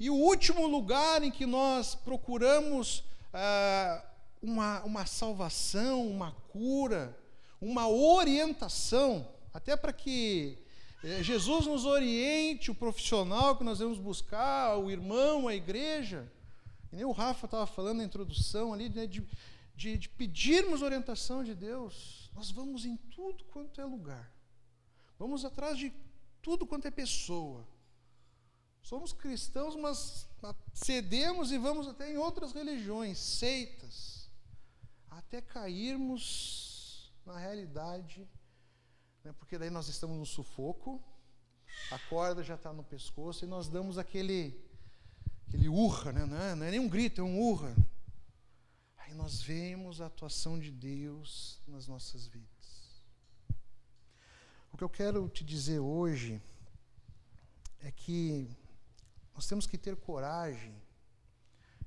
E 0.00 0.08
o 0.08 0.14
último 0.14 0.66
lugar 0.66 1.22
em 1.22 1.30
que 1.30 1.44
nós 1.44 1.94
procuramos 1.94 3.04
ah, 3.30 4.02
uma, 4.42 4.82
uma 4.84 5.04
salvação, 5.04 6.08
uma 6.08 6.32
cura, 6.50 7.14
uma 7.60 7.86
orientação, 7.88 9.33
até 9.54 9.76
para 9.76 9.92
que 9.92 10.58
eh, 11.04 11.22
Jesus 11.22 11.66
nos 11.66 11.84
oriente, 11.84 12.72
o 12.72 12.74
profissional 12.74 13.56
que 13.56 13.62
nós 13.62 13.78
vamos 13.78 13.98
buscar, 13.98 14.76
o 14.76 14.90
irmão, 14.90 15.46
a 15.46 15.54
igreja. 15.54 16.30
E 16.92 16.96
nem 16.96 17.04
o 17.04 17.12
Rafa 17.12 17.46
estava 17.46 17.64
falando 17.64 17.98
na 17.98 18.04
introdução 18.04 18.74
ali, 18.74 18.88
né, 18.88 19.06
de, 19.06 19.24
de, 19.76 19.96
de 19.96 20.08
pedirmos 20.08 20.82
orientação 20.82 21.44
de 21.44 21.54
Deus. 21.54 22.28
Nós 22.34 22.50
vamos 22.50 22.84
em 22.84 22.96
tudo 22.96 23.44
quanto 23.44 23.80
é 23.80 23.84
lugar. 23.84 24.28
Vamos 25.16 25.44
atrás 25.44 25.78
de 25.78 25.92
tudo 26.42 26.66
quanto 26.66 26.88
é 26.88 26.90
pessoa. 26.90 27.64
Somos 28.82 29.12
cristãos, 29.12 29.76
mas 29.76 30.28
cedemos 30.74 31.52
e 31.52 31.58
vamos 31.58 31.86
até 31.86 32.12
em 32.12 32.18
outras 32.18 32.52
religiões, 32.52 33.18
seitas, 33.18 34.28
até 35.08 35.40
cairmos 35.40 37.14
na 37.24 37.38
realidade 37.38 38.28
né, 39.24 39.32
porque 39.38 39.56
daí 39.56 39.70
nós 39.70 39.88
estamos 39.88 40.18
no 40.18 40.26
sufoco, 40.26 41.02
a 41.90 41.98
corda 42.10 42.44
já 42.44 42.54
está 42.54 42.72
no 42.72 42.84
pescoço 42.84 43.44
e 43.44 43.48
nós 43.48 43.68
damos 43.68 43.96
aquele, 43.96 44.62
aquele 45.48 45.68
urra, 45.68 46.12
né, 46.12 46.26
não, 46.26 46.36
é, 46.36 46.54
não 46.54 46.66
é 46.66 46.70
nem 46.70 46.80
um 46.80 46.88
grito, 46.88 47.22
é 47.22 47.24
um 47.24 47.40
urra. 47.40 47.74
Aí 48.98 49.14
nós 49.14 49.40
vemos 49.40 50.00
a 50.00 50.06
atuação 50.06 50.58
de 50.58 50.70
Deus 50.70 51.60
nas 51.66 51.88
nossas 51.88 52.26
vidas. 52.26 53.02
O 54.70 54.76
que 54.76 54.84
eu 54.84 54.90
quero 54.90 55.28
te 55.28 55.42
dizer 55.42 55.78
hoje 55.78 56.42
é 57.80 57.90
que 57.90 58.50
nós 59.34 59.46
temos 59.46 59.66
que 59.66 59.78
ter 59.78 59.96
coragem 59.96 60.74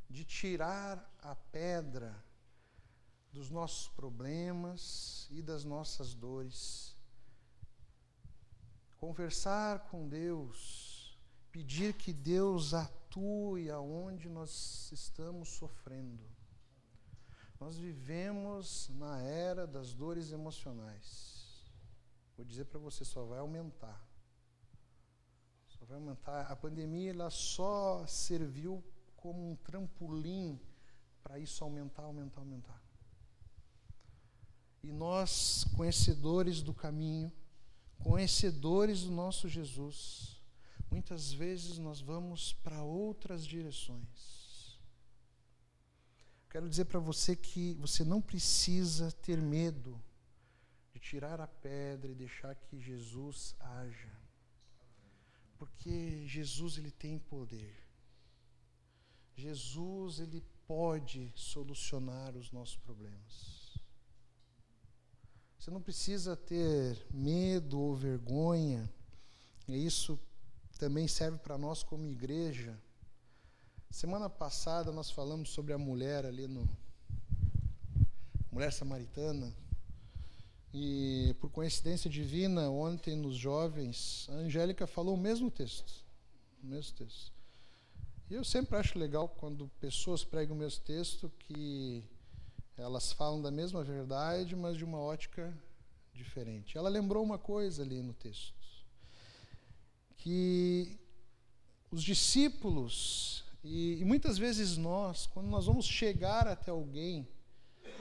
de 0.10 0.24
tirar 0.24 1.14
a 1.20 1.36
pedra 1.36 2.16
dos 3.32 3.50
nossos 3.52 3.90
problemas 3.90 5.28
e 5.30 5.42
das 5.42 5.64
nossas 5.64 6.14
dores 6.14 6.97
conversar 9.00 9.88
com 9.90 10.08
Deus, 10.08 11.18
pedir 11.52 11.94
que 11.94 12.12
Deus 12.12 12.74
atue 12.74 13.70
aonde 13.70 14.28
nós 14.28 14.92
estamos 14.92 15.50
sofrendo. 15.50 16.24
Nós 17.60 17.78
vivemos 17.78 18.90
na 18.90 19.20
era 19.20 19.66
das 19.66 19.94
dores 19.94 20.32
emocionais. 20.32 21.68
Vou 22.36 22.46
dizer 22.46 22.66
para 22.66 22.80
você, 22.80 23.04
só 23.04 23.24
vai 23.24 23.40
aumentar. 23.40 24.06
Só 25.68 25.86
vai 25.86 25.98
aumentar. 25.98 26.42
A 26.52 26.56
pandemia 26.56 27.10
ela 27.10 27.32
só 27.32 28.06
serviu 28.06 28.84
como 29.16 29.52
um 29.52 29.56
trampolim 29.56 30.60
para 31.24 31.40
isso 31.40 31.64
aumentar, 31.64 32.04
aumentar, 32.04 32.42
aumentar. 32.42 32.82
E 34.84 34.92
nós, 34.92 35.66
conhecedores 35.76 36.62
do 36.62 36.74
caminho, 36.74 37.32
conhecedores 38.04 39.04
do 39.04 39.12
nosso 39.12 39.48
Jesus, 39.48 40.42
muitas 40.90 41.32
vezes 41.32 41.78
nós 41.78 42.00
vamos 42.00 42.54
para 42.54 42.84
outras 42.84 43.46
direções. 43.46 44.80
Quero 46.50 46.70
dizer 46.70 46.86
para 46.86 47.00
você 47.00 47.36
que 47.36 47.74
você 47.76 48.04
não 48.04 48.22
precisa 48.22 49.12
ter 49.12 49.38
medo 49.38 50.02
de 50.94 51.00
tirar 51.00 51.40
a 51.40 51.48
pedra 51.48 52.12
e 52.12 52.16
deixar 52.16 52.56
que 52.56 52.80
Jesus 52.80 53.56
haja. 53.60 54.12
Porque 55.58 56.26
Jesus 56.26 56.78
ele 56.78 56.92
tem 56.92 57.20
poder. 57.20 57.76
Jesus 59.36 60.20
ele 60.20 60.44
pode 60.66 61.32
solucionar 61.36 62.36
os 62.36 62.52
nossos 62.52 62.78
problemas. 62.78 63.57
Você 65.68 65.72
não 65.72 65.82
precisa 65.82 66.34
ter 66.34 66.98
medo 67.14 67.78
ou 67.78 67.94
vergonha. 67.94 68.90
E 69.68 69.86
isso 69.86 70.18
também 70.80 71.10
serve 71.10 71.40
para 71.40 71.58
nós 71.58 71.84
como 71.84 72.08
igreja. 72.08 72.82
Semana 73.92 74.30
passada 74.30 74.94
nós 74.94 75.12
falamos 75.12 75.50
sobre 75.50 75.74
a 75.74 75.78
mulher 75.78 76.26
ali 76.26 76.48
no 76.48 76.70
mulher 78.50 78.72
samaritana. 78.72 79.54
E 80.74 81.36
por 81.42 81.50
coincidência 81.52 82.10
divina, 82.10 82.70
ontem 82.70 83.18
nos 83.18 83.36
jovens, 83.36 84.26
a 84.30 84.36
Angélica 84.36 84.88
falou 84.88 85.16
o 85.16 85.20
mesmo 85.20 85.52
texto. 85.52 86.06
O 86.64 86.68
mesmo 86.68 86.96
texto. 86.96 87.34
E 88.30 88.36
eu 88.36 88.46
sempre 88.46 88.78
acho 88.78 88.98
legal 88.98 89.28
quando 89.28 89.68
pessoas 89.82 90.24
pregam 90.24 90.56
o 90.56 90.60
mesmo 90.60 90.82
texto 90.86 91.30
que 91.38 92.06
elas 92.78 93.12
falam 93.12 93.42
da 93.42 93.52
mesma 93.52 93.84
verdade, 93.84 94.56
mas 94.56 94.78
de 94.78 94.86
uma 94.86 95.00
ótica 95.00 95.54
diferente. 96.14 96.78
Ela 96.78 96.90
lembrou 96.90 97.24
uma 97.24 97.38
coisa 97.38 97.84
ali 97.84 98.02
no 98.02 98.14
texto, 98.14 98.54
que 100.16 101.00
os 101.92 102.04
discípulos 102.04 103.44
e, 103.64 104.00
e 104.00 104.06
muitas 104.06 104.38
vezes 104.38 104.78
nós, 104.78 105.28
quando 105.28 105.48
nós 105.48 105.66
vamos 105.66 105.86
chegar 105.86 106.48
até 106.48 106.72
alguém 106.72 107.28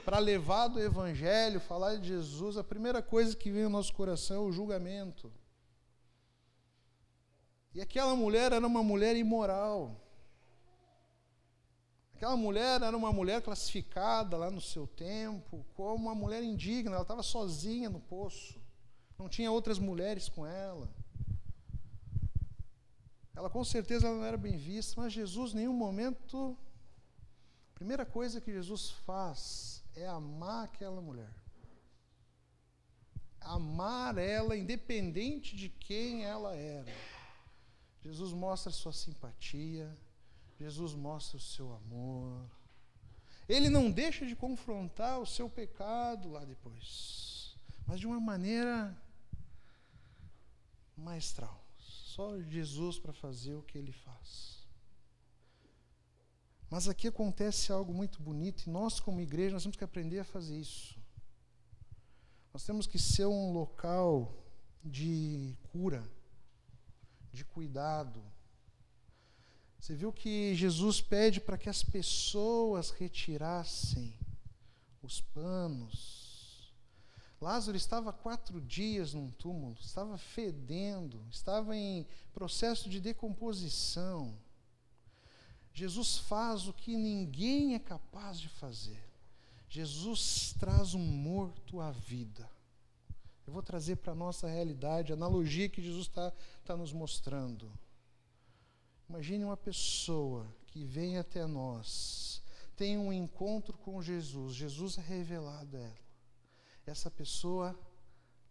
para 0.05 0.19
levar 0.19 0.69
do 0.69 0.79
evangelho, 0.79 1.59
falar 1.59 1.97
de 1.97 2.07
Jesus, 2.07 2.55
a 2.55 2.63
primeira 2.63 3.01
coisa 3.01 3.35
que 3.35 3.51
vem 3.51 3.65
ao 3.65 3.69
nosso 3.69 3.93
coração 3.93 4.37
é 4.37 4.47
o 4.47 4.51
julgamento. 4.51 5.31
E 7.73 7.81
aquela 7.81 8.15
mulher 8.15 8.53
era 8.53 8.65
uma 8.65 8.81
mulher 8.81 9.15
imoral. 9.17 10.01
Aquela 12.17 12.35
mulher 12.35 12.81
era 12.81 12.97
uma 12.97 13.13
mulher 13.13 13.43
classificada 13.43 14.35
lá 14.35 14.49
no 14.49 14.59
seu 14.59 14.87
tempo 14.87 15.63
como 15.75 16.07
uma 16.07 16.15
mulher 16.15 16.41
indigna, 16.41 16.95
ela 16.95 17.03
estava 17.03 17.21
sozinha 17.21 17.91
no 17.91 17.99
poço, 17.99 18.59
não 19.19 19.29
tinha 19.29 19.51
outras 19.51 19.77
mulheres 19.77 20.27
com 20.27 20.43
ela. 20.43 20.89
Ela 23.35 23.51
com 23.51 23.63
certeza 23.63 24.11
não 24.11 24.25
era 24.25 24.35
bem 24.35 24.57
vista, 24.57 24.99
mas 24.99 25.13
Jesus, 25.13 25.53
em 25.53 25.57
nenhum 25.57 25.73
momento, 25.73 26.57
a 27.69 27.75
primeira 27.75 28.03
coisa 28.03 28.41
que 28.41 28.51
Jesus 28.51 28.89
faz 29.05 29.83
é 29.93 30.07
amar 30.07 30.65
aquela 30.65 30.99
mulher. 30.99 31.31
Amar 33.39 34.17
ela, 34.17 34.57
independente 34.57 35.55
de 35.55 35.69
quem 35.69 36.25
ela 36.25 36.55
era. 36.55 36.91
Jesus 38.01 38.33
mostra 38.33 38.71
sua 38.71 38.91
simpatia, 38.91 39.95
Jesus 40.59 40.93
mostra 40.93 41.37
o 41.37 41.41
seu 41.41 41.73
amor. 41.73 42.49
Ele 43.47 43.69
não 43.69 43.89
deixa 43.89 44.25
de 44.25 44.35
confrontar 44.35 45.19
o 45.19 45.25
seu 45.25 45.49
pecado 45.49 46.29
lá 46.29 46.43
depois, 46.43 47.55
mas 47.85 47.99
de 47.99 48.07
uma 48.07 48.19
maneira 48.19 48.95
maestral. 50.95 51.63
Só 51.77 52.39
Jesus 52.41 52.99
para 52.99 53.13
fazer 53.13 53.53
o 53.53 53.61
que 53.61 53.77
ele 53.77 53.91
faz. 53.91 54.67
Mas 56.69 56.89
aqui 56.89 57.07
acontece 57.07 57.71
algo 57.71 57.93
muito 57.93 58.21
bonito 58.21 58.65
e 58.65 58.69
nós, 58.69 58.99
como 58.99 59.21
igreja, 59.21 59.53
nós 59.53 59.63
temos 59.63 59.77
que 59.77 59.83
aprender 59.83 60.19
a 60.19 60.25
fazer 60.25 60.59
isso. 60.59 60.99
Nós 62.51 62.65
temos 62.65 62.87
que 62.87 62.99
ser 62.99 63.25
um 63.25 63.53
local 63.53 64.43
de 64.83 65.55
cura, 65.71 66.03
de 67.31 67.45
cuidado, 67.45 68.21
você 69.79 69.93
viu 69.95 70.11
que 70.11 70.55
Jesus 70.55 71.01
pede 71.01 71.39
para 71.39 71.57
que 71.57 71.69
as 71.69 71.83
pessoas 71.83 72.89
retirassem 72.89 74.13
os 75.01 75.21
panos. 75.21 76.73
Lázaro 77.39 77.77
estava 77.77 78.11
quatro 78.11 78.59
dias 78.59 79.13
num 79.13 79.29
túmulo, 79.29 79.77
estava 79.79 80.17
fedendo, 80.17 81.23
estava 81.29 81.75
em 81.75 82.05
processo 82.33 82.89
de 82.89 82.99
decomposição. 82.99 84.35
Jesus 85.71 86.17
faz 86.17 86.67
o 86.67 86.73
que 86.73 86.97
ninguém 86.97 87.75
é 87.75 87.79
capaz 87.79 88.39
de 88.39 88.49
fazer. 88.49 88.99
Jesus 89.69 90.55
traz 90.59 90.95
um 90.95 90.99
morto 90.99 91.79
à 91.79 91.91
vida. 91.91 92.49
Eu 93.45 93.53
vou 93.53 93.61
trazer 93.61 93.97
para 93.97 94.13
a 94.13 94.15
nossa 94.15 94.47
realidade 94.47 95.13
a 95.13 95.15
analogia 95.15 95.69
que 95.69 95.81
Jesus 95.81 96.07
está 96.07 96.33
tá 96.65 96.75
nos 96.75 96.91
mostrando. 96.91 97.71
Imagine 99.09 99.45
uma 99.45 99.57
pessoa 99.57 100.45
que 100.67 100.83
vem 100.83 101.17
até 101.17 101.45
nós, 101.45 102.41
tem 102.75 102.97
um 102.97 103.11
encontro 103.11 103.77
com 103.77 104.01
Jesus, 104.01 104.53
Jesus 104.53 104.97
é 104.97 105.01
revelado 105.01 105.77
a 105.77 105.79
ela. 105.79 106.07
Essa 106.85 107.09
pessoa 107.09 107.77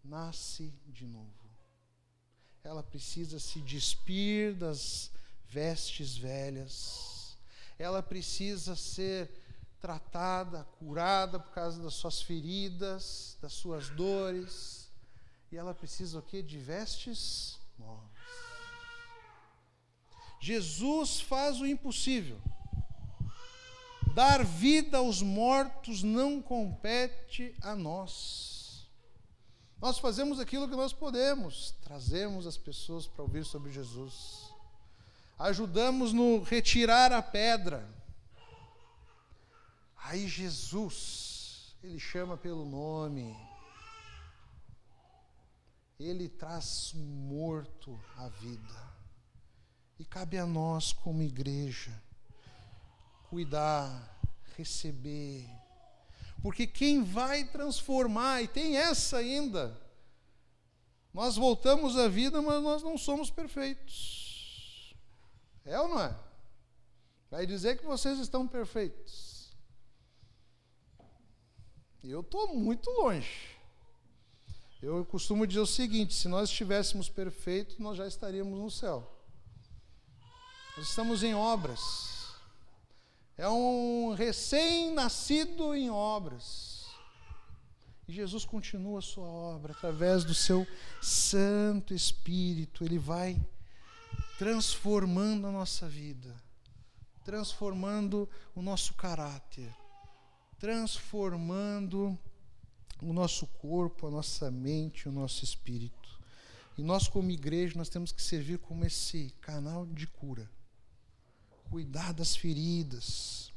nasce 0.02 0.72
de 0.86 1.06
novo. 1.06 1.32
Ela 2.64 2.82
precisa 2.82 3.38
se 3.38 3.60
despir 3.60 4.54
das 4.54 5.10
vestes 5.48 6.16
velhas. 6.16 7.36
Ela 7.78 8.02
precisa 8.02 8.74
ser 8.74 9.30
tratada, 9.80 10.64
curada 10.78 11.38
por 11.38 11.52
causa 11.52 11.80
das 11.82 11.94
suas 11.94 12.20
feridas, 12.20 13.38
das 13.40 13.52
suas 13.52 13.88
dores. 13.90 14.90
E 15.52 15.56
ela 15.56 15.74
precisa 15.74 16.18
o 16.18 16.22
quê? 16.22 16.42
De 16.42 16.58
vestes 16.58 17.58
novas. 17.78 18.15
Jesus 20.40 21.20
faz 21.20 21.60
o 21.60 21.66
impossível. 21.66 22.40
Dar 24.14 24.44
vida 24.44 24.98
aos 24.98 25.20
mortos 25.20 26.02
não 26.02 26.40
compete 26.40 27.54
a 27.60 27.74
nós. 27.74 28.88
Nós 29.78 29.98
fazemos 29.98 30.40
aquilo 30.40 30.68
que 30.68 30.74
nós 30.74 30.92
podemos, 30.92 31.74
trazemos 31.82 32.46
as 32.46 32.56
pessoas 32.56 33.06
para 33.06 33.22
ouvir 33.22 33.44
sobre 33.44 33.70
Jesus, 33.70 34.50
ajudamos 35.38 36.14
no 36.14 36.42
retirar 36.42 37.12
a 37.12 37.20
pedra. 37.20 37.86
Aí 39.98 40.26
Jesus, 40.26 41.76
ele 41.82 42.00
chama 42.00 42.38
pelo 42.38 42.64
nome, 42.64 43.36
ele 46.00 46.28
traz 46.28 46.92
morto 46.94 48.00
à 48.16 48.28
vida. 48.28 48.85
E 49.98 50.04
cabe 50.04 50.38
a 50.38 50.46
nós, 50.46 50.92
como 50.92 51.22
igreja, 51.22 51.92
cuidar, 53.30 54.20
receber. 54.56 55.48
Porque 56.42 56.66
quem 56.66 57.02
vai 57.02 57.44
transformar, 57.44 58.42
e 58.42 58.48
tem 58.48 58.76
essa 58.76 59.18
ainda, 59.18 59.80
nós 61.12 61.36
voltamos 61.36 61.96
à 61.96 62.08
vida, 62.08 62.42
mas 62.42 62.62
nós 62.62 62.82
não 62.82 62.98
somos 62.98 63.30
perfeitos. 63.30 64.94
É 65.64 65.80
ou 65.80 65.88
não 65.88 66.00
é? 66.00 66.16
Vai 67.30 67.46
dizer 67.46 67.78
que 67.78 67.86
vocês 67.86 68.18
estão 68.18 68.46
perfeitos. 68.46 69.50
Eu 72.04 72.20
estou 72.20 72.54
muito 72.54 72.88
longe. 72.90 73.56
Eu 74.80 75.04
costumo 75.04 75.46
dizer 75.46 75.60
o 75.60 75.66
seguinte: 75.66 76.14
se 76.14 76.28
nós 76.28 76.50
estivéssemos 76.50 77.08
perfeitos, 77.08 77.78
nós 77.78 77.96
já 77.96 78.06
estaríamos 78.06 78.58
no 78.58 78.70
céu. 78.70 79.15
Nós 80.76 80.88
estamos 80.88 81.22
em 81.22 81.34
obras. 81.34 82.34
É 83.38 83.48
um 83.48 84.12
recém-nascido 84.12 85.74
em 85.74 85.88
obras. 85.88 86.84
E 88.06 88.12
Jesus 88.12 88.44
continua 88.44 88.98
a 88.98 89.02
sua 89.02 89.26
obra 89.26 89.72
através 89.72 90.22
do 90.22 90.34
seu 90.34 90.66
Santo 91.00 91.94
Espírito. 91.94 92.84
Ele 92.84 92.98
vai 92.98 93.40
transformando 94.38 95.46
a 95.46 95.50
nossa 95.50 95.88
vida, 95.88 96.36
transformando 97.24 98.28
o 98.54 98.60
nosso 98.60 98.92
caráter, 98.92 99.74
transformando 100.58 102.18
o 103.00 103.14
nosso 103.14 103.46
corpo, 103.46 104.08
a 104.08 104.10
nossa 104.10 104.50
mente, 104.50 105.08
o 105.08 105.12
nosso 105.12 105.42
espírito. 105.42 106.20
E 106.76 106.82
nós, 106.82 107.08
como 107.08 107.30
igreja, 107.30 107.78
nós 107.78 107.88
temos 107.88 108.12
que 108.12 108.22
servir 108.22 108.58
como 108.58 108.84
esse 108.84 109.30
canal 109.40 109.86
de 109.86 110.06
cura 110.06 110.54
cuidar 111.70 112.12
das 112.12 112.36
feridas. 112.36 113.52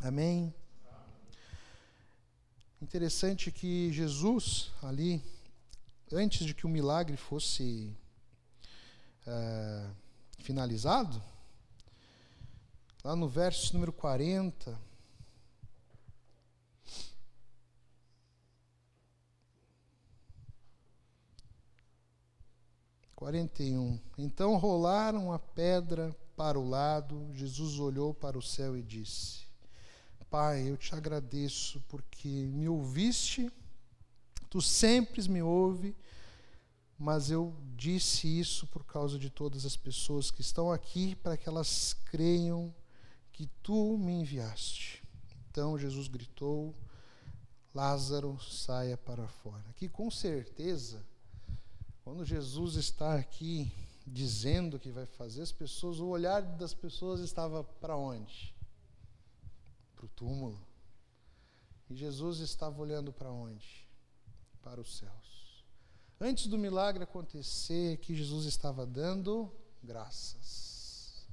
Amém? 0.00 0.54
Interessante 2.80 3.50
que 3.50 3.92
Jesus, 3.92 4.70
ali, 4.82 5.22
antes 6.12 6.46
de 6.46 6.54
que 6.54 6.66
o 6.66 6.68
milagre 6.68 7.16
fosse 7.16 7.94
eh, 9.26 9.90
finalizado, 10.38 11.22
lá 13.04 13.14
no 13.14 13.28
verso 13.28 13.74
número 13.74 13.92
40, 13.92 14.78
Quarenta 23.20 23.62
e 23.62 23.76
um. 23.76 24.00
Então 24.16 24.56
rolaram 24.56 25.30
a 25.30 25.38
pedra 25.38 26.10
para 26.40 26.58
o 26.58 26.66
lado, 26.66 27.28
Jesus 27.34 27.78
olhou 27.78 28.14
para 28.14 28.38
o 28.38 28.40
céu 28.40 28.74
e 28.74 28.82
disse: 28.82 29.40
Pai, 30.30 30.70
eu 30.70 30.74
te 30.74 30.94
agradeço 30.94 31.84
porque 31.86 32.28
me 32.28 32.66
ouviste, 32.66 33.52
tu 34.48 34.62
sempre 34.62 35.28
me 35.28 35.42
ouve, 35.42 35.94
mas 36.98 37.30
eu 37.30 37.54
disse 37.76 38.26
isso 38.26 38.66
por 38.68 38.86
causa 38.86 39.18
de 39.18 39.28
todas 39.28 39.66
as 39.66 39.76
pessoas 39.76 40.30
que 40.30 40.40
estão 40.40 40.72
aqui, 40.72 41.14
para 41.16 41.36
que 41.36 41.46
elas 41.46 41.94
creiam 42.06 42.74
que 43.30 43.46
tu 43.62 43.98
me 43.98 44.22
enviaste. 44.22 45.04
Então 45.50 45.76
Jesus 45.76 46.08
gritou: 46.08 46.74
Lázaro, 47.74 48.40
saia 48.40 48.96
para 48.96 49.28
fora. 49.28 49.66
Aqui 49.68 49.90
com 49.90 50.10
certeza 50.10 51.04
quando 52.02 52.24
Jesus 52.24 52.76
está 52.76 53.16
aqui 53.16 53.70
dizendo 54.12 54.78
que 54.78 54.90
vai 54.90 55.06
fazer, 55.06 55.40
as 55.40 55.52
pessoas, 55.52 56.00
o 56.00 56.08
olhar 56.08 56.42
das 56.42 56.74
pessoas 56.74 57.20
estava 57.20 57.62
para 57.62 57.96
onde? 57.96 58.54
Para 59.94 60.06
o 60.06 60.08
túmulo. 60.08 60.60
E 61.88 61.94
Jesus 61.94 62.40
estava 62.40 62.80
olhando 62.80 63.12
para 63.12 63.30
onde? 63.30 63.88
Para 64.62 64.80
os 64.80 64.98
céus. 64.98 65.64
Antes 66.20 66.48
do 66.48 66.58
milagre 66.58 67.04
acontecer, 67.04 67.98
que 67.98 68.14
Jesus 68.14 68.46
estava 68.46 68.84
dando 68.84 69.50
graças. 69.82 71.26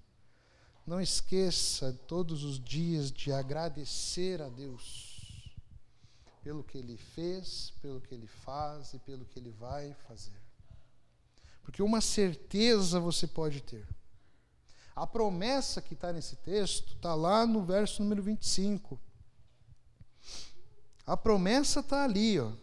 Não 0.85 1.01
esqueça 1.01 1.91
todos 2.07 2.43
os 2.43 2.63
dias 2.63 3.11
de 3.11 3.31
agradecer 3.31 4.41
a 4.41 4.47
Deus 4.47 5.53
pelo 6.41 6.63
que 6.63 6.77
Ele 6.77 6.95
fez, 6.95 7.73
pelo 7.81 7.99
que 7.99 8.13
Ele 8.13 8.27
faz 8.27 8.93
e 8.93 8.99
pelo 8.99 9.25
que 9.25 9.37
Ele 9.37 9.51
vai 9.51 9.93
fazer. 10.07 10.46
Porque 11.67 11.83
uma 11.83 11.99
certeza 11.99 12.97
você 12.97 13.27
pode 13.27 13.61
ter. 13.61 13.85
A 14.95 15.05
promessa 15.05 15.81
que 15.81 15.95
está 15.95 16.13
nesse 16.13 16.37
texto 16.37 16.93
está 16.93 17.13
lá 17.13 17.45
no 17.45 17.61
verso 17.61 18.01
número 18.01 18.23
25. 18.23 18.97
A 21.05 21.17
promessa 21.17 21.81
está 21.81 22.05
ali, 22.05 22.39
ó. 22.39 22.53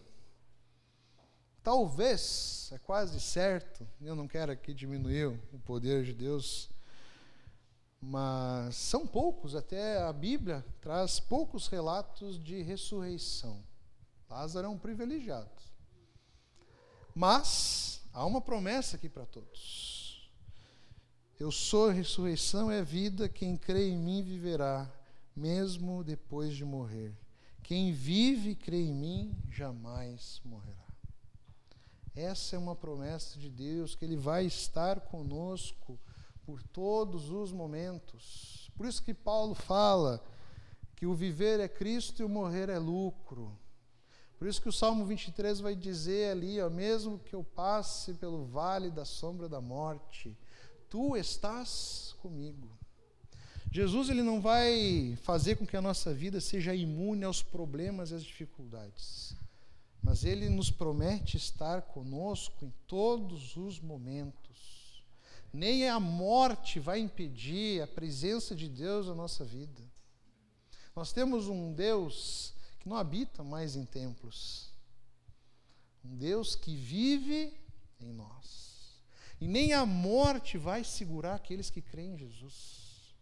Talvez, 1.61 2.71
é 2.73 2.79
quase 2.79 3.19
certo, 3.19 3.87
eu 4.01 4.15
não 4.15 4.27
quero 4.27 4.51
aqui 4.51 4.73
diminuir 4.73 5.27
o 5.53 5.59
poder 5.59 6.03
de 6.03 6.13
Deus, 6.13 6.67
mas 8.01 8.75
são 8.75 9.05
poucos, 9.05 9.53
até 9.53 10.01
a 10.01 10.11
Bíblia 10.11 10.65
traz 10.81 11.19
poucos 11.19 11.67
relatos 11.67 12.43
de 12.43 12.63
ressurreição. 12.63 13.63
Lázaro 14.27 14.65
é 14.65 14.69
um 14.69 14.79
privilegiado. 14.79 15.61
Mas 17.13 18.01
Há 18.15 18.25
uma 18.25 18.39
promessa 18.39 18.95
aqui 18.95 19.09
para 19.09 19.25
todos. 19.25 20.31
Eu 21.37 21.51
sou 21.51 21.89
a 21.89 21.91
ressurreição 21.91 22.71
e 22.71 22.79
a 22.79 22.81
vida, 22.81 23.27
quem 23.27 23.57
crê 23.57 23.89
em 23.89 23.97
mim 23.97 24.23
viverá, 24.23 24.89
mesmo 25.35 26.01
depois 26.01 26.55
de 26.55 26.63
morrer. 26.63 27.13
Quem 27.61 27.91
vive 27.91 28.51
e 28.51 28.55
crê 28.55 28.83
em 28.83 28.93
mim 28.93 29.37
jamais 29.51 30.39
morrerá. 30.45 30.87
Essa 32.15 32.55
é 32.55 32.59
uma 32.59 32.73
promessa 32.73 33.37
de 33.37 33.49
Deus, 33.49 33.95
que 33.95 34.05
Ele 34.05 34.15
vai 34.15 34.45
estar 34.45 35.01
conosco 35.01 35.99
por 36.45 36.63
todos 36.63 37.29
os 37.29 37.51
momentos. 37.51 38.71
Por 38.77 38.85
isso 38.85 39.03
que 39.03 39.13
Paulo 39.13 39.53
fala 39.53 40.23
que 40.95 41.05
o 41.05 41.13
viver 41.13 41.59
é 41.59 41.67
Cristo 41.67 42.21
e 42.21 42.25
o 42.25 42.29
morrer 42.29 42.69
é 42.69 42.79
lucro. 42.79 43.59
Por 44.37 44.47
isso 44.47 44.61
que 44.61 44.69
o 44.69 44.73
Salmo 44.73 45.05
23 45.05 45.59
vai 45.59 45.75
dizer 45.75 46.31
ali, 46.31 46.61
ó, 46.61 46.69
mesmo 46.69 47.19
que 47.19 47.33
eu 47.33 47.43
passe 47.43 48.13
pelo 48.15 48.45
vale 48.45 48.91
da 48.91 49.05
sombra 49.05 49.47
da 49.47 49.61
morte, 49.61 50.35
tu 50.89 51.15
estás 51.15 52.15
comigo. 52.21 52.69
Jesus 53.71 54.09
ele 54.09 54.21
não 54.21 54.39
vai 54.39 55.17
fazer 55.23 55.55
com 55.55 55.65
que 55.65 55.75
a 55.75 55.81
nossa 55.81 56.13
vida 56.13 56.39
seja 56.39 56.73
imune 56.73 57.25
aos 57.25 57.41
problemas 57.41 58.11
e 58.11 58.15
às 58.15 58.23
dificuldades, 58.23 59.35
mas 60.01 60.23
ele 60.23 60.47
nos 60.49 60.71
promete 60.71 61.35
estar 61.35 61.81
conosco 61.81 62.63
em 62.63 62.73
todos 62.87 63.57
os 63.57 63.79
momentos. 63.79 65.03
Nem 65.51 65.89
a 65.89 65.99
morte 65.99 66.79
vai 66.79 66.99
impedir 66.99 67.81
a 67.81 67.87
presença 67.87 68.55
de 68.55 68.69
Deus 68.69 69.07
na 69.07 69.15
nossa 69.15 69.43
vida. 69.43 69.81
Nós 70.95 71.11
temos 71.11 71.49
um 71.49 71.73
Deus 71.73 72.54
que 72.85 72.89
não 72.89 72.97
habita 72.97 73.43
mais 73.43 73.75
em 73.75 73.83
templos. 73.83 74.71
Um 76.03 76.15
Deus 76.15 76.55
que 76.55 76.75
vive 76.75 77.51
em 77.99 78.13
nós. 78.13 79.01
E 79.41 79.47
nem 79.47 79.73
a 79.73 79.87
morte 79.87 80.55
vai 80.55 80.83
segurar 80.83 81.33
aqueles 81.33 81.71
que 81.71 81.81
creem 81.81 82.13
em 82.13 82.17
Jesus. 82.17 83.15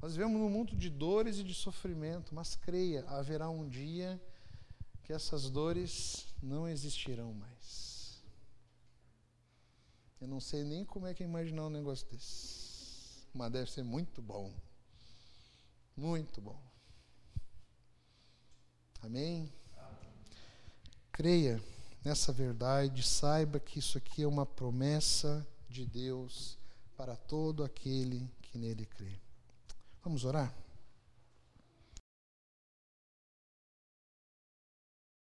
Nós 0.00 0.12
vivemos 0.12 0.40
num 0.40 0.48
mundo 0.48 0.76
de 0.76 0.88
dores 0.88 1.38
e 1.38 1.42
de 1.42 1.52
sofrimento, 1.52 2.32
mas 2.32 2.54
creia, 2.54 3.04
haverá 3.08 3.50
um 3.50 3.68
dia 3.68 4.22
que 5.02 5.12
essas 5.12 5.50
dores 5.50 6.32
não 6.40 6.68
existirão 6.68 7.34
mais. 7.34 8.22
Eu 10.20 10.28
não 10.28 10.38
sei 10.38 10.62
nem 10.62 10.84
como 10.84 11.08
é 11.08 11.14
que 11.14 11.24
é 11.24 11.26
imaginar 11.26 11.66
um 11.66 11.70
negócio 11.70 12.06
desse, 12.06 13.26
mas 13.34 13.50
deve 13.50 13.68
ser 13.68 13.82
muito 13.82 14.22
bom. 14.22 14.54
Muito 15.96 16.40
bom. 16.40 16.67
Amém? 19.02 19.52
Creia 21.12 21.62
nessa 22.04 22.32
verdade, 22.32 23.02
saiba 23.02 23.58
que 23.58 23.78
isso 23.78 23.98
aqui 23.98 24.22
é 24.22 24.26
uma 24.26 24.46
promessa 24.46 25.46
de 25.68 25.84
Deus 25.84 26.56
para 26.96 27.16
todo 27.16 27.64
aquele 27.64 28.28
que 28.42 28.58
nele 28.58 28.86
crê. 28.86 29.12
Vamos 30.02 30.24
orar? 30.24 30.54